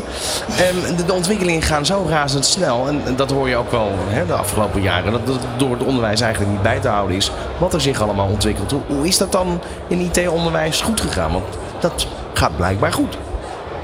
ehm, 0.57 0.95
de, 0.97 1.05
de 1.05 1.13
ontwikkelingen 1.13 1.61
gaan 1.61 1.85
zo 1.85 2.05
razendsnel. 2.09 2.87
En, 2.87 3.01
en 3.05 3.15
dat 3.15 3.31
hoor 3.31 3.49
je 3.49 3.55
ook 3.55 3.71
wel 3.71 3.91
hè, 4.07 4.25
de 4.25 4.33
afgelopen 4.33 4.81
jaren. 4.81 5.11
Dat, 5.11 5.27
dat 5.27 5.39
door 5.57 5.71
het 5.71 5.83
onderwijs 5.83 6.21
eigenlijk 6.21 6.51
niet 6.53 6.61
bij 6.61 6.79
te 6.79 6.87
houden 6.87 7.15
is. 7.15 7.31
Wat 7.57 7.73
er 7.73 7.81
zich 7.81 8.01
allemaal 8.01 8.27
ontwikkelt. 8.27 8.71
Hoe, 8.71 8.81
hoe 8.87 9.07
is 9.07 9.17
dat 9.17 9.31
dan 9.31 9.61
in 9.87 9.99
IT-onderwijs 9.99 10.81
goed 10.81 11.01
gegaan? 11.01 11.31
Want 11.31 11.45
dat 11.79 12.07
gaat 12.33 12.55
blijkbaar 12.57 12.93
goed. 12.93 13.17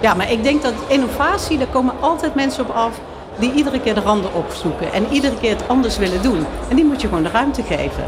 Ja, 0.06 0.14
maar 0.14 0.32
ik 0.32 0.44
denk 0.44 0.62
dat 0.62 0.74
innovatie, 0.88 1.58
daar 1.58 1.68
komen 1.68 1.94
altijd 2.00 2.36
mensen 2.36 2.64
op 2.70 2.76
af 2.76 3.00
die 3.40 3.54
iedere 3.54 3.80
keer 3.80 3.94
de 3.94 4.02
randen 4.02 4.34
opzoeken. 4.34 4.94
En 4.94 5.06
iedere 5.12 5.36
keer 5.42 5.50
het 5.50 5.68
anders 5.68 5.98
willen 5.98 6.22
doen. 6.22 6.46
En 6.70 6.76
die 6.76 6.86
moet 6.86 7.02
je 7.02 7.08
gewoon 7.08 7.24
de 7.24 7.30
ruimte 7.30 7.64
geven. 7.64 8.04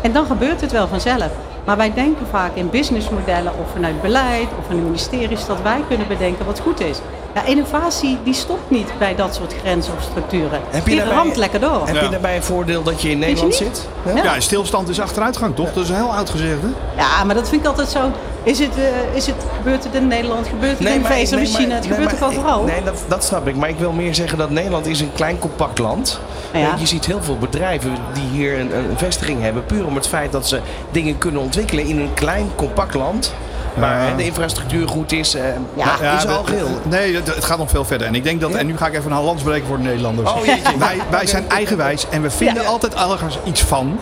En 0.00 0.12
dan 0.12 0.26
gebeurt 0.26 0.60
het 0.60 0.72
wel 0.72 0.88
vanzelf. 0.88 1.28
Maar 1.64 1.76
wij 1.76 1.92
denken 1.94 2.26
vaak 2.30 2.50
in 2.54 2.70
businessmodellen 2.70 3.52
of 3.60 3.70
vanuit 3.72 4.02
beleid 4.02 4.48
of 4.58 4.64
vanuit 4.66 4.84
ministeries 4.84 5.46
dat 5.46 5.62
wij 5.62 5.80
kunnen 5.88 6.08
bedenken 6.08 6.46
wat 6.46 6.60
goed 6.60 6.80
is. 6.80 6.98
Ja, 7.34 7.44
innovatie 7.44 8.18
die 8.24 8.34
stopt 8.34 8.70
niet 8.70 8.92
bij 8.98 9.14
dat 9.14 9.34
soort 9.34 9.54
grenzen 9.60 9.92
of 9.96 10.02
structuren. 10.02 10.60
Heb 10.70 10.84
je 10.84 10.90
die 10.90 10.96
daarbij- 10.98 11.16
ramt 11.16 11.36
lekker 11.36 11.60
door. 11.60 11.82
Heb 11.86 12.02
je 12.02 12.08
daarbij 12.08 12.36
een 12.36 12.42
voordeel 12.42 12.82
dat 12.82 13.02
je 13.02 13.10
in 13.10 13.18
Nederland 13.18 13.54
zit? 13.54 13.88
Ja. 14.14 14.22
Ja, 14.22 14.40
stilstand 14.40 14.88
is 14.88 15.00
achteruitgang, 15.00 15.54
toch? 15.56 15.72
Dat 15.72 15.84
is 15.84 15.88
een 15.90 15.94
heel 15.96 16.14
oud 16.14 16.30
gezegde. 16.30 16.66
Ja, 16.96 17.24
maar 17.24 17.34
dat 17.34 17.48
vind 17.48 17.60
ik 17.62 17.68
altijd 17.68 17.88
zo. 17.88 18.00
Is 18.42 18.58
het, 18.58 18.76
eh, 18.76 19.14
is 19.16 19.26
het, 19.26 19.36
gebeurt 19.56 19.84
het 19.84 19.94
in 19.94 20.06
Nederland? 20.06 20.46
Gebeurt 20.46 20.78
het 20.78 20.88
in 20.88 21.00
maar- 21.00 21.12
Vezel, 21.12 21.36
nee, 21.36 21.46
China? 21.46 21.74
Het 21.74 21.88
nee, 21.88 21.92
gebeurt 21.92 22.18
toch 22.18 22.28
overal? 22.28 22.64
Nee, 22.64 22.82
dat, 22.82 23.04
dat 23.08 23.24
snap 23.24 23.48
ik. 23.48 23.56
Maar 23.56 23.68
ik 23.68 23.78
wil 23.78 23.92
meer 23.92 24.14
zeggen 24.14 24.38
dat 24.38 24.50
Nederland 24.50 24.86
is 24.86 25.00
een 25.00 25.12
klein 25.12 25.38
compact 25.38 25.78
land. 25.78 26.20
Ja. 26.52 26.74
Je 26.78 26.86
ziet 26.86 27.06
heel 27.06 27.22
veel 27.22 27.38
bedrijven 27.38 27.94
die 28.14 28.28
hier 28.32 28.60
een, 28.60 28.76
een 28.76 28.98
vestiging 28.98 29.42
hebben. 29.42 29.64
Puur 29.66 29.86
om 29.86 29.94
het 29.94 30.08
feit 30.08 30.32
dat 30.32 30.48
ze 30.48 30.60
dingen 30.90 31.18
kunnen 31.18 31.40
ontwikkelen 31.40 31.84
in 31.86 31.98
een 31.98 32.14
klein 32.14 32.50
compact 32.54 32.94
land. 32.94 33.34
Hè, 33.74 34.16
de 34.16 34.24
infrastructuur 34.24 34.88
goed 34.88 35.12
is. 35.12 35.34
eh 35.34 35.42
Ja. 35.74 35.84
maar 36.00 36.14
is 36.16 36.26
al 36.26 36.44
geheel. 36.44 36.68
Nee, 36.82 37.14
het, 37.14 37.44
gaat 37.44 37.58
nog 37.58 37.70
veel 37.70 37.84
verder. 37.84 38.06
En 38.06 38.14
ik 38.14 38.24
denk 38.24 38.40
dat, 38.40 38.50
Ja? 38.50 38.56
en 38.58 38.66
nu 38.66 38.76
ga 38.76 38.86
ik 38.86 38.94
even 38.94 39.12
een 39.12 39.22
lans 39.22 39.42
breken 39.42 39.66
voor 39.66 39.76
de 39.76 39.82
Nederlanders. 39.82 40.30
Oh, 40.30 40.44
jeetje. 40.44 40.78
Wij, 40.78 40.96
wij 41.10 41.26
zijn 41.26 41.48
eigenwijs 41.48 42.06
en 42.10 42.22
we 42.22 42.30
vinden 42.30 42.62
Ja. 42.62 42.68
altijd 42.68 42.94
ergens 42.94 43.38
iets 43.44 43.62
van. 43.62 43.98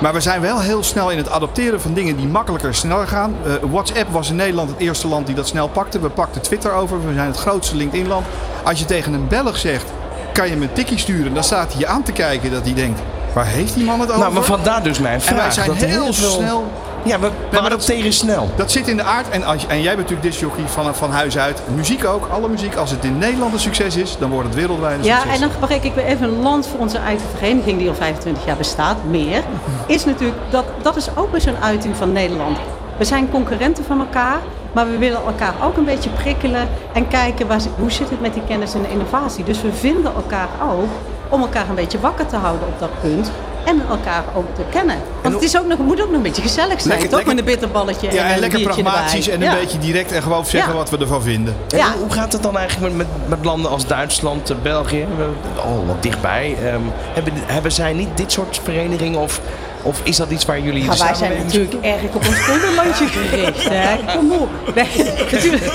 Maar 0.00 0.12
we 0.12 0.20
zijn 0.20 0.40
wel 0.40 0.60
heel 0.60 0.82
snel 0.82 1.10
in 1.10 1.16
het 1.18 1.30
adopteren 1.30 1.80
van 1.80 1.94
dingen 1.94 2.16
die 2.16 2.26
makkelijker, 2.26 2.74
sneller 2.74 3.06
gaan. 3.08 3.34
Eh, 3.46 3.52
WhatsApp 3.70 4.10
was 4.10 4.30
in 4.30 4.36
Nederland 4.36 4.70
het 4.70 4.78
eerste 4.78 5.08
land 5.08 5.26
die 5.26 5.34
dat 5.34 5.46
snel 5.48 5.68
pakte. 5.68 6.00
We 6.00 6.08
pakten 6.08 6.40
Twitter 6.42 6.72
over. 6.72 7.06
We 7.06 7.14
zijn 7.14 7.26
het 7.26 7.36
grootste 7.38 7.76
LinkedIn-land. 7.76 8.26
Als 8.64 8.78
je 8.78 8.84
tegen 8.84 9.12
een 9.12 9.28
Belg 9.28 9.56
zegt, 9.58 9.84
kan 10.32 10.48
je 10.48 10.56
me 10.56 10.62
een 10.64 10.72
tikkie 10.72 10.98
sturen? 10.98 11.34
Dan 11.34 11.44
staat 11.44 11.70
hij 11.72 11.80
je 11.80 11.86
aan 11.86 12.02
te 12.02 12.12
kijken 12.12 12.50
dat 12.50 12.64
hij 12.64 12.74
denkt, 12.74 13.00
waar 13.34 13.46
heeft 13.46 13.74
die 13.74 13.84
man 13.84 14.00
het 14.00 14.08
over? 14.08 14.20
Nou, 14.20 14.32
maar 14.32 14.42
vandaar 14.42 14.82
dus 14.82 14.98
mijn 14.98 15.20
vraag. 15.20 15.36
en 15.38 15.42
wij 15.44 15.52
zijn 15.52 15.66
dat 15.66 15.76
heel 15.76 16.12
veel- 16.12 16.30
snel 16.30 16.70
Ja, 17.04 17.18
we, 17.18 17.26
maar 17.26 17.50
dat- 17.50 17.60
adopteren 17.64 18.12
snel. 18.12 18.50
Dat 18.56 18.70
zit 18.70 18.88
in 18.88 18.96
de 18.96 19.02
aard. 19.02 19.28
En, 19.28 19.44
als, 19.44 19.66
en 19.66 19.76
jij 19.82 19.96
bent 19.96 20.08
natuurlijk 20.10 20.22
discjockey 20.22 20.64
van, 20.66 20.94
van 20.94 21.10
huis 21.10 21.38
uit. 21.38 21.62
Muziek 21.74 22.04
ook, 22.04 22.28
alle 22.32 22.48
muziek. 22.48 22.76
Als 22.76 22.90
het 22.90 23.04
in 23.04 23.18
Nederland 23.18 23.52
een 23.52 23.58
succes 23.60 23.96
is, 23.96 24.16
dan 24.18 24.30
wordt 24.30 24.46
het 24.46 24.56
wereldwijd 24.56 24.98
een 24.98 25.04
Ja, 25.04 25.18
succes. 25.18 25.40
en 25.40 25.48
dan 25.48 25.58
breek 25.68 25.82
ik 25.84 25.94
weer 25.94 26.04
even 26.04 26.28
een 26.28 26.40
land 26.42 26.66
voor 26.66 26.80
onze 26.80 26.98
eigen 26.98 27.26
vereniging 27.36 27.78
die 27.78 27.88
al 27.88 27.94
25 27.94 28.44
jaar 28.46 28.56
bestaat, 28.56 28.96
meer. 29.10 29.42
Is 29.86 30.04
natuurlijk, 30.04 30.38
dat, 30.50 30.64
dat 30.82 30.96
is 30.96 31.08
ook 31.16 31.30
weer 31.32 31.40
zo'n 31.40 31.62
uiting 31.62 31.96
van 31.96 32.12
Nederland. 32.12 32.58
We 32.96 33.04
zijn 33.04 33.30
concurrenten 33.30 33.84
van 33.84 34.00
elkaar, 34.00 34.38
maar 34.72 34.90
we 34.90 34.98
willen 34.98 35.20
elkaar 35.26 35.54
ook 35.64 35.76
een 35.76 35.84
beetje 35.84 36.10
prikkelen 36.10 36.68
en 36.92 37.08
kijken 37.08 37.46
waar, 37.46 37.60
hoe 37.78 37.90
zit 37.90 38.10
het 38.10 38.20
met 38.20 38.34
die 38.34 38.42
kennis 38.48 38.74
en 38.74 38.82
de 38.82 38.90
innovatie. 38.90 39.44
Dus 39.44 39.62
we 39.62 39.72
vinden 39.72 40.12
elkaar 40.14 40.48
ook 40.72 40.88
om 41.28 41.40
elkaar 41.40 41.68
een 41.68 41.74
beetje 41.74 42.00
wakker 42.00 42.26
te 42.26 42.36
houden 42.36 42.66
op 42.68 42.78
dat 42.78 43.00
punt. 43.00 43.30
En 43.64 43.82
elkaar 43.90 44.24
ook 44.34 44.54
te 44.54 44.62
kennen. 44.70 44.96
Want 45.30 45.42
het, 45.44 45.54
is 45.54 45.58
ook 45.60 45.66
nog, 45.66 45.78
moet 45.78 46.00
ook 46.00 46.06
nog 46.06 46.16
een 46.16 46.22
beetje 46.22 46.42
gezellig 46.42 46.80
zijn, 46.80 46.88
Lekker- 46.88 47.08
toch? 47.08 47.16
lekker- 47.18 47.34
Met 47.34 47.38
een 47.44 47.50
bitterballetje 47.50 48.06
ja, 48.12 48.12
en, 48.22 48.26
en 48.26 48.32
een 48.34 48.38
lekker 48.40 48.60
pragmatisch 48.60 49.28
erbij. 49.28 49.46
en 49.46 49.52
een 49.54 49.58
Ja. 49.58 49.62
beetje 49.64 49.78
direct 49.78 50.12
en 50.12 50.22
gewoon 50.22 50.46
zeggen 50.46 50.70
Ja. 50.72 50.76
wat 50.76 50.90
we 50.90 50.98
ervan 50.98 51.22
vinden. 51.22 51.56
Ja. 51.68 51.92
hoe- 51.92 52.00
Hoe 52.00 52.12
gaat 52.12 52.32
het 52.32 52.42
dan 52.42 52.58
eigenlijk 52.58 52.94
met, 52.96 53.06
met, 53.18 53.28
met 53.28 53.44
landen 53.44 53.70
als 53.70 53.86
Duitsland, 53.86 54.50
eh, 54.50 54.56
België? 54.62 55.06
We- 55.16 55.60
Oh, 55.60 55.86
wat 55.86 56.02
dichtbij. 56.02 56.56
Ehm, 56.64 56.80
hebben, 57.14 57.32
hebben 57.46 57.72
zij 57.72 57.92
niet 57.92 58.08
dit 58.16 58.32
soort 58.32 58.60
verenigingen? 58.64 59.20
Of, 59.20 59.40
of 59.82 60.00
is 60.02 60.16
dat 60.16 60.30
iets 60.30 60.44
waar 60.44 60.60
jullie 60.60 60.82
Ja, 60.82 60.96
wij 60.96 61.14
zijn 61.14 61.32
natuurlijk 61.44 61.74
erg 61.80 62.02
op 62.02 62.26
ons 62.26 62.44
kinderlandje 62.44 63.06
gericht. 63.06 63.68
Hè? 63.68 64.16
Kom 64.16 64.32
op. 64.32 64.48
Nee, 64.74 64.86
natuurlijk. 65.30 65.72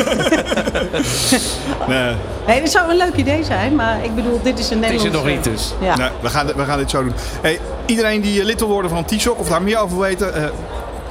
Nee, 1.88 2.16
Nee, 2.48 2.62
het 2.62 2.72
zou 2.72 2.90
een 2.90 2.98
leuk 2.98 3.16
idee 3.16 3.44
zijn, 3.44 3.76
maar 3.76 4.04
ik 4.04 4.16
bedoel, 4.16 4.40
dit 4.44 4.60
is 4.60 4.70
een 4.70 4.84
Het 4.84 4.94
is 4.94 5.04
Nederlandse... 5.04 5.08
er 5.08 5.14
nog 5.14 5.26
niet 5.26 5.44
dus. 5.44 5.74
Ja. 5.82 5.96
nee, 5.96 6.10
we, 6.22 6.30
gaan, 6.30 6.48
we 6.56 6.64
gaan 6.66 6.78
dit 6.78 6.90
zo 6.90 7.04
doen. 7.04 7.14
Hey, 7.42 7.60
iedereen 7.86 8.22
die 8.22 8.40
eh, 8.40 8.46
lid 8.46 8.60
wil 8.60 8.68
worden 8.70 8.92
van 8.92 9.06
TSOC 9.06 9.40
of 9.40 9.48
daar 9.48 9.62
meer 9.62 9.78
over 9.78 10.00
weten, 10.00 10.34
eh 10.34 10.44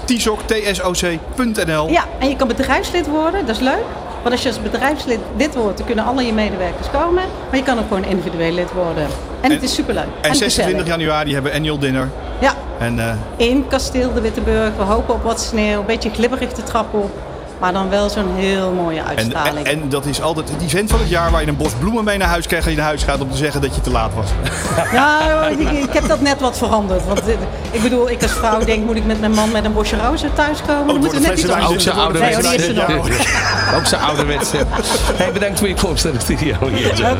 TSOC, 0.05 0.41
tsoc.nl. 0.47 1.89
ja, 1.89 2.05
en 2.19 2.29
je 2.29 2.37
kan 2.37 2.49
bedrijfslid 2.49 3.07
worden, 3.07 3.47
dat 3.47 3.57
is 3.57 3.63
leuk. 3.63 3.85
Want 4.23 4.35
als 4.35 4.43
je 4.43 4.49
als 4.49 4.63
bedrijfslid 4.63 5.19
lid 5.37 5.55
wordt, 5.55 5.77
dan 5.79 5.87
kunnen 5.87 6.05
al 6.05 6.21
je 6.21 6.33
medewerkers 6.33 6.91
komen. 6.91 7.25
Maar 7.49 7.57
je 7.59 7.63
kan 7.63 7.79
ook 7.79 7.89
gewoon 7.89 8.05
individueel 8.05 8.53
lid 8.53 8.73
worden. 8.73 9.07
En, 9.45 9.51
het 9.51 9.63
is 9.63 9.75
superleuk. 9.75 10.07
En 10.21 10.35
26 10.35 10.65
gezellig. 10.65 10.87
januari 10.87 11.33
hebben 11.33 11.51
we 11.51 11.57
annual 11.57 11.79
dinner. 11.79 12.09
Ja, 12.41 12.55
En 12.79 12.99
eh, 12.99 13.15
in 13.37 13.67
Kasteel 13.69 14.13
de 14.13 14.21
Witteburg. 14.21 14.71
We 14.77 14.83
hopen 14.83 15.15
op 15.15 15.23
wat 15.23 15.41
sneeuw, 15.41 15.79
een 15.81 15.87
beetje 15.87 16.11
glibberig 16.11 16.53
de 16.53 16.63
trap 16.63 16.95
op. 16.95 17.11
Maar 17.59 17.73
dan 17.73 17.91
wel 17.91 18.09
zo'n 18.09 18.35
heel 18.37 18.73
mooie 18.73 18.99
en, 18.99 19.07
uitstraling. 19.07 19.67
en, 19.67 19.81
en 19.83 19.89
dat 19.89 20.07
is 20.07 20.23
altijd 20.23 20.49
het 20.51 20.63
event 20.63 20.91
van 20.91 20.99
het 21.01 21.09
jaar 21.09 21.31
waar 21.31 21.41
je 21.41 21.47
een 21.49 21.57
bos 21.57 21.73
bloemen 21.81 22.05
mee 22.05 22.19
naar 22.19 22.29
huis 22.29 22.47
krijgt 22.47 22.65
als 22.65 22.75
je 22.75 22.81
naar 22.81 22.89
huis 22.89 23.03
gaat 23.03 23.21
om 23.21 23.31
te 23.31 23.37
zeggen 23.37 23.61
dat 23.61 23.75
je 23.75 23.81
te 23.81 23.91
laat 23.91 24.15
was. 24.15 24.29
Ja, 24.93 25.47
ik, 25.47 25.71
ik 25.71 25.93
heb 25.93 26.09
dat 26.09 26.21
net 26.21 26.41
wat 26.41 26.59
veranderd. 26.59 27.07
Want 27.07 27.21
eh, 27.29 27.35
ik 27.71 27.83
bedoel, 27.83 28.11
ik 28.11 28.23
als 28.23 28.33
vrouw 28.33 28.65
denk, 28.65 28.85
moet 28.85 28.97
ik 28.97 29.05
met 29.05 29.21
mijn 29.21 29.33
man 29.33 29.51
met 29.51 29.65
een 29.65 29.73
bosje 29.73 29.97
rozen 29.97 30.35
thuiskomen? 30.35 30.87
Dan 30.87 30.95
Oh, 30.95 31.01
moeten 31.01 31.21
we 31.21 31.27
net 31.27 31.39
iets 31.39 31.49
anders 31.49 31.73
Ook 31.75 31.81
zijn. 31.81 32.13
Nee, 32.13 32.59
er. 32.63 32.75
Ja. 32.75 33.77
Ook 33.77 33.87
zijn 33.87 34.03
ouderwetse. 34.03 34.57
Hey, 35.17 35.33
bedankt 35.33 35.59
voor 35.59 35.69
je 35.69 35.75
komst 35.75 36.05
naar 36.05 36.13
de 36.13 36.21
studio 36.21 36.55
hier. 36.69 36.97
zo. 36.97 37.17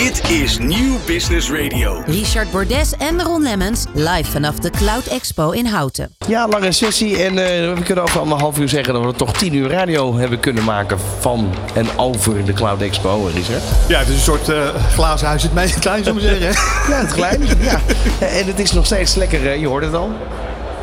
Dit 0.00 0.30
is 0.30 0.58
Nieuw 0.58 0.96
Business 1.06 1.50
Radio. 1.50 2.02
Richard 2.06 2.50
Bordes 2.50 2.92
en 2.96 3.22
Ron 3.22 3.42
Lemmens 3.42 3.84
live 3.92 4.30
vanaf 4.30 4.58
de 4.58 4.70
Cloud 4.70 5.06
Expo 5.06 5.50
in 5.50 5.66
Houten. 5.66 6.14
Ja, 6.26 6.48
lange 6.48 6.72
sessie. 6.72 7.24
En 7.24 7.38
eh, 7.38 7.74
we 7.74 7.82
kunnen 7.84 8.04
over 8.04 8.20
anderhalf 8.20 8.58
uur 8.58 8.68
zeggen 8.68 8.94
dat 8.94 9.04
we 9.04 9.12
toch 9.12 9.32
tien 9.32 9.54
uur 9.54 9.68
radio 9.68 10.16
hebben 10.16 10.40
kunnen 10.40 10.64
maken 10.64 10.98
van 11.18 11.54
en 11.74 11.86
over 11.96 12.44
de 12.44 12.52
Cloud 12.52 12.80
Expo, 12.80 13.30
Richard. 13.34 13.62
Ja, 13.88 13.98
het 13.98 14.08
is 14.08 14.14
een 14.14 14.20
soort 14.20 14.48
eh, 14.48 14.68
glazen 14.92 15.26
huis 15.26 15.42
het 15.42 15.54
meest 15.54 15.78
klein, 15.88 16.04
zullen 16.04 16.22
we 16.22 16.28
zeggen. 16.28 16.92
Ja, 16.92 17.00
het 17.00 17.12
klein. 17.12 17.40
ja. 17.60 17.80
En 18.20 18.46
het 18.46 18.58
is 18.58 18.72
nog 18.72 18.86
steeds 18.86 19.14
lekker, 19.14 19.46
eh, 19.50 19.60
je 19.60 19.66
hoort 19.66 19.84
het 19.84 19.94
al. 19.94 20.10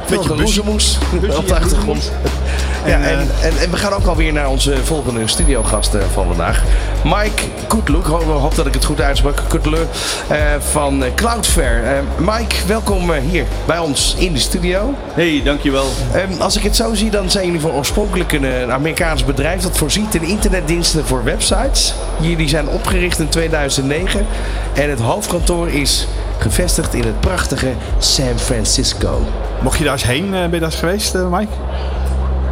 Veel 0.08 0.18
Beetje 0.18 0.34
geroezemoes 0.34 0.98
busje, 1.22 1.38
op 1.38 1.48
de 1.48 1.56
achtergrond. 1.56 2.12
Ja, 2.86 2.94
En, 2.94 3.04
en, 3.04 3.28
en, 3.42 3.58
en 3.62 3.72
we 3.72 3.78
gaan 3.78 3.94
ook 3.94 4.06
alweer 4.06 4.34
naar 4.34 4.50
onze 4.50 4.76
volgende 4.84 5.28
studiogast 5.28 5.94
eh, 5.94 6.02
van 6.14 6.28
vandaag. 6.28 6.64
Mike 7.04 7.44
Koetloek, 7.68 8.06
ik 8.06 8.12
hoop, 8.12 8.24
hoop 8.24 8.56
dat 8.56 8.66
ik 8.66 8.74
het 8.74 8.86
goed 8.86 9.02
uitsprak. 9.02 9.42
Koetloek 9.48 9.86
eh, 10.28 10.38
van 10.60 11.04
eh, 11.04 11.14
Cloudflare. 11.16 11.82
Eh, 11.82 12.00
Mike, 12.18 12.56
welkom 12.68 13.14
eh, 13.14 13.22
hier 13.30 13.46
bij 13.66 13.80
ons 13.80 14.16
in 14.18 14.34
de 14.34 14.40
studio. 14.40 14.94
Hey, 15.14 15.42
dankjewel. 15.44 15.86
Ehm, 16.14 16.42
als 16.42 16.56
ik 16.58 16.64
het 16.64 16.76
zo 16.76 16.94
zie, 16.94 17.10
dan 17.10 17.32
zijn 17.32 17.46
jullie 17.46 17.62
van 17.62 17.72
oorspronkelijk 17.72 18.32
een, 18.32 18.46
eh, 18.46 18.70
Amerikaans 18.70 19.26
bedrijf 19.26 19.62
dat 19.62 19.78
voorziet 19.78 20.16
in 20.16 20.24
internetdiensten 20.24 21.06
voor 21.06 21.24
websites. 21.24 21.94
Jullie 22.20 22.48
zijn 22.50 22.68
opgericht 22.68 23.20
in 23.20 23.30
2009 23.30 24.26
en 24.74 24.90
het 24.90 25.00
hoofdkantoor 25.00 25.70
is 25.70 26.08
gevestigd 26.42 26.94
in 26.94 27.04
het 27.04 27.20
prachtige 27.20 27.74
San 27.98 28.38
Francisco. 28.40 29.26
Mocht 29.62 29.78
je 29.78 29.84
daar 29.84 29.94
eens 29.94 30.04
heen, 30.04 30.26
eh, 30.26 30.32
ben 30.32 30.52
je 30.52 30.60
daar 30.60 30.62
eens 30.70 30.76
geweest, 30.76 31.16
eh, 31.16 31.30
Mike? 31.30 31.52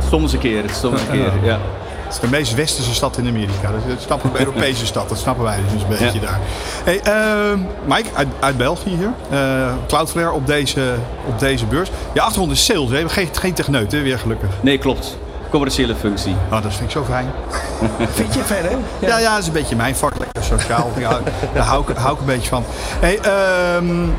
Soms 0.10 0.34
een 0.34 0.39
keer, 0.39 0.63
soms 0.82 1.01
een 1.01 1.12
keer, 1.12 1.32
ja. 1.44 1.60
Het 2.06 2.13
is 2.13 2.20
de 2.20 2.27
meest 2.27 2.56
westerse 2.56 2.94
stad 2.94 3.18
in 3.18 3.27
Amerika. 3.27 3.72
Dat 3.72 3.98
is 3.98 4.06
een 4.24 4.39
Europese 4.39 4.86
stad, 4.86 5.10
dat 5.10 5.18
snappen 5.18 5.44
wij 5.44 5.60
dus 5.74 5.82
een 5.82 5.88
beetje 5.89 6.20
Ja. 6.20 6.25
daar. 6.25 6.39
Hey, 6.84 7.00
ehm, 7.00 7.60
Mike, 7.86 8.10
uit, 8.13 8.27
uit 8.39 8.58
België 8.58 8.89
hier. 8.89 9.13
Eh, 9.30 9.74
Cloudflare 9.88 10.32
op 10.32 10.48
deze, 10.48 10.82
op 11.27 11.39
deze 11.39 11.65
beurs. 11.65 11.89
Je 12.13 12.22
achtergrond 12.22 12.51
is 12.51 12.65
sales, 12.65 12.89
hè? 12.89 13.10
Geen, 13.10 13.30
geen 13.32 13.54
techneut, 13.54 13.92
hè? 13.92 14.01
weer 14.01 14.20
gelukkig. 14.20 14.50
Nee, 14.62 14.77
klopt. 14.77 15.18
Commerciële 15.50 15.96
functie. 15.96 16.36
Oh, 16.52 16.62
dat 16.62 16.74
vind 16.74 16.84
ik 16.84 16.90
zo 16.90 17.04
fijn. 17.04 17.32
Vind 18.10 18.34
je 18.34 18.44
verder? 18.44 18.72
Ja, 19.00 19.18
ja, 19.18 19.32
dat 19.32 19.42
is 19.42 19.48
een 19.48 19.54
beetje 19.54 19.75
mijn 19.75 19.96
vak. 19.96 20.18
Lekker 20.18 20.44
sociaal. 20.44 20.92
ja, 20.98 21.20
daar 21.54 21.64
hou 21.64 21.92
ik, 21.92 21.98
hou 21.98 22.14
ik 22.14 22.20
een 22.20 22.25
beetje 22.25 22.50
van. 22.50 22.64
Hey, 23.00 23.20
ehm, 23.20 24.10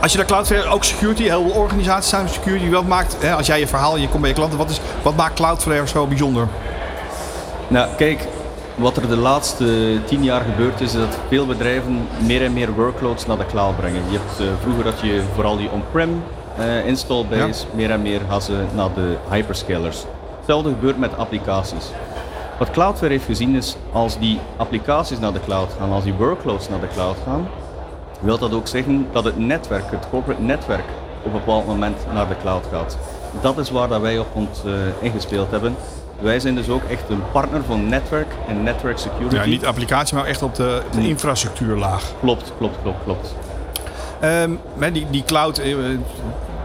als 0.00 0.12
je 0.12 0.18
naar 0.18 0.26
Cloudflare, 0.26 0.68
ook 0.68 0.84
security, 0.84 1.22
heel 1.22 1.42
veel 1.42 1.60
organisaties 1.60 2.10
zijn 2.10 2.28
security. 2.28 2.70
Wat 2.70 2.86
maakt, 2.86 3.16
hè, 3.20 3.34
als 3.34 3.46
jij 3.46 3.58
je 3.58 3.66
verhaal 3.66 3.94
en 3.94 4.00
je 4.00 4.08
komt 4.08 4.20
bij 4.20 4.30
je 4.30 4.36
klanten, 4.36 4.58
wat, 4.58 4.70
is, 4.70 4.80
wat 5.02 5.16
maakt 5.16 5.34
Cloudflare 5.34 5.88
zo 5.88 6.06
bijzonder? 6.06 6.48
Nou, 7.68 7.88
kijk, 7.96 8.20
wat 8.74 8.96
er 8.96 9.08
de 9.08 9.16
laatste 9.16 9.98
tien 10.04 10.24
jaar 10.24 10.40
gebeurd 10.40 10.80
is, 10.80 10.94
is 10.94 11.00
dat 11.00 11.18
veel 11.28 11.46
bedrijven 11.46 12.08
meer 12.18 12.44
en 12.44 12.52
meer 12.52 12.72
workloads 12.72 13.26
naar 13.26 13.38
de 13.38 13.46
cloud 13.46 13.76
brengen. 13.76 14.02
Je 14.10 14.18
hebt 14.18 14.40
eh, 14.40 14.46
vroeger 14.62 14.84
dat 14.84 15.00
je 15.00 15.22
vooral 15.34 15.56
die 15.56 15.70
on-prem 15.70 16.22
eh 16.56 16.86
install 16.86 17.24
base, 17.24 17.64
meer 17.74 17.90
en 17.90 18.02
meer 18.02 18.20
gaan 18.28 18.42
ze 18.42 18.64
naar 18.74 18.94
de 18.94 19.16
hyperscalers. 19.30 20.04
Hetzelfde 20.46 20.70
gebeurt 20.70 20.98
met 20.98 21.16
applicaties. 21.16 21.90
Wat 22.58 22.70
Cloudflare 22.70 23.12
heeft 23.12 23.24
gezien 23.24 23.54
is, 23.54 23.76
als 23.92 24.18
die 24.18 24.40
applicaties 24.56 25.18
naar 25.18 25.32
de 25.32 25.40
cloud 25.40 25.68
gaan, 25.78 25.92
als 25.92 26.04
die 26.04 26.12
workloads 26.14 26.68
naar 26.68 26.80
de 26.80 26.88
cloud 26.94 27.16
gaan, 27.24 27.48
wil 28.20 28.38
dat 28.38 28.52
ook 28.54 28.68
zeggen 28.68 29.06
dat 29.12 29.24
het 29.24 29.38
netwerk, 29.38 29.90
het 29.90 30.06
corporate 30.10 30.42
netwerk, 30.42 30.84
op 31.18 31.24
een 31.24 31.32
bepaald 31.32 31.66
moment 31.66 31.96
naar 32.12 32.28
de 32.28 32.36
cloud 32.40 32.64
gaat. 32.72 32.98
Dat 33.40 33.58
is 33.58 33.70
waar 33.70 33.88
dat 33.88 34.00
wij 34.00 34.18
op 34.18 34.26
ons 34.32 34.64
eh, 34.64 34.72
ingespeeld 35.00 35.50
hebben. 35.50 35.76
Wij 36.20 36.40
zijn 36.40 36.54
dus 36.54 36.68
ook 36.68 36.82
echt 36.90 37.08
een 37.08 37.22
partner 37.32 37.62
van 37.64 37.88
netwerk 37.88 38.32
en 38.48 38.62
network 38.62 38.98
security. 38.98 39.34
Ja, 39.36 39.44
niet 39.44 39.66
applicatie, 39.66 40.16
maar 40.16 40.26
echt 40.26 40.42
op 40.42 40.54
de, 40.54 40.82
de 40.90 40.98
Nee. 40.98 41.08
infrastructuurlaag. 41.08 42.12
Klopt, 42.20 42.52
klopt, 42.58 42.76
klopt, 42.82 43.02
klopt. 43.04 43.34
Ehm, 44.20 44.50
die, 44.92 45.06
die 45.10 45.24
cloud, 45.24 45.58
eh, 45.58 45.74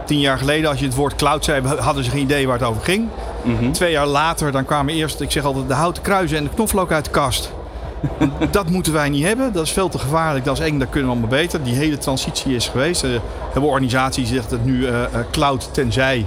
tien 0.04 0.20
jaar 0.20 0.38
geleden 0.38 0.70
als 0.70 0.78
je 0.78 0.84
het 0.84 0.94
woord 0.94 1.14
cloud 1.14 1.44
zei, 1.44 1.66
hadden 1.66 2.04
ze 2.04 2.10
geen 2.10 2.20
idee 2.22 2.46
waar 2.46 2.58
het 2.58 2.68
over 2.68 2.82
ging. 2.82 3.08
Mhm. 3.42 3.70
Twee 3.72 3.90
jaar 3.90 4.06
later 4.06 4.52
dan 4.52 4.64
kwamen 4.64 4.94
eerst, 4.94 5.20
ik 5.20 5.30
zeg 5.30 5.44
altijd, 5.44 5.68
de 5.68 5.74
houten 5.74 6.02
kruisen 6.02 6.38
en 6.38 6.44
de 6.44 6.50
knoflook 6.50 6.92
uit 6.92 7.04
de 7.04 7.10
kast. 7.10 7.52
Dat 8.50 8.70
moeten 8.70 8.92
wij 8.92 9.08
niet 9.08 9.24
hebben. 9.24 9.52
Dat 9.52 9.64
is 9.64 9.72
veel 9.72 9.88
te 9.88 9.98
gevaarlijk. 9.98 10.44
Dat 10.44 10.58
is 10.58 10.64
eng. 10.64 10.78
Dat 10.78 10.88
kunnen 10.90 11.08
we 11.10 11.16
allemaal 11.16 11.38
beter. 11.38 11.62
Die 11.62 11.74
hele 11.74 11.98
transitie 11.98 12.54
is 12.54 12.68
geweest. 12.68 13.02
Er 13.02 13.20
hebben 13.52 13.70
organisaties 13.70 14.28
die 14.28 14.34
zeggen 14.34 14.56
het 14.56 14.64
nu 14.66 14.86
eh, 14.86 15.02
eh, 15.04 15.10
cloud 15.30 15.74
tenzij. 15.74 16.26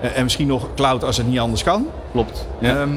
eh, 0.00 0.16
en 0.16 0.22
misschien 0.22 0.46
nog 0.46 0.66
cloud 0.74 1.04
als 1.04 1.16
het 1.16 1.26
niet 1.26 1.38
anders 1.38 1.62
kan. 1.62 1.86
Klopt. 2.12 2.46
Ja. 2.58 2.76
Ehm, 2.80 2.90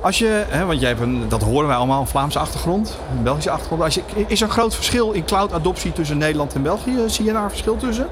als 0.00 0.18
je, 0.18 0.44
hè, 0.48 0.64
want 0.66 0.80
jij 0.80 0.88
hebt 0.88 1.00
een, 1.00 1.24
dat 1.28 1.42
horen 1.42 1.66
wij 1.66 1.76
allemaal, 1.76 2.00
een 2.00 2.06
Vlaamse 2.06 2.38
achtergrond, 2.38 2.98
een 3.16 3.22
Belgische 3.22 3.50
achtergrond. 3.50 3.82
Als 3.82 3.94
je, 3.94 4.02
is 4.26 4.40
er 4.40 4.46
een 4.46 4.52
groot 4.52 4.74
verschil 4.74 5.10
in 5.12 5.24
cloud 5.24 5.52
adoptie 5.52 5.92
tussen 5.92 6.18
Nederland 6.18 6.54
en 6.54 6.62
België? 6.62 6.92
Zie 7.06 7.24
je 7.24 7.32
daar 7.32 7.42
een 7.44 7.50
verschil 7.50 7.76
tussen? 7.76 8.06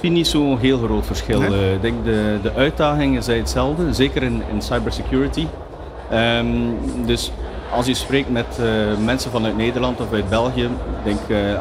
Ik 0.00 0.06
zie 0.06 0.14
niet 0.14 0.26
zo'n 0.28 0.58
heel 0.58 0.78
groot 0.78 1.06
verschil. 1.06 1.40
Nee? 1.40 1.50
Eh, 1.50 1.72
Ik 1.74 1.82
denk 1.82 2.04
de, 2.04 2.38
de 2.42 2.52
uitdagingen 2.54 3.22
zijn 3.22 3.38
hetzelfde, 3.38 3.92
zeker 3.94 4.22
in, 4.22 4.42
in 4.52 4.62
cybersecurity. 4.62 5.46
Ehm, 6.10 6.46
dus 7.06 7.32
als 7.72 7.86
je 7.86 7.94
spreekt 7.94 8.30
met 8.30 8.58
eh, 8.60 8.66
mensen 9.04 9.30
vanuit 9.30 9.56
Nederland 9.56 10.00
of 10.00 10.12
uit 10.12 10.28
België, 10.28 10.64
ik 10.64 10.70
denk 11.04 11.18
eh 11.28 11.60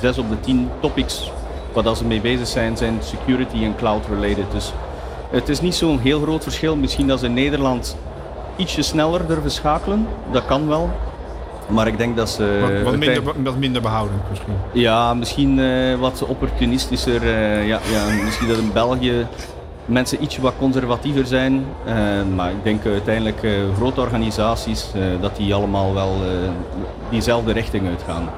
zes 0.00 0.18
op 0.18 0.28
de 0.28 0.40
tien 0.40 0.68
topics 0.80 1.30
waar 1.72 1.82
dat 1.82 1.98
ze 1.98 2.04
mee 2.04 2.20
bezig 2.20 2.46
zijn, 2.46 2.76
zijn 2.76 2.98
security 3.02 3.64
en 3.64 3.76
cloud 3.76 4.04
related. 4.08 4.50
Dus 4.52 4.72
het 5.30 5.48
is 5.48 5.60
niet 5.60 5.74
zo'n 5.74 5.98
heel 5.98 6.20
groot 6.20 6.42
verschil. 6.42 6.76
Misschien 6.76 7.06
dat 7.06 7.18
ze 7.20 7.26
in 7.26 7.34
Nederland 7.34 7.96
ietsje 8.56 8.82
sneller 8.82 9.26
durven 9.26 9.50
schakelen, 9.50 10.06
dat 10.32 10.44
kan 10.46 10.68
wel. 10.68 10.90
Maar 11.70 11.86
ik 11.86 11.98
denk 11.98 12.16
dat 12.16 12.30
ze... 12.30 12.80
Wat, 12.84 12.96
minder, 12.96 13.22
wat 13.42 13.56
minder 13.56 13.82
behoudend 13.82 14.20
misschien. 14.30 14.52
ja, 14.72 15.14
misschien 15.14 15.58
eh, 15.60 15.94
wat 15.98 16.24
opportunistischer. 16.26 17.22
eh, 17.22 17.66
ja, 17.66 17.80
ja, 17.92 18.22
misschien 18.24 18.48
dat 18.48 18.56
in 18.58 18.72
België 18.72 19.26
mensen 19.84 20.22
ietsje 20.22 20.40
wat 20.40 20.52
conservatiever 20.58 21.26
zijn. 21.26 21.64
eh, 21.84 21.94
maar 22.34 22.50
ik 22.50 22.62
denk 22.64 22.86
uiteindelijk 22.86 23.42
eh, 23.42 23.50
grote 23.76 24.00
organisaties 24.00 24.86
dat 25.20 25.36
die 25.36 25.54
allemaal 25.54 25.94
wel 25.94 26.12
diezelfde 27.10 27.52
richting 27.52 27.88
uitgaan. 27.88 28.28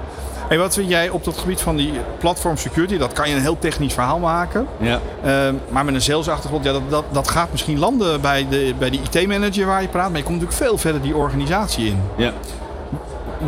Hey, 0.49 0.59
wat 0.61 0.75
vind 0.75 0.89
jij 0.89 1.09
op 1.09 1.25
dat 1.25 1.39
gebied 1.39 1.61
van 1.61 1.77
die 1.77 1.93
platform 2.19 2.57
security? 2.57 2.99
Dat 2.99 3.13
kan 3.13 3.29
je 3.29 3.35
een 3.35 3.41
heel 3.41 3.59
technisch 3.59 3.95
verhaal 3.95 4.19
maken. 4.19 4.67
Ja. 4.81 4.99
Ehm, 5.25 5.55
maar 5.69 5.85
met 5.85 5.95
een 5.95 6.01
salesachtergrond, 6.03 6.65
ja, 6.65 6.73
dat, 6.73 6.83
dat, 6.89 7.05
dat 7.11 7.29
gaat 7.29 7.49
misschien 7.51 7.79
landen 7.79 8.21
bij 8.21 8.47
de, 8.51 8.75
bij 8.79 8.91
de 8.91 8.99
IT-manager 9.13 9.67
waar 9.67 9.83
je 9.83 9.89
praat. 9.89 10.09
Maar 10.09 10.19
je 10.19 10.25
komt 10.25 10.41
natuurlijk 10.41 10.65
veel 10.65 10.79
verder 10.79 11.03
die 11.03 11.17
organisatie 11.17 11.87
in. 11.87 12.01
Ja. 12.17 12.33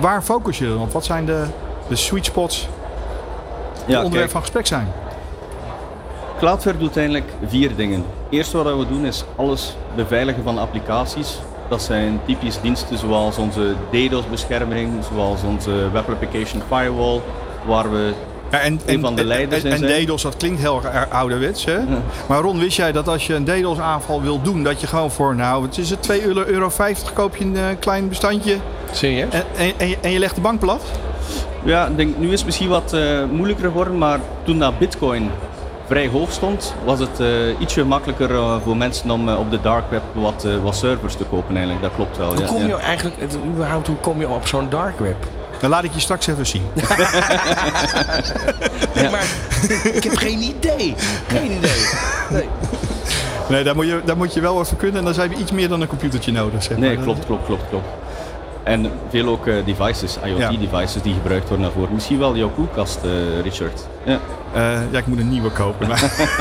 Waar 0.01 0.23
focus 0.23 0.59
je 0.59 0.67
dan 0.69 0.81
op? 0.81 0.93
Wat 0.93 1.05
zijn 1.05 1.25
de, 1.25 1.45
de 1.89 1.97
sweet 1.97 2.25
spots 2.25 2.69
die 3.87 3.95
Ja, 3.95 3.97
onderwerp 3.97 4.13
kijk, 4.13 4.31
van 4.31 4.41
gesprek 4.41 4.67
zijn? 4.67 4.93
Cloudflare 6.39 6.79
doet 6.79 6.97
uiteindelijk 6.97 7.33
vier 7.47 7.77
dingen. 7.77 8.05
Eerst 8.31 8.53
wat 8.53 8.65
we 8.65 8.87
doen 8.89 9.07
is 9.07 9.25
alles 9.37 9.77
beveiligen 9.97 10.43
van 10.43 10.59
applicaties. 10.59 11.39
Dat 11.69 11.83
zijn 11.83 12.21
typisch 12.27 12.61
diensten 12.61 12.99
zoals 12.99 13.37
onze 13.37 13.75
DDoS-bescherming, 13.91 15.05
zoals 15.13 15.43
onze 15.43 15.91
Web 15.93 16.09
Application 16.09 16.63
Firewall, 16.69 17.21
waar 17.67 17.91
we 17.91 18.13
Ja, 18.51 18.61
en, 18.61 18.81
Een 18.87 19.01
van 19.01 19.15
de 19.15 19.25
leiders 19.25 19.63
en, 19.63 19.73
en 19.73 19.79
zijn. 19.79 20.05
DDoS, 20.05 20.23
dat 20.23 20.37
klinkt 20.37 20.61
heel 20.61 20.81
erg 20.85 21.11
ouderwets. 21.11 21.65
Hè? 21.65 21.79
Maar 22.29 22.41
Ron, 22.41 22.59
wist 22.59 22.77
jij 22.77 22.93
dat 22.93 23.09
als 23.09 23.27
je 23.27 23.35
een 23.35 23.45
DDoS 23.45 23.79
aanval 23.79 24.23
wil 24.23 24.43
doen, 24.43 24.63
dat 24.63 24.81
je 24.81 24.87
gewoon 24.87 25.11
voor, 25.11 25.35
nou, 25.35 25.63
het 25.63 25.79
is 25.79 25.91
het 25.91 26.13
2,50 26.13 26.23
euro, 26.25 26.71
koop 27.15 27.37
je 27.37 27.45
een 27.45 27.57
eh, 27.57 27.65
klein 27.79 28.09
bestandje 28.09 28.57
Serieus? 28.95 29.33
en, 29.33 29.43
en, 29.57 29.73
en, 29.77 29.89
je, 29.89 29.97
en 30.01 30.11
je 30.11 30.19
legt 30.19 30.35
de 30.35 30.41
bank 30.41 30.61
plat? 30.61 30.83
Ja, 31.65 31.87
ik 31.87 31.97
denk, 31.97 32.17
nu 32.19 32.27
is 32.27 32.37
het 32.37 32.45
misschien 32.45 32.69
wat 32.69 32.93
eh, 32.93 33.25
moeilijker 33.31 33.65
geworden, 33.65 33.99
maar 33.99 34.19
toen 34.45 34.59
dat 34.59 34.79
Bitcoin 34.79 35.31
vrij 35.87 36.09
hoog 36.09 36.33
stond, 36.33 36.75
was 36.85 36.99
het 36.99 37.21
eh, 37.21 37.27
ietsje 37.61 37.81
gemakkelijker 37.81 38.31
eh, 38.35 38.57
voor 38.65 38.77
mensen 38.77 39.11
om 39.11 39.29
op 39.29 39.51
de 39.51 39.61
dark 39.61 39.91
web 39.91 40.03
wat, 40.13 40.45
eh, 40.45 40.53
wat 40.63 40.77
servers 40.77 41.15
te 41.15 41.25
kopen 41.25 41.55
eigenlijk. 41.57 41.83
Dat 41.85 41.95
klopt 41.95 42.17
wel. 42.17 42.29
Hoe 42.29 42.41
ja, 42.41 42.47
kom 42.47 42.61
ja. 42.61 42.67
je 42.67 42.75
eigenlijk, 42.77 43.21
het- 43.21 43.37
überhaupt, 43.47 43.87
hoe 43.87 43.97
kom 43.97 44.21
je 44.21 44.29
op 44.29 44.47
zo'n 44.47 44.67
dark 44.71 44.99
web? 44.99 45.17
Dan 45.61 45.71
laat 45.71 45.85
ik 45.85 45.95
je 45.95 46.01
straks 46.01 46.27
even 46.27 46.47
zien. 46.47 46.63
Ja. 48.95 49.11
Maar 49.11 49.25
ik 49.95 50.05
heb 50.05 50.17
geen 50.17 50.41
idee. 50.43 50.95
Geen 51.29 51.51
idee. 51.53 51.83
Nee. 52.31 52.49
Nee, 53.49 53.65
daar 53.65 53.75
moet 53.75 53.87
je, 53.87 54.01
daar 54.05 54.17
moet 54.17 54.35
je 54.35 54.41
wel 54.41 54.61
even 54.61 54.77
kunnen 54.77 54.99
en 54.99 55.05
dan 55.05 55.15
zijn 55.15 55.29
we 55.31 55.37
iets 55.37 55.51
meer 55.53 55.69
dan 55.69 55.81
een 55.81 55.87
computertje 55.89 56.33
nodig. 56.33 56.63
Zeg 56.63 56.77
Nee, 56.77 56.95
maar. 56.95 57.05
klopt, 57.05 57.27
klopt, 57.27 57.47
klopt, 57.47 57.63
klopt. 57.69 57.87
En 58.65 58.91
veel 59.09 59.29
ook 59.29 59.47
eh, 59.47 59.55
devices, 59.65 60.17
Ja. 60.25 60.51
IoT-devices 60.51 61.03
die 61.03 61.15
gebruikt 61.15 61.49
worden 61.49 61.67
daarvoor. 61.67 61.89
Misschien 61.93 62.19
wel 62.19 62.37
jouw 62.37 62.51
koelkast, 62.51 62.99
eh, 63.05 63.41
Richard. 63.43 63.87
Ja. 64.05 64.19
Eh, 64.53 64.63
ja, 64.91 64.99
ik 64.99 65.07
moet 65.07 65.19
een 65.19 65.29
nieuwe 65.29 65.51
kopen. 65.51 65.89
Maar, 65.89 66.03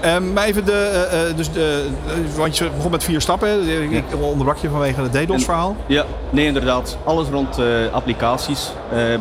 Ehm, 0.00 0.32
maar 0.32 0.44
even 0.44 0.64
de, 0.64 1.32
dus 1.36 1.52
de, 1.52 1.88
want 2.36 2.58
je 2.58 2.70
begon 2.76 2.90
met 2.90 3.04
vier 3.04 3.20
stappen. 3.20 3.68
Ik 3.92 4.04
onderbrak 4.20 4.56
je 4.56 4.68
vanwege 4.68 5.00
het 5.00 5.12
DDoS-verhaal. 5.12 5.76
Ja, 5.86 6.04
nee 6.30 6.46
inderdaad. 6.46 6.98
Alles 7.04 7.28
rond 7.28 7.58
applicaties 7.92 8.72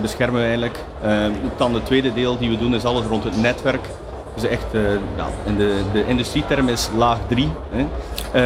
beschermen 0.02 0.40
we 0.40 0.46
eigenlijk. 0.46 0.80
Eh, 1.04 1.26
dan 1.58 1.74
het 1.74 1.86
tweede 1.86 2.14
deel 2.14 2.38
die 2.38 2.50
we 2.50 2.58
doen 2.58 2.76
is 2.76 2.86
alles 2.86 3.06
rond 3.06 3.24
het 3.24 3.42
netwerk. 3.42 3.86
Dus 4.36 4.44
echt, 4.50 4.66
eh, 4.72 4.82
ja, 5.16 5.28
in 5.46 5.58
de, 5.58 5.82
de 5.94 6.08
industrieterm 6.08 6.70
is 6.70 6.90
laag 6.98 7.18
3. 7.28 7.50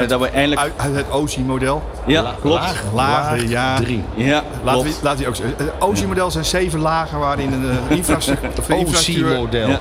dat 0.07 0.19
we 0.19 0.27
eigenlijk... 0.29 0.61
Uit, 0.61 0.73
uit 0.77 0.95
het 0.95 1.11
OSI-model. 1.11 1.83
ja, 2.05 2.35
klopt. 2.41 2.83
Lagen, 2.93 3.49
ja. 3.49 3.75
Drie. 3.79 4.03
Ja, 4.15 4.43
Laten 4.63 4.83
we, 4.83 4.93
laten 5.01 5.23
we 5.23 5.27
ook 5.29 5.35
zeggen. 5.35 5.55
Het 5.57 5.71
OSI-model 5.79 6.31
zijn 6.31 6.45
zeven 6.45 6.79
lagen 6.79 7.19
waarin 7.19 7.53
een 7.53 7.69
eh, 7.89 7.97
infrastructuur, 7.97 9.31
OC-model. 9.31 9.67
Ja. 9.69 9.79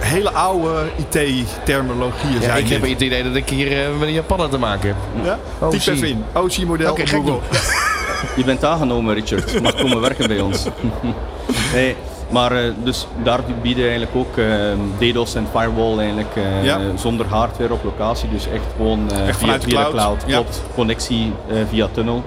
hele 0.00 0.30
oude 0.32 0.86
IT-terminologieën 0.96 2.34
Ja, 2.34 2.40
zijn. 2.40 2.58
ik 2.64 2.68
heb 2.68 2.82
het 2.82 3.00
idee 3.00 3.22
dat 3.22 3.34
ik 3.34 3.48
hier 3.48 3.84
eh, 3.84 3.98
met 3.98 4.08
een 4.08 4.14
Japaner 4.14 4.48
te 4.48 4.58
maken 4.58 4.88
heb. 4.88 4.96
Ja? 5.24 5.38
OC. 5.66 5.70
Typ 5.70 5.94
even 5.94 6.08
in. 6.08 6.24
OSI-model 6.32 6.98
ik 6.98 7.08
Google. 7.08 7.38
Je 8.36 8.44
bent 8.44 8.64
aangenomen, 8.64 9.14
Richard. 9.14 9.50
Je 9.50 9.60
mag 9.60 9.74
komen 9.74 10.00
werken 10.00 10.28
bij 10.28 10.40
ons. 10.40 10.64
nee, 11.74 11.96
Maar 12.30 12.52
uh, 12.52 12.72
dus 12.84 13.06
daar 13.22 13.40
bieden 13.62 13.82
eigenlijk 13.82 14.14
ook 14.16 14.36
uh, 14.36 14.46
DDoS 14.98 15.34
en 15.34 15.46
firewall 15.52 15.98
eigenlijk 15.98 16.34
Ja. 16.62 16.78
zonder 16.96 17.26
hardware 17.26 17.72
op 17.72 17.84
locatie. 17.84 18.28
Dus 18.30 18.48
echt 18.48 18.64
gewoon 18.76 19.10
Echt 19.26 19.38
via, 19.38 19.58
de 19.58 19.66
cloud. 19.66 19.90
cloud. 19.90 20.22
Ja. 20.26 20.34
Klopt, 20.34 20.62
connectie 20.74 21.32
via 21.68 21.88
tunnel. 21.92 22.22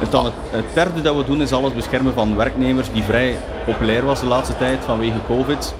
En 0.00 0.06
dan 0.10 0.24
het, 0.24 0.34
het 0.50 0.64
derde 0.74 1.02
dat 1.02 1.16
we 1.16 1.24
doen 1.24 1.42
is 1.42 1.52
alles 1.52 1.72
beschermen 1.74 2.14
van 2.14 2.36
werknemers 2.36 2.92
die 2.92 3.02
vrij 3.02 3.36
populair 3.64 4.04
was 4.04 4.20
de 4.20 4.26
laatste 4.26 4.56
tijd 4.56 4.78
vanwege 4.84 5.18
COVID. 5.26 5.74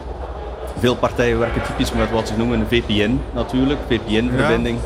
Veel 0.79 0.97
partijen 0.97 1.38
werken 1.38 1.62
typisch 1.62 1.93
met 1.93 2.11
wat 2.11 2.29
ze 2.29 2.35
noemen 2.37 2.61
een 2.61 2.67
VPN 2.69 3.21
natuurlijk, 3.35 3.79
VPN-verbinding. 3.88 4.79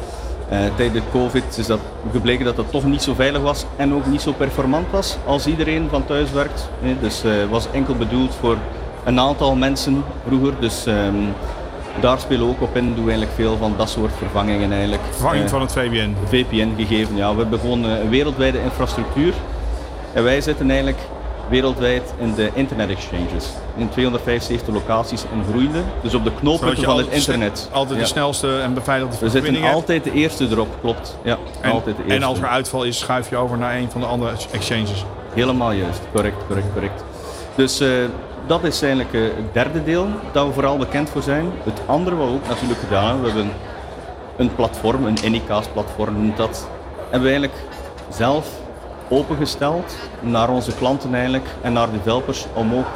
Eh, 0.48 0.58
tijdens 0.76 1.04
COVID 1.12 1.58
is 1.58 1.66
dat 1.66 1.78
gebleken 2.12 2.44
dat 2.44 2.56
dat 2.56 2.70
toch 2.70 2.84
niet 2.84 3.02
zo 3.02 3.14
veilig 3.14 3.42
was 3.42 3.64
en 3.76 3.94
ook 3.94 4.06
niet 4.06 4.20
zo 4.20 4.32
performant 4.32 4.86
was 4.90 5.16
als 5.26 5.46
iedereen 5.46 5.88
van 5.90 6.04
thuis 6.04 6.30
werkt. 6.30 6.68
Eh, 6.82 6.88
dus 7.00 7.22
het 7.22 7.48
was 7.50 7.70
enkel 7.72 7.94
bedoeld 7.94 8.34
voor 8.40 8.56
een 9.04 9.20
aantal 9.20 9.54
mensen 9.54 10.04
vroeger. 10.26 10.52
Dus 10.60 10.86
ehm, 10.86 11.14
daar 12.00 12.18
spelen 12.20 12.46
we 12.46 12.52
ook 12.52 12.62
op 12.62 12.76
in, 12.76 12.84
doen 12.84 13.04
we 13.04 13.10
eigenlijk 13.10 13.32
veel 13.32 13.56
van 13.56 13.74
dat 13.76 13.90
soort 13.90 14.12
vervangingen 14.18 14.72
eigenlijk. 14.72 15.02
Vervanging 15.10 15.44
Eh, 15.44 15.50
van 15.50 15.60
het 15.60 15.72
VPN. 15.72 16.14
VPN 16.28 16.72
gegeven. 16.76 17.16
Ja, 17.16 17.34
we 17.34 17.40
hebben 17.40 17.60
gewoon 17.60 17.84
eh, 17.84 17.90
een 17.98 18.08
wereldwijde 18.10 18.62
infrastructuur. 18.62 19.32
En 20.12 20.22
wij 20.24 20.40
zitten 20.40 20.70
eigenlijk 20.70 20.98
wereldwijd 21.48 22.14
in 22.18 22.34
de 22.34 22.50
internet 22.54 22.90
exchanges. 22.90 23.48
In 23.76 23.88
275 23.88 24.74
locaties 24.74 25.22
en 25.22 25.44
groeiende. 25.50 25.80
Dus 26.02 26.14
op 26.14 26.24
de 26.24 26.32
knooppunten 26.34 26.84
van 26.84 26.98
het 26.98 27.06
internet. 27.10 27.68
altijd 27.72 27.98
Ja. 27.98 28.02
de 28.02 28.08
snelste 28.08 28.58
en 28.58 28.74
beveiligde 28.74 29.16
We 29.18 29.30
zitten 29.30 29.62
altijd 29.62 30.04
de 30.04 30.12
eerste 30.12 30.46
erop, 30.50 30.68
klopt. 30.80 31.16
Ja, 31.22 31.38
En, 31.60 31.70
altijd 31.70 31.96
de 31.96 32.02
eerste. 32.02 32.18
en 32.18 32.22
als 32.22 32.38
er 32.38 32.46
uitval 32.46 32.84
is, 32.84 32.98
schuif 32.98 33.30
je 33.30 33.36
over 33.36 33.58
naar 33.58 33.76
een 33.76 33.90
van 33.90 34.00
de 34.00 34.06
andere 34.06 34.32
exchanges. 34.50 35.04
Helemaal 35.32 35.72
juist, 35.72 36.00
correct, 36.12 36.36
correct, 36.46 36.72
correct. 36.72 37.04
Dus 37.54 37.80
eh, 37.80 37.88
dat 38.46 38.64
is 38.64 38.82
eigenlijk 38.82 39.14
eh, 39.14 39.20
het 39.20 39.52
derde 39.54 39.84
deel 39.84 40.06
dat 40.32 40.46
we 40.46 40.52
vooral 40.52 40.76
bekend 40.76 41.10
voor 41.10 41.22
zijn. 41.22 41.52
Het 41.64 41.80
andere 41.86 42.16
wat 42.16 42.28
we 42.28 42.34
ook 42.34 42.48
natuurlijk 42.48 42.80
gedaan 42.80 43.04
hebben, 43.08 43.22
we 43.24 43.30
hebben 43.30 43.52
een 44.36 44.54
platform, 44.54 45.04
een 45.04 45.18
Anycast-platform 45.24 46.14
noemt 46.14 46.36
dat, 46.36 46.68
hebben 47.10 47.30
we 47.30 47.36
eigenlijk 47.36 47.64
zelf 48.08 48.46
opengesteld 49.08 49.96
naar 50.20 50.48
onze 50.50 50.72
klanten 50.74 51.14
eigenlijk 51.14 51.46
en 51.62 51.72
naar 51.72 51.90
developers 51.90 52.46
om 52.52 52.74
ook 52.74 52.86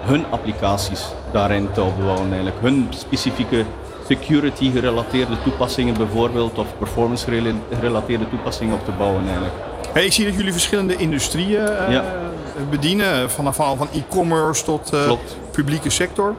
hun 0.00 0.24
applicaties 0.30 1.04
daarin 1.32 1.68
te 1.72 1.82
opbouwen 1.82 2.26
eigenlijk. 2.26 2.56
Hun 2.60 2.86
specifieke 2.90 3.64
security 4.08 4.70
gerelateerde 4.72 5.42
toepassingen 5.42 5.94
bijvoorbeeld 5.94 6.58
of 6.58 6.66
performance 6.78 7.26
gerelateerde 7.78 8.28
toepassingen 8.28 8.74
op 8.74 8.84
te 8.84 8.90
bouwen 8.90 9.22
eigenlijk. 9.24 9.54
Hey, 9.92 10.04
ik 10.04 10.12
zie 10.12 10.24
dat 10.24 10.34
jullie 10.34 10.52
verschillende 10.52 10.96
industrieën 10.96 11.66
eh, 11.68 11.92
Ja. 11.92 12.04
bedienen, 12.70 13.30
vanaf 13.30 13.56
van, 13.56 13.76
van 13.76 13.88
e-commerce 13.92 14.64
tot 14.64 14.88
Klopt. 15.04 15.36
publieke 15.50 15.90
sector. 15.90 16.34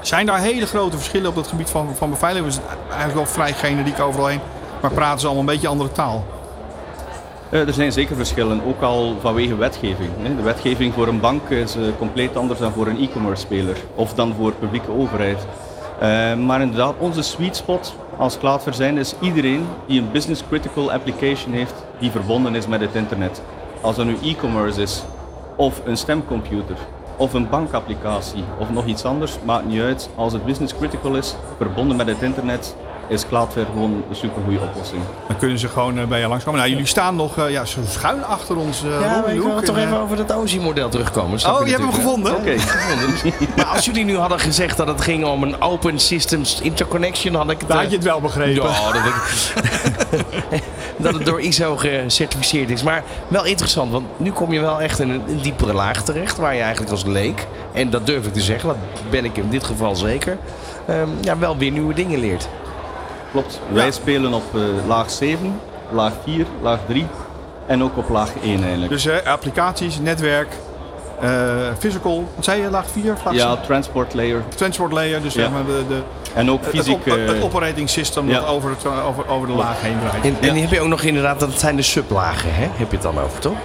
Zijn 0.00 0.26
daar 0.26 0.38
hele 0.40 0.66
grote 0.66 0.96
verschillen 0.96 1.28
op 1.30 1.36
het 1.36 1.46
gebied 1.46 1.70
van, 1.70 1.88
van 1.96 2.10
beveiliging? 2.10 2.50
Is 2.50 2.56
het 2.56 2.64
eigenlijk 2.88 3.14
wel 3.14 3.26
vrij 3.26 3.52
generiek 3.52 4.00
overal 4.00 4.26
heen, 4.26 4.40
maar 4.80 4.90
praten 4.90 5.20
ze 5.20 5.26
allemaal 5.26 5.44
een 5.44 5.50
beetje 5.52 5.68
andere 5.68 5.92
taal? 5.92 6.24
Eh, 7.50 7.66
er 7.66 7.72
zijn 7.72 7.92
zeker 7.92 8.16
verschillen, 8.16 8.64
ook 8.66 8.80
al 8.82 9.16
vanwege 9.20 9.56
wetgeving. 9.56 10.10
De 10.36 10.42
wetgeving 10.42 10.94
voor 10.94 11.08
een 11.08 11.20
bank 11.20 11.48
is 11.48 11.76
eh, 11.76 11.82
compleet 11.98 12.36
anders 12.36 12.60
dan 12.60 12.72
voor 12.72 12.86
een 12.86 12.98
e-commerce 12.98 13.42
speler 13.42 13.76
of 13.94 14.14
dan 14.14 14.34
voor 14.34 14.52
publieke 14.52 14.90
overheid. 14.90 15.46
Eh, 16.00 16.34
maar 16.34 16.60
inderdaad, 16.60 16.94
onze 16.98 17.22
sweet 17.22 17.56
spot 17.56 17.94
als 18.16 18.38
cloudverzijnder 18.38 19.02
is 19.02 19.14
iedereen 19.20 19.66
die 19.86 20.00
een 20.00 20.12
business 20.12 20.42
critical 20.48 20.92
application 20.92 21.52
heeft 21.52 21.74
die 21.98 22.10
verbonden 22.10 22.54
is 22.54 22.66
met 22.66 22.80
het 22.80 22.94
internet. 22.94 23.42
Als 23.80 23.96
dat 23.96 24.06
nu 24.06 24.16
e-commerce 24.22 24.82
is, 24.82 25.02
of 25.56 25.80
een 25.84 25.96
stemcomputer, 25.96 26.76
of 27.16 27.32
een 27.32 27.48
bankapplicatie, 27.48 28.44
of 28.58 28.70
nog 28.70 28.86
iets 28.86 29.04
anders, 29.04 29.38
maakt 29.44 29.66
niet 29.66 29.80
uit. 29.80 30.10
Als 30.14 30.32
het 30.32 30.44
business 30.44 30.76
critical 30.76 31.14
is, 31.14 31.34
verbonden 31.56 31.96
met 31.96 32.06
het 32.06 32.22
internet, 32.22 32.76
is 33.08 33.26
Cloudflare 33.28 33.66
gewoon 33.72 34.04
een 34.10 34.16
supergoeie 34.16 34.60
oplossing. 34.60 35.02
Dan 35.28 35.36
kunnen 35.36 35.58
ze 35.58 35.68
gewoon 35.68 35.98
eh, 35.98 36.04
bij 36.04 36.20
je 36.20 36.28
langskomen. 36.28 36.58
Nou, 36.60 36.72
jullie 36.72 36.86
staan 36.86 37.16
nog 37.16 37.38
eh, 37.38 37.50
ja, 37.50 37.64
zo 37.64 37.80
schuin 37.88 38.24
achter 38.24 38.56
ons. 38.56 38.82
eh, 38.84 39.00
Ja, 39.00 39.20
maar 39.20 39.34
ik 39.34 39.40
wil 39.42 39.60
toch 39.60 39.76
En, 39.76 39.84
even 39.86 39.98
over 40.00 40.16
dat 40.16 40.34
OSI-model 40.34 40.88
terugkomen. 40.88 41.40
snap 41.40 41.54
Oh, 41.54 41.60
je 41.60 41.66
je 41.66 41.70
hebt 41.72 41.84
hem 41.84 41.92
gevonden? 41.94 42.34
Oké. 42.36 42.54
Maar 43.56 43.64
als 43.64 43.84
jullie 43.84 44.04
nu 44.04 44.16
hadden 44.16 44.40
gezegd 44.40 44.76
dat 44.76 44.86
het 44.86 45.00
ging 45.00 45.24
om 45.24 45.42
een 45.42 45.60
Open 45.62 45.98
Systems 45.98 46.60
Interconnection, 46.60 47.34
had 47.34 47.50
ik 47.50 47.58
het... 47.60 47.68
Daar 47.68 47.76
eh, 47.76 47.82
had 47.82 47.90
je 47.90 47.96
het 47.96 48.06
wel 48.06 48.20
begrepen. 48.20 48.62
Ja, 48.62 48.92
dat, 48.92 49.02
dat 50.96 51.14
het 51.14 51.24
door 51.26 51.40
ISO 51.40 51.76
gecertificeerd 51.76 52.70
is. 52.70 52.82
Maar 52.82 53.02
wel 53.28 53.44
interessant, 53.44 53.92
want 53.92 54.04
nu 54.16 54.30
kom 54.32 54.52
je 54.52 54.60
wel 54.60 54.80
echt 54.80 54.98
in 55.00 55.10
een, 55.10 55.22
een 55.28 55.40
diepere 55.42 55.72
laag 55.72 56.02
terecht. 56.02 56.36
Waar 56.36 56.54
je 56.54 56.60
eigenlijk 56.60 56.90
als 56.90 57.04
leek, 57.04 57.46
en 57.72 57.90
dat 57.90 58.06
durf 58.06 58.26
ik 58.26 58.32
te 58.32 58.40
zeggen, 58.40 58.68
dat 58.68 58.76
ben 59.10 59.24
ik 59.24 59.36
in 59.36 59.48
dit 59.50 59.64
geval 59.64 59.96
zeker, 59.96 60.38
ehm, 60.86 61.08
ja, 61.20 61.38
wel 61.38 61.56
weer 61.56 61.70
nieuwe 61.70 61.94
dingen 61.94 62.18
leert. 62.20 62.48
Klopt. 63.30 63.60
Wij 63.72 63.90
spelen 63.90 64.32
op 64.34 64.42
eh, 64.54 64.60
laag 64.86 65.10
7, 65.10 65.60
laag 65.90 66.12
4, 66.24 66.46
laag 66.62 66.78
3 66.88 67.06
en 67.66 67.82
ook 67.82 67.96
op 67.96 68.08
laag 68.08 68.30
1 68.42 68.60
eigenlijk. 68.62 68.92
Dus 68.92 69.06
eh, 69.06 69.26
applicaties, 69.26 69.98
netwerk, 69.98 70.48
eh, 71.20 71.30
physical, 71.78 72.24
wat 72.34 72.44
zei 72.44 72.60
je, 72.62 72.70
laag 72.70 72.84
4? 72.92 73.14
Laag 73.24 73.34
ja, 73.34 73.56
transport 73.56 74.14
layer 74.14 74.42
Transport 74.56 74.92
layer, 74.92 75.22
dus 75.22 75.34
Ja. 75.34 75.40
zeg 75.40 75.50
maar 75.50 75.64
de, 75.64 75.82
de, 75.88 76.00
en 76.34 76.50
ook 76.50 76.60
het, 76.60 76.68
fysiek. 76.70 76.94
op- 76.94 77.06
eh, 77.06 77.26
het 77.26 77.42
operating 77.42 77.88
system 77.90 78.28
ja. 78.28 78.40
dat 78.40 78.48
over, 78.48 78.70
het, 78.70 78.86
over, 78.86 79.28
over 79.28 79.48
de 79.48 79.54
laag 79.54 79.80
heen 79.80 79.96
draait. 80.00 80.24
En, 80.24 80.36
en 80.40 80.46
Ja. 80.46 80.52
die 80.52 80.62
heb 80.62 80.70
je 80.70 80.80
ook 80.80 80.88
nog 80.88 81.02
inderdaad, 81.02 81.40
dat 81.40 81.58
zijn 81.60 81.76
de 81.76 81.82
sublagen, 81.82 82.54
hè? 82.54 82.62
heb 82.72 82.90
je 82.90 82.96
het 82.96 83.02
dan 83.02 83.18
over, 83.20 83.38
toch? 83.40 83.56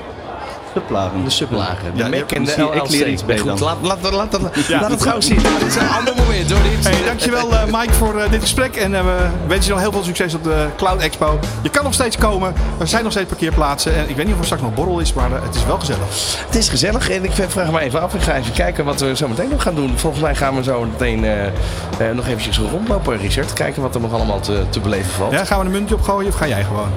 Sublagen. 0.74 1.24
De 1.24 1.30
sublagen. 1.30 1.92
Ja, 1.94 2.08
Mac 2.08 2.32
en 2.32 2.44
de 2.44 2.52
ik 2.52 2.90
leer 2.90 3.08
iets 3.08 3.26
bij 3.26 3.38
Goed, 3.38 3.48
dan. 3.48 3.60
Laat, 3.60 4.02
laat, 4.02 4.14
laat, 4.14 4.40
laat, 4.70 4.92
het 4.92 5.02
gauw 5.02 5.22
zitten. 5.22 5.60
Dit 5.60 5.68
is 5.76 5.76
een 5.76 5.90
ander 5.90 6.16
moment 6.16 6.52
hoor. 6.52 6.60
Hey, 6.82 7.06
dankjewel 7.06 7.54
eh, 7.54 7.64
Mike 7.66 7.94
voor 7.94 8.20
eh, 8.20 8.32
dit 8.32 8.42
gesprek 8.42 8.76
en 8.76 8.96
eh, 8.96 9.04
we 9.04 9.30
wensen 9.48 9.66
je 9.66 9.72
nog 9.72 9.80
heel 9.80 9.92
veel 9.92 10.04
succes 10.04 10.34
op 10.34 10.44
de 10.44 10.68
Cloud 10.78 11.02
Expo. 11.02 11.40
Je 11.62 11.70
kan 11.70 11.84
nog 11.84 11.94
steeds 11.94 12.18
komen, 12.18 12.54
er 12.80 12.88
zijn 12.88 13.04
nog 13.04 13.12
steeds 13.12 13.28
parkeerplaatsen 13.28 13.96
en 13.96 14.10
ik 14.10 14.16
weet 14.16 14.26
niet 14.26 14.34
of 14.34 14.40
er 14.40 14.46
straks 14.46 14.62
nog 14.62 14.74
borrel 14.74 15.00
is, 15.00 15.14
maar 15.14 15.32
het 15.32 15.56
is 15.56 15.66
wel 15.66 15.80
gezellig. 15.80 16.08
Het 16.46 16.56
is 16.56 16.70
gezellig 16.70 17.10
en 17.10 17.24
ik 17.24 17.32
vraag 17.32 17.72
me 17.72 17.80
even 17.80 18.02
af. 18.02 18.14
Ik 18.14 18.22
ga 18.22 18.36
even 18.36 18.54
kijken 18.54 18.86
wat 18.86 19.00
we 19.00 19.16
zo 19.16 19.28
meteen 19.28 19.50
nog 19.50 19.62
gaan 19.62 19.76
doen. 19.76 19.98
Volgens 19.98 20.22
mij 20.22 20.36
gaan 20.36 20.56
we 20.56 20.64
zo 20.64 20.86
meteen 20.86 21.26
eh, 21.26 22.10
nog 22.14 22.28
eventjes 22.28 22.58
rondlopen, 22.58 23.18
Richard. 23.18 23.54
Kijken 23.54 23.82
wat 23.82 23.96
er 23.96 24.02
nog 24.02 24.14
allemaal 24.14 24.40
te, 24.40 24.64
te 24.70 24.80
beleven 24.80 25.12
valt. 25.12 25.32
Ja, 25.32 25.46
gaan 25.46 25.60
we 25.60 25.66
een 25.66 25.72
muntje 25.72 25.96
opgooien 25.96 26.30
of 26.30 26.36
ga 26.36 26.48
jij 26.48 26.64
gewoon? 26.64 26.90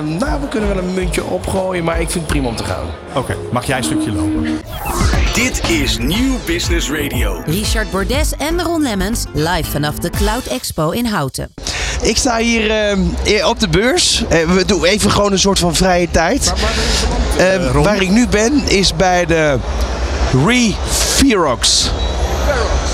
Nou, 0.00 0.40
we 0.40 0.48
kunnen 0.48 0.68
wel 0.68 0.78
een 0.78 0.94
muntje 0.94 1.24
opgooien, 1.24 1.84
maar 1.84 2.00
ik 2.00 2.10
vind 2.10 2.24
het 2.24 2.26
prima 2.26 2.48
om 2.48 2.56
te 2.56 2.64
gaan. 2.64 2.86
Oké, 3.14 3.36
mag 3.52 3.66
jij 3.66 3.76
een 3.76 3.84
stukje 3.84 4.12
lopen? 4.12 4.58
Dit 5.34 5.70
is 5.70 5.98
Nieuw 5.98 6.34
Business 6.46 6.90
Radio. 6.90 7.42
Richard 7.46 7.90
Bordes 7.90 8.32
en 8.36 8.62
Ron 8.62 8.82
Lemmens 8.82 9.24
live 9.32 9.70
vanaf 9.70 9.94
de 9.94 10.10
Cloud 10.10 10.46
Expo 10.46 10.90
in 10.90 11.06
Houten. 11.06 11.54
Ik 12.02 12.16
sta 12.16 12.38
hier 12.38 12.70
eh, 12.70 13.48
op 13.48 13.60
de 13.60 13.68
beurs. 13.68 14.24
Eh, 14.28 14.50
we 14.50 14.64
doen 14.64 14.84
even 14.84 15.10
gewoon 15.10 15.32
een 15.32 15.38
soort 15.38 15.58
van 15.58 15.74
vrije 15.74 16.10
tijd. 16.10 16.52
Eh, 17.38 17.70
Ron? 17.70 17.84
waar 17.84 18.02
ik 18.02 18.10
nu 18.10 18.28
ben 18.28 18.68
is 18.68 18.96
bij 18.96 19.26
de 19.26 19.58
Referox. 20.46 21.90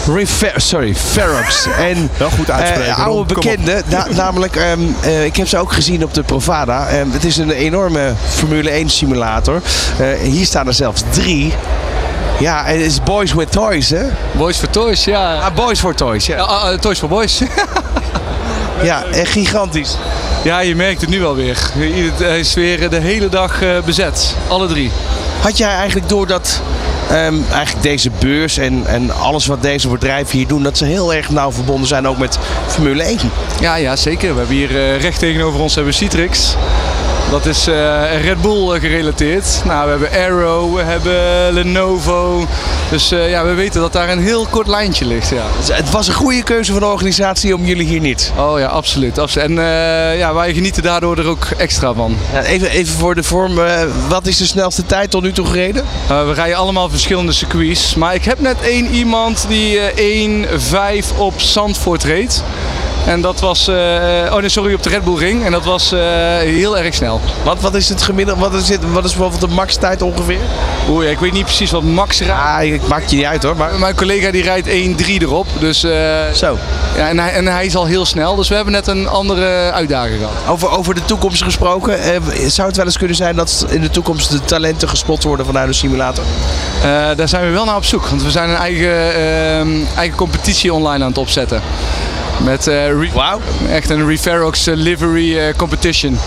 Refer 0.06 0.52
sorry, 0.56 0.94
Ferox. 0.94 1.66
En 1.78 2.10
Wel 2.16 2.30
goed 2.30 2.50
uitspreken, 2.50 2.90
eh, 2.90 2.96
Ron. 2.96 3.04
oude 3.04 3.34
Kom 3.34 3.42
op. 3.42 3.48
bekende, 3.54 3.82
na- 3.88 4.06
namelijk, 4.24 4.56
ehm, 4.56 4.80
eh, 5.00 5.24
ik 5.24 5.36
heb 5.36 5.48
ze 5.48 5.58
ook 5.58 5.72
gezien 5.72 6.04
op 6.04 6.14
de 6.14 6.22
Provada. 6.22 6.86
Ehm, 6.88 7.10
het 7.10 7.24
is 7.24 7.36
een 7.36 7.50
enorme 7.50 8.12
Formule 8.28 8.70
1 8.70 8.88
simulator. 8.90 9.62
Eh, 9.98 10.06
hier 10.30 10.44
staan 10.46 10.66
er 10.66 10.74
zelfs 10.74 11.02
drie. 11.10 11.54
Ja, 12.38 12.66
en 12.66 12.74
het 12.76 12.86
is 12.86 13.02
Boys 13.02 13.32
with 13.32 13.52
Toys, 13.52 13.90
hè? 13.90 14.02
Boys 14.32 14.56
for 14.58 14.70
Toys, 14.70 15.04
ja. 15.04 15.34
Ah, 15.34 15.54
Boys 15.54 15.78
for 15.80 15.94
Toys, 15.94 16.26
ja. 16.26 16.36
Ja, 16.36 16.42
ah, 16.42 16.62
ah, 16.62 16.78
Toys 16.78 16.98
for 16.98 17.08
Boys. 17.08 17.40
Ja, 18.82 19.04
echt 19.12 19.30
gigantisch. 19.32 19.96
ja, 20.44 20.60
je 20.60 20.76
merkt 20.76 21.00
het 21.00 21.10
nu 21.10 21.20
wel 21.20 21.34
weer. 21.34 21.58
Hij 22.18 22.38
is 22.38 22.54
weer 22.54 22.90
de 22.90 22.96
hele 23.00 23.28
dag 23.28 23.62
eh, 23.62 23.68
bezet. 23.84 24.34
Alle 24.48 24.66
drie. 24.66 24.90
Had 25.40 25.56
jij 25.58 25.68
eigenlijk 25.74 26.08
door 26.08 26.26
dat 26.26 26.60
ehm, 27.10 27.34
eigenlijk 27.52 27.82
deze 27.82 28.10
beurs 28.18 28.58
en, 28.58 28.86
en 28.86 29.10
alles 29.10 29.46
wat 29.46 29.62
deze 29.62 29.88
bedrijven 29.88 30.38
hier 30.38 30.46
doen, 30.46 30.62
dat 30.62 30.78
ze 30.78 30.84
heel 30.84 31.14
erg 31.14 31.30
nauw 31.30 31.52
verbonden 31.52 31.88
zijn 31.88 32.08
ook 32.08 32.18
met 32.18 32.38
Formule 32.66 33.02
1? 33.02 33.18
Ja, 33.60 33.74
ja, 33.74 33.96
zeker. 33.96 34.32
We 34.32 34.38
hebben 34.38 34.56
hier 34.56 34.76
eh, 34.76 35.00
recht 35.00 35.18
tegenover 35.18 35.60
ons 35.60 35.74
hebben 35.74 35.94
Citrix. 35.94 36.56
Dat 37.32 37.46
is 37.46 37.66
eh, 37.66 38.24
Red 38.24 38.40
Bull 38.40 38.74
eh, 38.74 38.80
gerelateerd. 38.80 39.62
Nou, 39.64 39.84
we 39.84 39.90
hebben 39.90 40.24
Arrow, 40.24 40.74
we 40.74 40.82
hebben 40.82 41.52
Lenovo. 41.52 42.46
Dus 42.90 43.12
eh, 43.12 43.30
ja, 43.30 43.44
we 43.44 43.54
weten 43.54 43.80
dat 43.80 43.92
daar 43.92 44.08
een 44.08 44.22
heel 44.22 44.46
kort 44.50 44.66
lijntje 44.66 45.04
ligt. 45.04 45.28
Ja. 45.28 45.44
Dus 45.58 45.76
Het 45.76 45.90
was 45.90 46.08
een 46.08 46.14
goede 46.14 46.42
keuze 46.42 46.72
van 46.72 46.80
de 46.80 46.86
organisatie 46.86 47.54
om 47.54 47.64
jullie 47.64 47.86
hier 47.86 48.00
niet. 48.00 48.32
Oh 48.36 48.58
ja, 48.58 48.66
absoluut. 48.66 49.18
absoluut. 49.18 49.48
En 49.48 49.54
ja, 50.16 50.34
wij 50.34 50.54
genieten 50.54 50.82
daardoor 50.82 51.18
er 51.18 51.26
ook 51.26 51.46
extra 51.56 51.92
van. 51.92 52.16
Ja, 52.32 52.42
Even, 52.42 52.70
even 52.70 52.94
voor 52.94 53.14
de 53.14 53.22
vorm, 53.22 53.60
wat 54.08 54.26
is 54.26 54.36
de 54.36 54.46
snelste 54.46 54.86
tijd 54.86 55.10
tot 55.10 55.22
nu 55.22 55.32
toe 55.32 55.46
gereden? 55.46 55.84
Uh, 56.10 56.26
we 56.26 56.32
rijden 56.32 56.56
allemaal 56.56 56.88
verschillende 56.88 57.32
circuits. 57.32 57.94
Maar 57.94 58.14
ik 58.14 58.24
heb 58.24 58.40
net 58.40 58.60
één 58.60 58.86
iemand 58.86 59.44
die 59.48 59.78
eh 59.78 61.02
1-5 61.02 61.16
op 61.16 61.40
Zandvoort 61.40 62.04
reed. 62.04 62.42
En 63.06 63.20
dat 63.20 63.40
was, 63.40 63.68
eh, 63.68 63.74
oh 64.30 64.36
nee, 64.36 64.48
sorry, 64.48 64.74
op 64.74 64.82
de 64.82 64.88
Red 64.88 65.04
Bull 65.04 65.16
Ring. 65.16 65.44
En 65.44 65.52
dat 65.52 65.64
was 65.64 65.92
eh, 65.92 66.00
heel 66.38 66.78
erg 66.78 66.94
snel. 66.94 67.20
Wat, 67.44 67.60
wat 67.60 67.74
is 67.74 67.88
het 67.88 68.02
gemiddelde, 68.02 68.40
wat 68.40 68.54
is, 68.54 68.68
het, 68.68 68.92
wat 68.92 69.04
is 69.04 69.10
bijvoorbeeld 69.10 69.40
de 69.50 69.54
max 69.54 69.76
tijd 69.76 70.02
ongeveer? 70.02 70.40
Oeh, 70.88 71.10
ik 71.10 71.18
weet 71.18 71.32
niet 71.32 71.44
precies 71.44 71.70
wat 71.70 71.82
Max 71.82 72.20
rijdt. 72.20 72.40
Ah, 72.42 72.62
ik 72.62 72.86
maakt 72.86 73.10
je 73.10 73.16
niet 73.16 73.24
uit 73.24 73.42
hoor, 73.42 73.56
maar 73.56 73.78
Mijn 73.78 73.94
collega 73.94 74.30
die 74.30 74.42
rijdt 74.42 74.68
1-3 74.68 75.22
erop. 75.22 75.46
Dus, 75.58 75.84
eh, 75.84 75.90
zo. 76.34 76.58
ja, 76.96 77.08
en, 77.08 77.18
hij, 77.18 77.32
en 77.32 77.46
hij 77.46 77.66
is 77.66 77.76
al 77.76 77.84
heel 77.84 78.06
snel. 78.06 78.36
Dus 78.36 78.48
we 78.48 78.54
hebben 78.54 78.72
net 78.72 78.86
een 78.86 79.08
andere 79.08 79.70
uitdaging 79.72 80.18
gehad. 80.18 80.34
Over, 80.48 80.70
over 80.70 80.94
de 80.94 81.04
toekomst 81.04 81.42
gesproken, 81.42 81.98
zou 82.50 82.68
het 82.68 82.76
wel 82.76 82.86
eens 82.86 82.98
kunnen 82.98 83.16
zijn 83.16 83.36
dat 83.36 83.66
in 83.68 83.80
de 83.80 83.90
toekomst 83.90 84.30
de 84.30 84.40
talenten 84.40 84.88
gespot 84.88 85.22
worden 85.22 85.46
vanuit 85.46 85.68
de 85.68 85.72
simulator? 85.72 86.24
Daar 87.16 87.28
zijn 87.28 87.44
we 87.44 87.50
wel 87.50 87.64
naar 87.64 87.76
op 87.76 87.84
zoek. 87.84 88.06
Want 88.06 88.22
we 88.22 88.30
zijn 88.30 88.48
een 88.48 88.56
eigen, 88.56 89.14
ehm, 89.14 89.96
eigen 89.96 90.16
competitie 90.16 90.72
online 90.72 91.04
aan 91.04 91.10
het 91.10 91.18
opzetten. 91.18 91.62
Met 92.44 92.66
eh, 92.66 93.12
Wauw. 93.12 93.40
echt 93.70 93.90
een 93.90 94.06
Referox 94.06 94.66
eh, 94.66 94.74
livery 94.76 95.38
eh, 95.38 95.54
competition. 95.56 96.18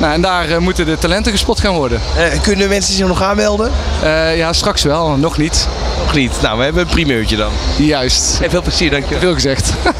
Nou, 0.00 0.12
en 0.12 0.20
daar 0.20 0.62
moeten 0.62 0.86
de 0.86 0.98
talenten 0.98 1.32
gespot 1.32 1.60
gaan 1.60 1.74
worden. 1.74 2.00
Eh, 2.16 2.40
kunnen 2.42 2.68
mensen 2.68 2.94
zich 2.94 3.06
nog 3.06 3.22
aanmelden? 3.22 3.70
Eh, 4.02 4.36
ja, 4.36 4.52
straks 4.52 4.82
wel, 4.82 5.08
nog 5.16 5.38
niet. 5.38 5.68
Nog 6.04 6.14
niet. 6.14 6.32
Nou, 6.42 6.58
we 6.58 6.64
hebben 6.64 6.82
een 6.82 6.88
primeurtje 6.88 7.36
dan. 7.36 7.50
Juist. 7.78 8.40
En 8.42 8.50
veel 8.50 8.62
plezier, 8.62 8.90
dankjewel. 8.90 9.20
Veel 9.20 9.34
gezegd. 9.34 9.72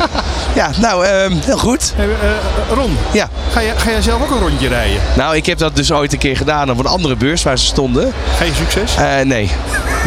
Ja, 0.55 0.71
nou, 0.81 1.05
ehm, 1.07 1.33
heel 1.45 1.59
goed. 1.59 1.93
Hey, 1.97 2.05
eh, 2.07 2.75
Ron, 2.75 2.97
Ja. 3.13 3.29
ga, 3.53 3.63
jij, 3.63 3.73
ga 3.77 3.91
jij 3.91 4.03
zelf 4.03 4.23
ook 4.23 4.31
een 4.31 4.39
rondje 4.39 4.69
rijden? 4.69 5.01
Nou, 5.17 5.37
ik 5.37 5.47
heb 5.47 5.59
dat 5.59 5.77
dus 5.77 5.93
ooit 5.93 6.13
een 6.13 6.19
keer 6.19 6.37
gedaan 6.37 6.71
op 6.71 6.79
een 6.79 6.87
andere 6.87 7.17
beurs 7.17 7.43
waar 7.43 7.59
ze 7.59 7.65
stonden. 7.65 8.13
Geen 8.39 8.53
succes? 8.55 8.97
Eh, 8.97 9.21
nee. 9.25 9.51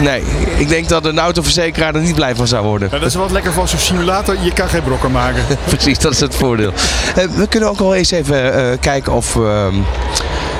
Nee. 0.02 0.24
Ik 0.58 0.70
denk 0.70 0.90
dat 0.90 1.06
een 1.06 1.20
autoverzekeraar 1.20 1.96
er 1.96 2.02
niet 2.02 2.16
blij 2.16 2.36
van 2.36 2.48
zou 2.48 2.66
worden. 2.66 2.90
Ja, 2.92 2.98
dat 3.00 3.08
is 3.08 3.16
wat 3.16 3.32
lekker 3.32 3.54
van 3.54 3.68
zo'n 3.68 3.80
simulator. 3.80 4.36
Je 4.42 4.54
kan 4.54 4.70
geen 4.70 4.84
brokken 4.84 5.12
maken. 5.12 5.44
Precies, 5.70 6.00
dat 6.00 6.12
is 6.12 6.20
het 6.20 6.36
voordeel. 6.36 6.72
Eh, 7.16 7.24
we 7.36 7.48
kunnen 7.48 7.70
ook 7.70 7.80
wel 7.80 7.96
eens 7.96 8.12
even 8.12 8.54
eh, 8.54 8.78
kijken 8.80 9.14
of 9.14 9.36
ehm, 9.36 9.76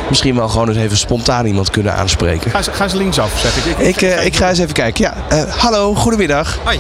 misschien 0.10 0.36
wel 0.36 0.50
gewoon 0.50 0.68
eens 0.68 0.78
even 0.78 0.98
spontaan 0.98 1.46
iemand 1.46 1.70
kunnen 1.70 1.94
aanspreken. 1.94 2.52
Ga 2.52 2.58
eens, 2.58 2.68
ga 2.68 2.84
eens 2.84 2.94
linksaf, 2.94 3.40
zeg 3.40 3.66
ik. 3.66 3.78
Ik, 3.78 4.02
eh, 4.02 4.26
ik 4.26 4.36
ga 4.36 4.50
eens 4.50 4.60
even 4.60 4.74
kijken. 4.74 5.04
Ja, 5.04 5.14
eh, 5.30 5.56
hallo, 5.56 5.96
goedemiddag. 5.96 6.60
Hoi, 6.64 6.80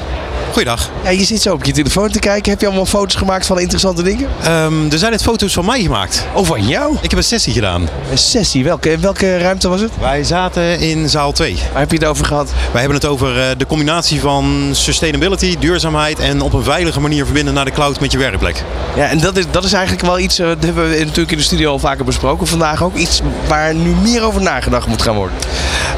goeiedag. 0.52 0.90
Ja, 1.04 1.10
je 1.10 1.24
zit 1.24 1.42
zo 1.42 1.54
op 1.54 1.66
je 1.66 1.72
telefoon 1.72 2.10
te 2.10 2.20
kijken. 2.20 2.52
Heb 2.52 2.60
je 2.62 2.68
allemaal 2.68 2.86
foto's 2.86 3.16
gemaakt 3.16 3.46
van 3.46 3.60
interessante 3.60 4.04
dingen? 4.04 4.30
Ehm, 4.44 4.92
er 4.92 4.98
zijn 4.98 5.12
net 5.12 5.22
foto's 5.22 5.54
van 5.54 5.66
mij 5.66 5.82
gemaakt. 5.82 6.26
Oh, 6.34 6.46
van 6.46 6.68
jou? 6.68 6.96
Ik 7.02 7.10
heb 7.10 7.20
een 7.20 7.26
sessie 7.26 7.54
gedaan. 7.54 7.90
Een 8.12 8.18
sessie. 8.18 8.64
Welke, 8.64 8.98
welke 8.98 9.38
ruimte 9.38 9.70
was 9.70 9.82
het? 9.82 9.92
Wij 10.00 10.24
zaten 10.24 10.80
in 10.80 11.10
zaal 11.10 11.32
2. 11.32 11.56
Waar 11.72 11.80
heb 11.80 11.92
je 11.92 11.98
het 11.98 12.06
over 12.06 12.26
gehad? 12.26 12.52
Wij 12.72 12.82
hebben 12.82 13.00
het 13.00 13.08
over 13.08 13.42
eh, 13.42 13.58
de 13.58 13.66
combinatie 13.66 14.20
van 14.20 14.70
sustainability, 14.72 15.58
duurzaamheid 15.60 16.20
en 16.20 16.42
op 16.42 16.54
een 16.54 16.64
veilige 16.64 17.00
manier 17.00 17.26
verbinden 17.26 17.54
naar 17.54 17.66
de 17.66 17.72
cloud 17.72 18.00
met 18.00 18.12
je 18.12 18.18
werkplek. 18.18 18.64
Ja, 18.96 19.10
en 19.10 19.20
dat 19.20 19.38
is, 19.38 19.46
dat 19.52 19.64
is 19.64 19.74
eigenlijk 19.74 20.06
wel 20.06 20.20
iets, 20.20 20.40
eh, 20.40 20.48
dat 20.48 20.64
hebben 20.64 20.90
we 20.90 20.98
natuurlijk 20.98 21.32
in 21.32 21.38
de 21.38 21.44
studio 21.44 21.72
al 21.72 21.80
vaker 21.80 22.06
besproken. 22.06 22.48
Vandaag 22.48 22.84
ook 22.84 22.96
iets 22.96 23.22
waar 23.48 23.76
nu 23.76 23.96
meer 23.96 24.24
over 24.24 24.42
nagedacht 24.42 24.88
moet 24.88 25.02
gaan 25.02 25.16
worden. 25.16 25.38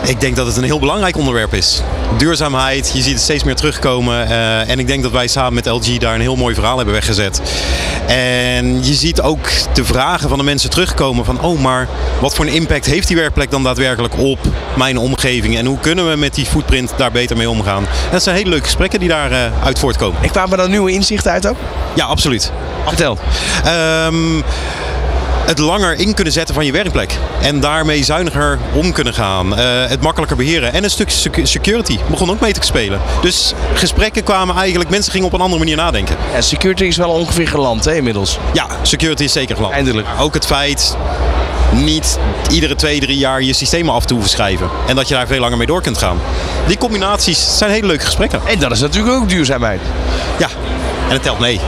Ik 0.05 0.19
denk 0.19 0.35
dat 0.35 0.47
het 0.47 0.57
een 0.57 0.63
heel 0.63 0.79
belangrijk 0.79 1.17
onderwerp 1.17 1.53
is. 1.53 1.81
Duurzaamheid, 2.17 2.91
je 2.93 3.01
ziet 3.01 3.13
het 3.13 3.21
steeds 3.21 3.43
meer 3.43 3.55
terugkomen. 3.55 4.27
Eh, 4.41 4.69
en 4.69 4.79
ik 4.79 4.87
denk 4.87 5.03
dat 5.03 5.11
wij 5.11 5.27
samen 5.27 5.53
met 5.53 5.65
LG 5.65 5.97
daar 5.97 6.15
een 6.15 6.21
heel 6.21 6.35
mooi 6.35 6.55
verhaal 6.55 6.75
hebben 6.75 6.93
weggezet. 6.93 7.41
En 8.07 8.85
je 8.85 8.93
ziet 8.93 9.21
ook 9.21 9.49
de 9.73 9.85
vragen 9.85 10.29
van 10.29 10.37
de 10.37 10.43
mensen 10.43 10.69
terugkomen 10.69 11.25
van... 11.25 11.41
oh, 11.41 11.59
maar 11.59 11.87
wat 12.19 12.35
voor 12.35 12.45
een 12.45 12.53
impact 12.53 12.85
heeft 12.85 13.07
die 13.07 13.17
werkplek 13.17 13.51
dan 13.51 13.63
daadwerkelijk 13.63 14.17
op 14.17 14.39
mijn 14.75 14.97
omgeving? 14.97 15.57
En 15.57 15.65
hoe 15.65 15.79
kunnen 15.79 16.09
we 16.09 16.15
met 16.15 16.35
die 16.35 16.45
footprint 16.45 16.93
daar 16.97 17.11
beter 17.11 17.37
mee 17.37 17.49
omgaan? 17.49 17.83
En 17.83 18.11
dat 18.11 18.23
zijn 18.23 18.35
hele 18.35 18.49
leuke 18.49 18.63
gesprekken 18.63 18.99
die 18.99 19.09
daaruit 19.09 19.51
uit 19.63 19.79
voortkomen. 19.79 20.23
Ik 20.23 20.31
kwamen 20.31 20.59
er 20.59 20.69
nieuwe 20.69 20.91
inzichten 20.91 21.31
uit 21.31 21.47
ook? 21.47 21.57
Ja, 21.93 22.05
absoluut. 22.05 22.51
Vertel. 22.85 23.17
Ehm, 23.63 24.41
het 25.51 25.59
langer 25.59 25.99
in 25.99 26.13
kunnen 26.13 26.33
zetten 26.33 26.55
van 26.55 26.65
je 26.65 26.71
werkplek. 26.71 27.17
En 27.41 27.59
daarmee 27.59 28.03
zuiniger 28.03 28.59
om 28.73 28.91
kunnen 28.91 29.13
gaan. 29.13 29.57
Eh, 29.57 29.65
het 29.87 30.01
makkelijker 30.01 30.37
beheren. 30.37 30.73
En 30.73 30.83
een 30.83 30.89
stuk 30.89 31.09
secu- 31.09 31.45
security 31.45 31.99
begon 32.09 32.29
ook 32.31 32.39
mee 32.39 32.53
te 32.53 32.59
spelen. 32.63 33.01
Dus 33.21 33.53
gesprekken 33.73 34.23
kwamen 34.23 34.55
eigenlijk, 34.55 34.89
mensen 34.89 35.11
gingen 35.11 35.27
op 35.27 35.33
een 35.33 35.41
andere 35.41 35.59
manier 35.59 35.75
nadenken. 35.75 36.15
Ja, 36.33 36.41
security 36.41 36.83
is 36.83 36.97
wel 36.97 37.09
ongeveer 37.09 37.47
geland 37.47 37.85
hè, 37.85 37.95
inmiddels. 37.95 38.37
Ja, 38.53 38.67
security 38.81 39.23
is 39.23 39.31
zeker 39.31 39.55
geland. 39.55 39.73
Eindelijk. 39.73 40.07
Maar 40.07 40.23
ook 40.23 40.33
het 40.33 40.45
feit 40.45 40.97
niet 41.71 42.17
iedere 42.51 42.75
twee, 42.75 42.99
drie 42.99 43.17
jaar 43.17 43.41
je 43.41 43.53
systemen 43.53 43.93
af 43.93 44.05
te 44.05 44.13
hoeven 44.13 44.31
schrijven. 44.31 44.69
En 44.87 44.95
dat 44.95 45.07
je 45.07 45.13
daar 45.13 45.27
veel 45.27 45.39
langer 45.39 45.57
mee 45.57 45.67
door 45.67 45.81
kunt 45.81 45.97
gaan. 45.97 46.19
Die 46.67 46.77
combinaties 46.77 47.57
zijn 47.57 47.71
hele 47.71 47.87
leuke 47.87 48.05
gesprekken. 48.05 48.41
En 48.45 48.59
dat 48.59 48.71
is 48.71 48.79
natuurlijk 48.79 49.15
ook 49.15 49.29
duurzaamheid. 49.29 49.81
Ja, 50.39 50.47
en 51.07 51.13
het 51.13 51.23
telt 51.23 51.39
mee. 51.39 51.59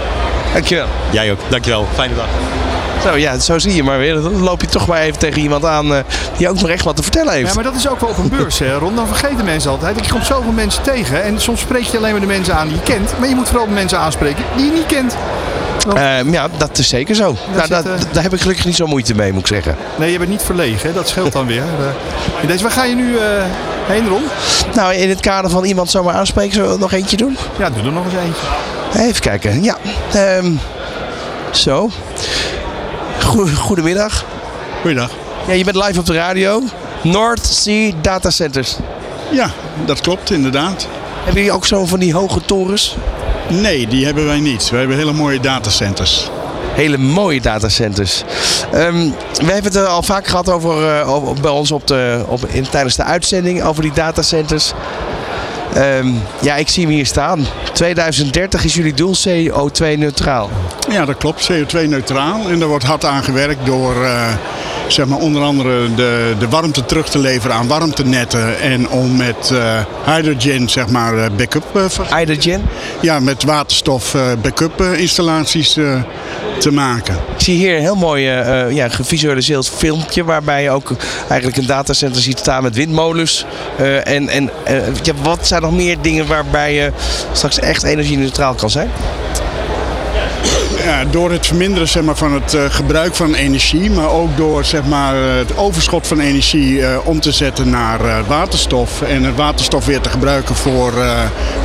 Dankjewel. 0.53 0.87
Jij 1.11 1.31
ook. 1.31 1.39
Dankjewel. 1.49 1.87
Fijne 1.95 2.15
dag. 2.15 2.25
Zo, 3.03 3.17
ja, 3.17 3.39
zo 3.39 3.59
zie 3.59 3.75
je 3.75 3.83
maar 3.83 3.97
weer. 3.97 4.13
Dan 4.13 4.39
loop 4.41 4.61
je 4.61 4.67
toch 4.67 4.87
maar 4.87 5.01
even 5.01 5.19
tegen 5.19 5.41
iemand 5.41 5.65
aan 5.65 5.93
eh, 5.93 6.03
die 6.37 6.49
ook 6.49 6.59
nog 6.59 6.69
echt 6.69 6.83
wat 6.83 6.95
te 6.95 7.01
vertellen 7.01 7.33
heeft. 7.33 7.47
Ja, 7.47 7.53
maar 7.53 7.63
dat 7.63 7.75
is 7.75 7.89
ook 7.89 7.99
wel 7.99 8.09
op 8.09 8.17
een 8.17 8.29
beurs, 8.29 8.59
hè, 8.59 8.77
Ron. 8.77 8.95
Dan 8.95 9.07
vergeten 9.07 9.45
mensen 9.45 9.71
altijd. 9.71 10.05
Je 10.05 10.11
komt 10.11 10.25
zoveel 10.25 10.51
mensen 10.51 10.83
tegen. 10.83 11.23
En 11.23 11.39
soms 11.41 11.59
spreek 11.59 11.83
je 11.83 11.97
alleen 11.97 12.11
maar 12.11 12.21
de 12.21 12.27
mensen 12.27 12.55
aan 12.55 12.67
die 12.67 12.77
je 12.77 12.83
kent. 12.83 13.13
Maar 13.19 13.29
je 13.29 13.35
moet 13.35 13.47
vooral 13.47 13.67
de 13.67 13.73
mensen 13.73 13.97
aanspreken 13.99 14.43
die 14.55 14.65
je 14.65 14.71
niet 14.71 14.85
kent. 14.85 15.15
Ehm, 15.95 16.31
ja, 16.31 16.47
dat 16.57 16.77
is 16.77 16.87
zeker 16.87 17.15
zo. 17.15 17.35
Nou, 17.47 17.59
zit, 17.59 17.69
dat, 17.69 17.85
eh, 17.85 17.91
daar 18.11 18.23
heb 18.23 18.33
ik 18.33 18.41
gelukkig 18.41 18.65
niet 18.65 18.75
zo 18.75 18.87
moeite 18.87 19.15
mee, 19.15 19.31
moet 19.31 19.41
ik 19.41 19.47
zeggen. 19.47 19.75
Nee, 19.95 20.11
je 20.11 20.17
bent 20.17 20.29
niet 20.29 20.41
verlegen. 20.41 20.87
Hè? 20.87 20.93
Dat 20.93 21.07
scheelt 21.07 21.31
dan 21.31 21.47
weer. 21.47 21.61
Eh, 21.61 22.41
in 22.41 22.47
deze, 22.47 22.63
waar 22.63 22.71
ga 22.71 22.83
je 22.83 22.95
nu 22.95 23.17
heen, 23.87 24.07
Ron? 24.07 24.23
Nou, 24.73 24.93
in 24.93 25.09
het 25.09 25.19
kader 25.19 25.51
van 25.51 25.63
iemand 25.63 25.89
zomaar 25.89 26.13
aanspreken, 26.13 26.53
zullen 26.53 26.67
we 26.67 26.73
er 26.73 26.79
nog 26.79 26.91
eentje 26.91 27.17
doen? 27.17 27.37
Ja, 27.57 27.69
doe 27.69 27.83
er 27.85 27.91
nog 27.91 28.05
eens 28.05 28.13
eentje. 28.13 29.07
Even 29.07 29.21
kijken. 29.21 29.63
Ja, 29.63 29.77
ehm, 30.13 30.51
zo. 31.51 31.89
Goe- 33.23 33.55
goedemiddag. 33.55 34.25
Goeiedag. 34.81 35.09
Ja, 35.47 35.53
je 35.53 35.63
bent 35.63 35.75
live 35.85 35.99
op 35.99 36.05
de 36.05 36.13
radio. 36.13 36.61
North 37.03 37.45
Sea 37.45 37.91
Data 38.01 38.29
Centers. 38.29 38.77
Ja, 39.31 39.49
dat 39.85 40.01
klopt 40.01 40.31
inderdaad. 40.31 40.87
Hebben 41.15 41.33
jullie 41.33 41.51
ook 41.51 41.65
zo 41.65 41.85
van 41.85 41.99
die 41.99 42.13
hoge 42.13 42.41
torens? 42.45 42.95
Nee, 43.49 43.87
die 43.87 44.05
hebben 44.05 44.25
wij 44.25 44.39
niet. 44.39 44.69
We 44.69 44.77
hebben 44.77 44.97
hele 44.97 45.13
mooie 45.13 45.39
datacenters. 45.39 46.29
Hele 46.73 46.97
mooie 46.97 47.41
datacenters. 47.41 48.23
Ehm 48.71 49.09
we 49.33 49.51
hebben 49.51 49.63
het 49.63 49.75
er 49.75 49.85
al 49.85 50.03
vaak 50.03 50.27
gehad 50.27 50.49
over, 50.49 50.99
eh, 50.99 51.09
over- 51.13 51.41
bij 51.41 51.51
ons 51.51 51.71
op 51.71 51.87
de, 51.87 52.23
op, 52.27 52.45
in, 52.45 52.69
tijdens 52.69 52.95
de 52.95 53.03
uitzending 53.03 53.63
over 53.63 53.81
die 53.81 53.91
datacenters. 53.93 54.73
Ehm, 55.73 56.07
ja, 56.41 56.55
ik 56.55 56.69
zie 56.69 56.85
hem 56.85 56.93
hier 56.93 57.05
staan. 57.05 57.45
2030 57.73 58.63
is 58.63 58.73
jullie 58.73 58.93
doel 58.93 59.15
CO2 59.27 59.97
neutraal. 59.97 60.49
Ja, 60.89 61.05
dat 61.05 61.17
klopt. 61.17 61.51
CO2-neutraal. 61.51 62.49
En 62.49 62.59
daar 62.59 62.67
wordt 62.67 62.83
hard 62.83 63.05
aan 63.05 63.23
gewerkt 63.23 63.65
door 63.65 64.03
eh, 64.03 64.33
zeg 64.93 65.05
maar 65.05 65.19
onder 65.19 65.41
andere 65.41 65.93
de, 65.95 66.33
de 66.39 66.49
warmte 66.49 66.85
terug 66.85 67.09
te 67.09 67.19
leveren 67.19 67.55
aan 67.55 67.67
warmtenetten. 67.67 68.59
En 68.59 68.89
om 68.89 69.15
met 69.17 69.51
eh, 69.51 69.79
hydrogen 70.05 70.69
zeg 70.69 70.87
maar 70.87 71.17
eh, 71.17 71.29
backup... 71.37 71.63
eh, 71.75 72.17
Hydrogen. 72.17 72.61
ja, 73.01 73.19
met 73.19 73.43
waterstof 73.43 74.15
backup 74.41 74.81
installaties 74.81 75.73
te 76.59 76.71
maken. 76.71 77.15
Ik 77.35 77.41
zie 77.41 77.57
hier 77.57 77.75
een 77.75 77.81
heel 77.81 77.95
mooi 77.95 78.23
ja, 78.69 78.89
gevisualiseerd 78.89 79.69
filmpje 79.69 80.23
waarbij 80.23 80.63
je 80.63 80.69
ook 80.69 80.91
eigenlijk 81.27 81.57
een 81.57 81.65
datacenter 81.65 82.21
ziet 82.21 82.39
staan 82.39 82.63
met 82.63 82.75
windmolens. 82.75 83.45
En 84.03 84.29
en 84.29 84.49
ja, 85.03 85.13
wat 85.21 85.47
zijn 85.47 85.61
nog 85.61 85.71
meer 85.71 85.97
dingen 86.01 86.27
waarbij 86.27 86.73
je 86.73 86.91
straks 87.31 87.59
echt 87.59 87.83
energie-neutraal 87.83 88.53
kan 88.53 88.69
zijn? 88.69 88.89
Ja, 90.83 91.05
door 91.05 91.31
het 91.31 91.45
verminderen 91.47 91.87
zeg 91.87 92.03
maar, 92.03 92.15
van 92.15 92.33
het 92.33 92.53
eh, 92.53 92.65
gebruik 92.69 93.15
van 93.15 93.33
energie, 93.33 93.91
maar 93.91 94.09
ook 94.09 94.37
door 94.37 94.65
zeg 94.65 94.85
maar, 94.85 95.15
eh, 95.15 95.35
het 95.35 95.57
overschot 95.57 96.07
van 96.07 96.19
energie 96.19 96.85
eh, 96.85 96.97
om 97.03 97.19
te 97.19 97.31
zetten 97.31 97.69
naar 97.69 98.25
waterstof 98.27 99.01
en 99.01 99.23
het 99.23 99.35
waterstof 99.35 99.85
weer 99.85 99.99
te 99.99 100.09
gebruiken 100.09 100.55
voor 100.55 100.93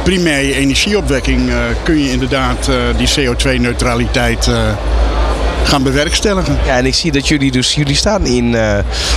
primaire 0.02 0.54
energieopwekking, 0.54 1.50
kun 1.82 2.02
je 2.02 2.10
inderdaad 2.10 2.70
die 2.96 3.08
CO2-neutraliteit 3.08 4.50
gaan 5.62 5.82
bewerkstelligen. 5.82 6.58
Ja, 6.66 6.76
en 6.76 6.86
ik 6.86 6.94
zie 6.94 7.12
dat 7.12 7.28
jullie 7.28 7.50
dus 7.50 7.74
jullie 7.74 7.96
staan 7.96 8.26
in, 8.26 8.56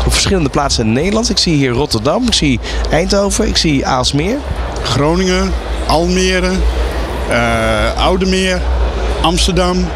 op 0.05 0.11
verschillende 0.11 0.49
plaatsen 0.49 0.85
in 0.85 0.93
Nederland. 0.93 1.29
Ik 1.29 1.37
zie 1.37 1.55
hier 1.55 1.71
Rotterdam, 1.71 2.27
ik 2.27 2.33
zie 2.33 2.59
Eindhoven, 2.91 3.47
ik 3.47 3.57
zie 3.57 3.85
Aalsmeer. 3.85 4.37
Groningen, 4.83 5.53
Almere, 5.87 6.51
Oudemeer, 7.97 8.61
Amsterdam, 9.21 9.87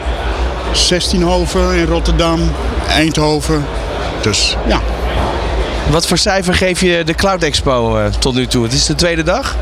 Zestienhoven 0.72 1.76
in 1.76 1.86
Rotterdam, 1.86 2.40
Eindhoven. 2.88 3.66
Dus 4.22 4.58
ja, 4.68 4.80
Wat 5.90 6.08
voor 6.08 6.18
cijfer 6.18 6.54
geef 6.54 6.82
je 6.82 7.04
de 7.04 7.14
Cloud 7.14 7.44
Expo 7.44 7.98
eh, 7.98 8.06
tot 8.06 8.34
nu 8.36 8.48
toe? 8.48 8.64
Het 8.64 8.74
is 8.74 8.86
de 8.86 8.96
tweede 8.96 9.24
dag. 9.24 9.56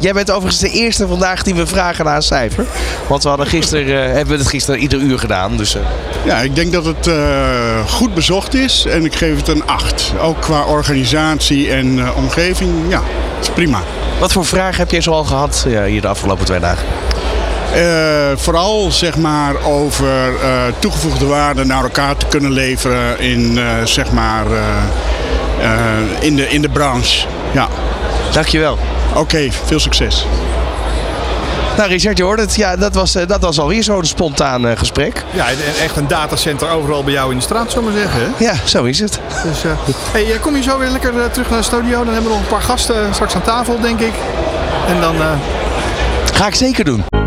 Jij 0.00 0.12
bent 0.12 0.30
overigens 0.30 0.60
de 0.60 0.70
eerste 0.70 1.06
vandaag 1.08 1.42
die 1.42 1.54
we 1.54 1.66
vragen 1.66 2.04
naar 2.04 2.16
een 2.16 2.22
cijfer. 2.22 2.66
Want 3.06 3.22
we 3.22 3.28
hadden 3.28 3.46
gisteren, 3.46 3.86
eh, 3.86 4.12
hebben 4.16 4.34
we 4.34 4.40
het 4.42 4.48
gisteren 4.48 4.80
ieder 4.80 4.98
uur 4.98 5.18
gedaan. 5.18 5.56
Dus, 5.56 5.74
eh, 5.74 5.82
Ja, 6.24 6.36
ik 6.38 6.54
denk 6.54 6.72
dat 6.72 6.84
het 6.84 7.10
goed 7.90 8.14
bezocht 8.14 8.54
is 8.54 8.84
en 8.84 9.04
ik 9.04 9.14
geef 9.14 9.36
het 9.36 9.48
een 9.48 9.66
8. 9.66 10.12
Ook 10.20 10.40
qua 10.40 10.64
organisatie 10.64 11.70
en 11.70 12.14
omgeving, 12.14 12.70
ja, 12.88 13.02
is 13.40 13.48
prima. 13.48 13.80
wat 14.20 14.32
voor 14.32 14.44
vragen 14.46 14.76
heb 14.78 14.90
jij 14.90 15.00
zoal 15.00 15.24
gehad 15.24 15.64
eh, 15.68 15.84
hier 15.84 16.00
de 16.00 16.08
afgelopen 16.08 16.44
twee 16.44 16.60
dagen? 16.60 16.86
Eh, 17.74 18.36
vooral 18.36 18.90
zeg 18.92 19.16
maar 19.16 19.54
over 19.64 20.40
eh, 20.42 20.50
toegevoegde 20.78 21.26
waarde 21.26 21.64
naar 21.64 21.82
elkaar 21.82 22.16
te 22.16 22.26
kunnen 22.26 22.50
leveren 22.52 23.18
in, 23.20 23.58
eh, 23.58 23.64
zeg 23.84 24.12
maar, 24.12 24.46
eh, 24.46 24.60
eh, 25.64 25.72
in, 26.20 26.36
de, 26.36 26.48
in 26.48 26.62
de 26.62 26.68
branche. 26.68 27.26
Ja. 27.52 27.68
Dankjewel. 28.32 28.78
Oké, 29.14 29.48
veel 29.64 29.80
succes. 29.80 30.26
Nou, 31.76 31.90
Richard, 31.90 32.16
je 32.18 32.24
hoort 32.24 32.40
het. 32.40 32.54
Ja, 32.54 32.76
dat 32.76 32.94
was, 32.94 33.14
eh, 33.14 33.26
dat 33.26 33.40
was 33.40 33.58
alweer 33.60 33.82
zo'n 33.82 34.04
spontaan 34.04 34.76
gesprek. 34.78 35.24
Ja, 35.30 35.48
en 35.48 35.56
echt 35.82 35.96
een 35.96 36.08
datacenter 36.08 36.70
overal 36.70 37.04
bij 37.04 37.12
jou 37.12 37.30
in 37.30 37.36
de 37.36 37.42
straat, 37.42 37.70
zullen 37.72 37.86
we 37.88 37.92
maar 37.92 38.00
zeggen. 38.02 38.20
hè? 38.36 38.44
Ja, 38.44 38.54
zo 38.64 38.84
is 38.84 38.98
het. 39.00 39.20
Dus, 39.44 39.64
eh, 39.64 39.70
hey, 40.12 40.38
kom 40.40 40.56
je 40.56 40.62
zo 40.62 40.78
weer 40.78 40.88
lekker 40.90 41.12
terug 41.30 41.50
naar 41.50 41.58
de 41.58 41.64
studio? 41.64 42.04
Dan 42.04 42.12
hebben 42.14 42.22
we 42.30 42.36
nog 42.36 42.38
een 42.40 42.46
paar 42.56 42.62
gasten 42.62 43.14
straks 43.14 43.34
aan 43.34 43.42
tafel, 43.42 43.80
denk 43.80 44.00
ik. 44.00 44.12
En 44.88 45.00
dan... 45.00 45.14
eh, 45.16 45.30
Ga 46.32 46.46
ik 46.46 46.54
zeker 46.54 46.84
doen. 46.84 47.17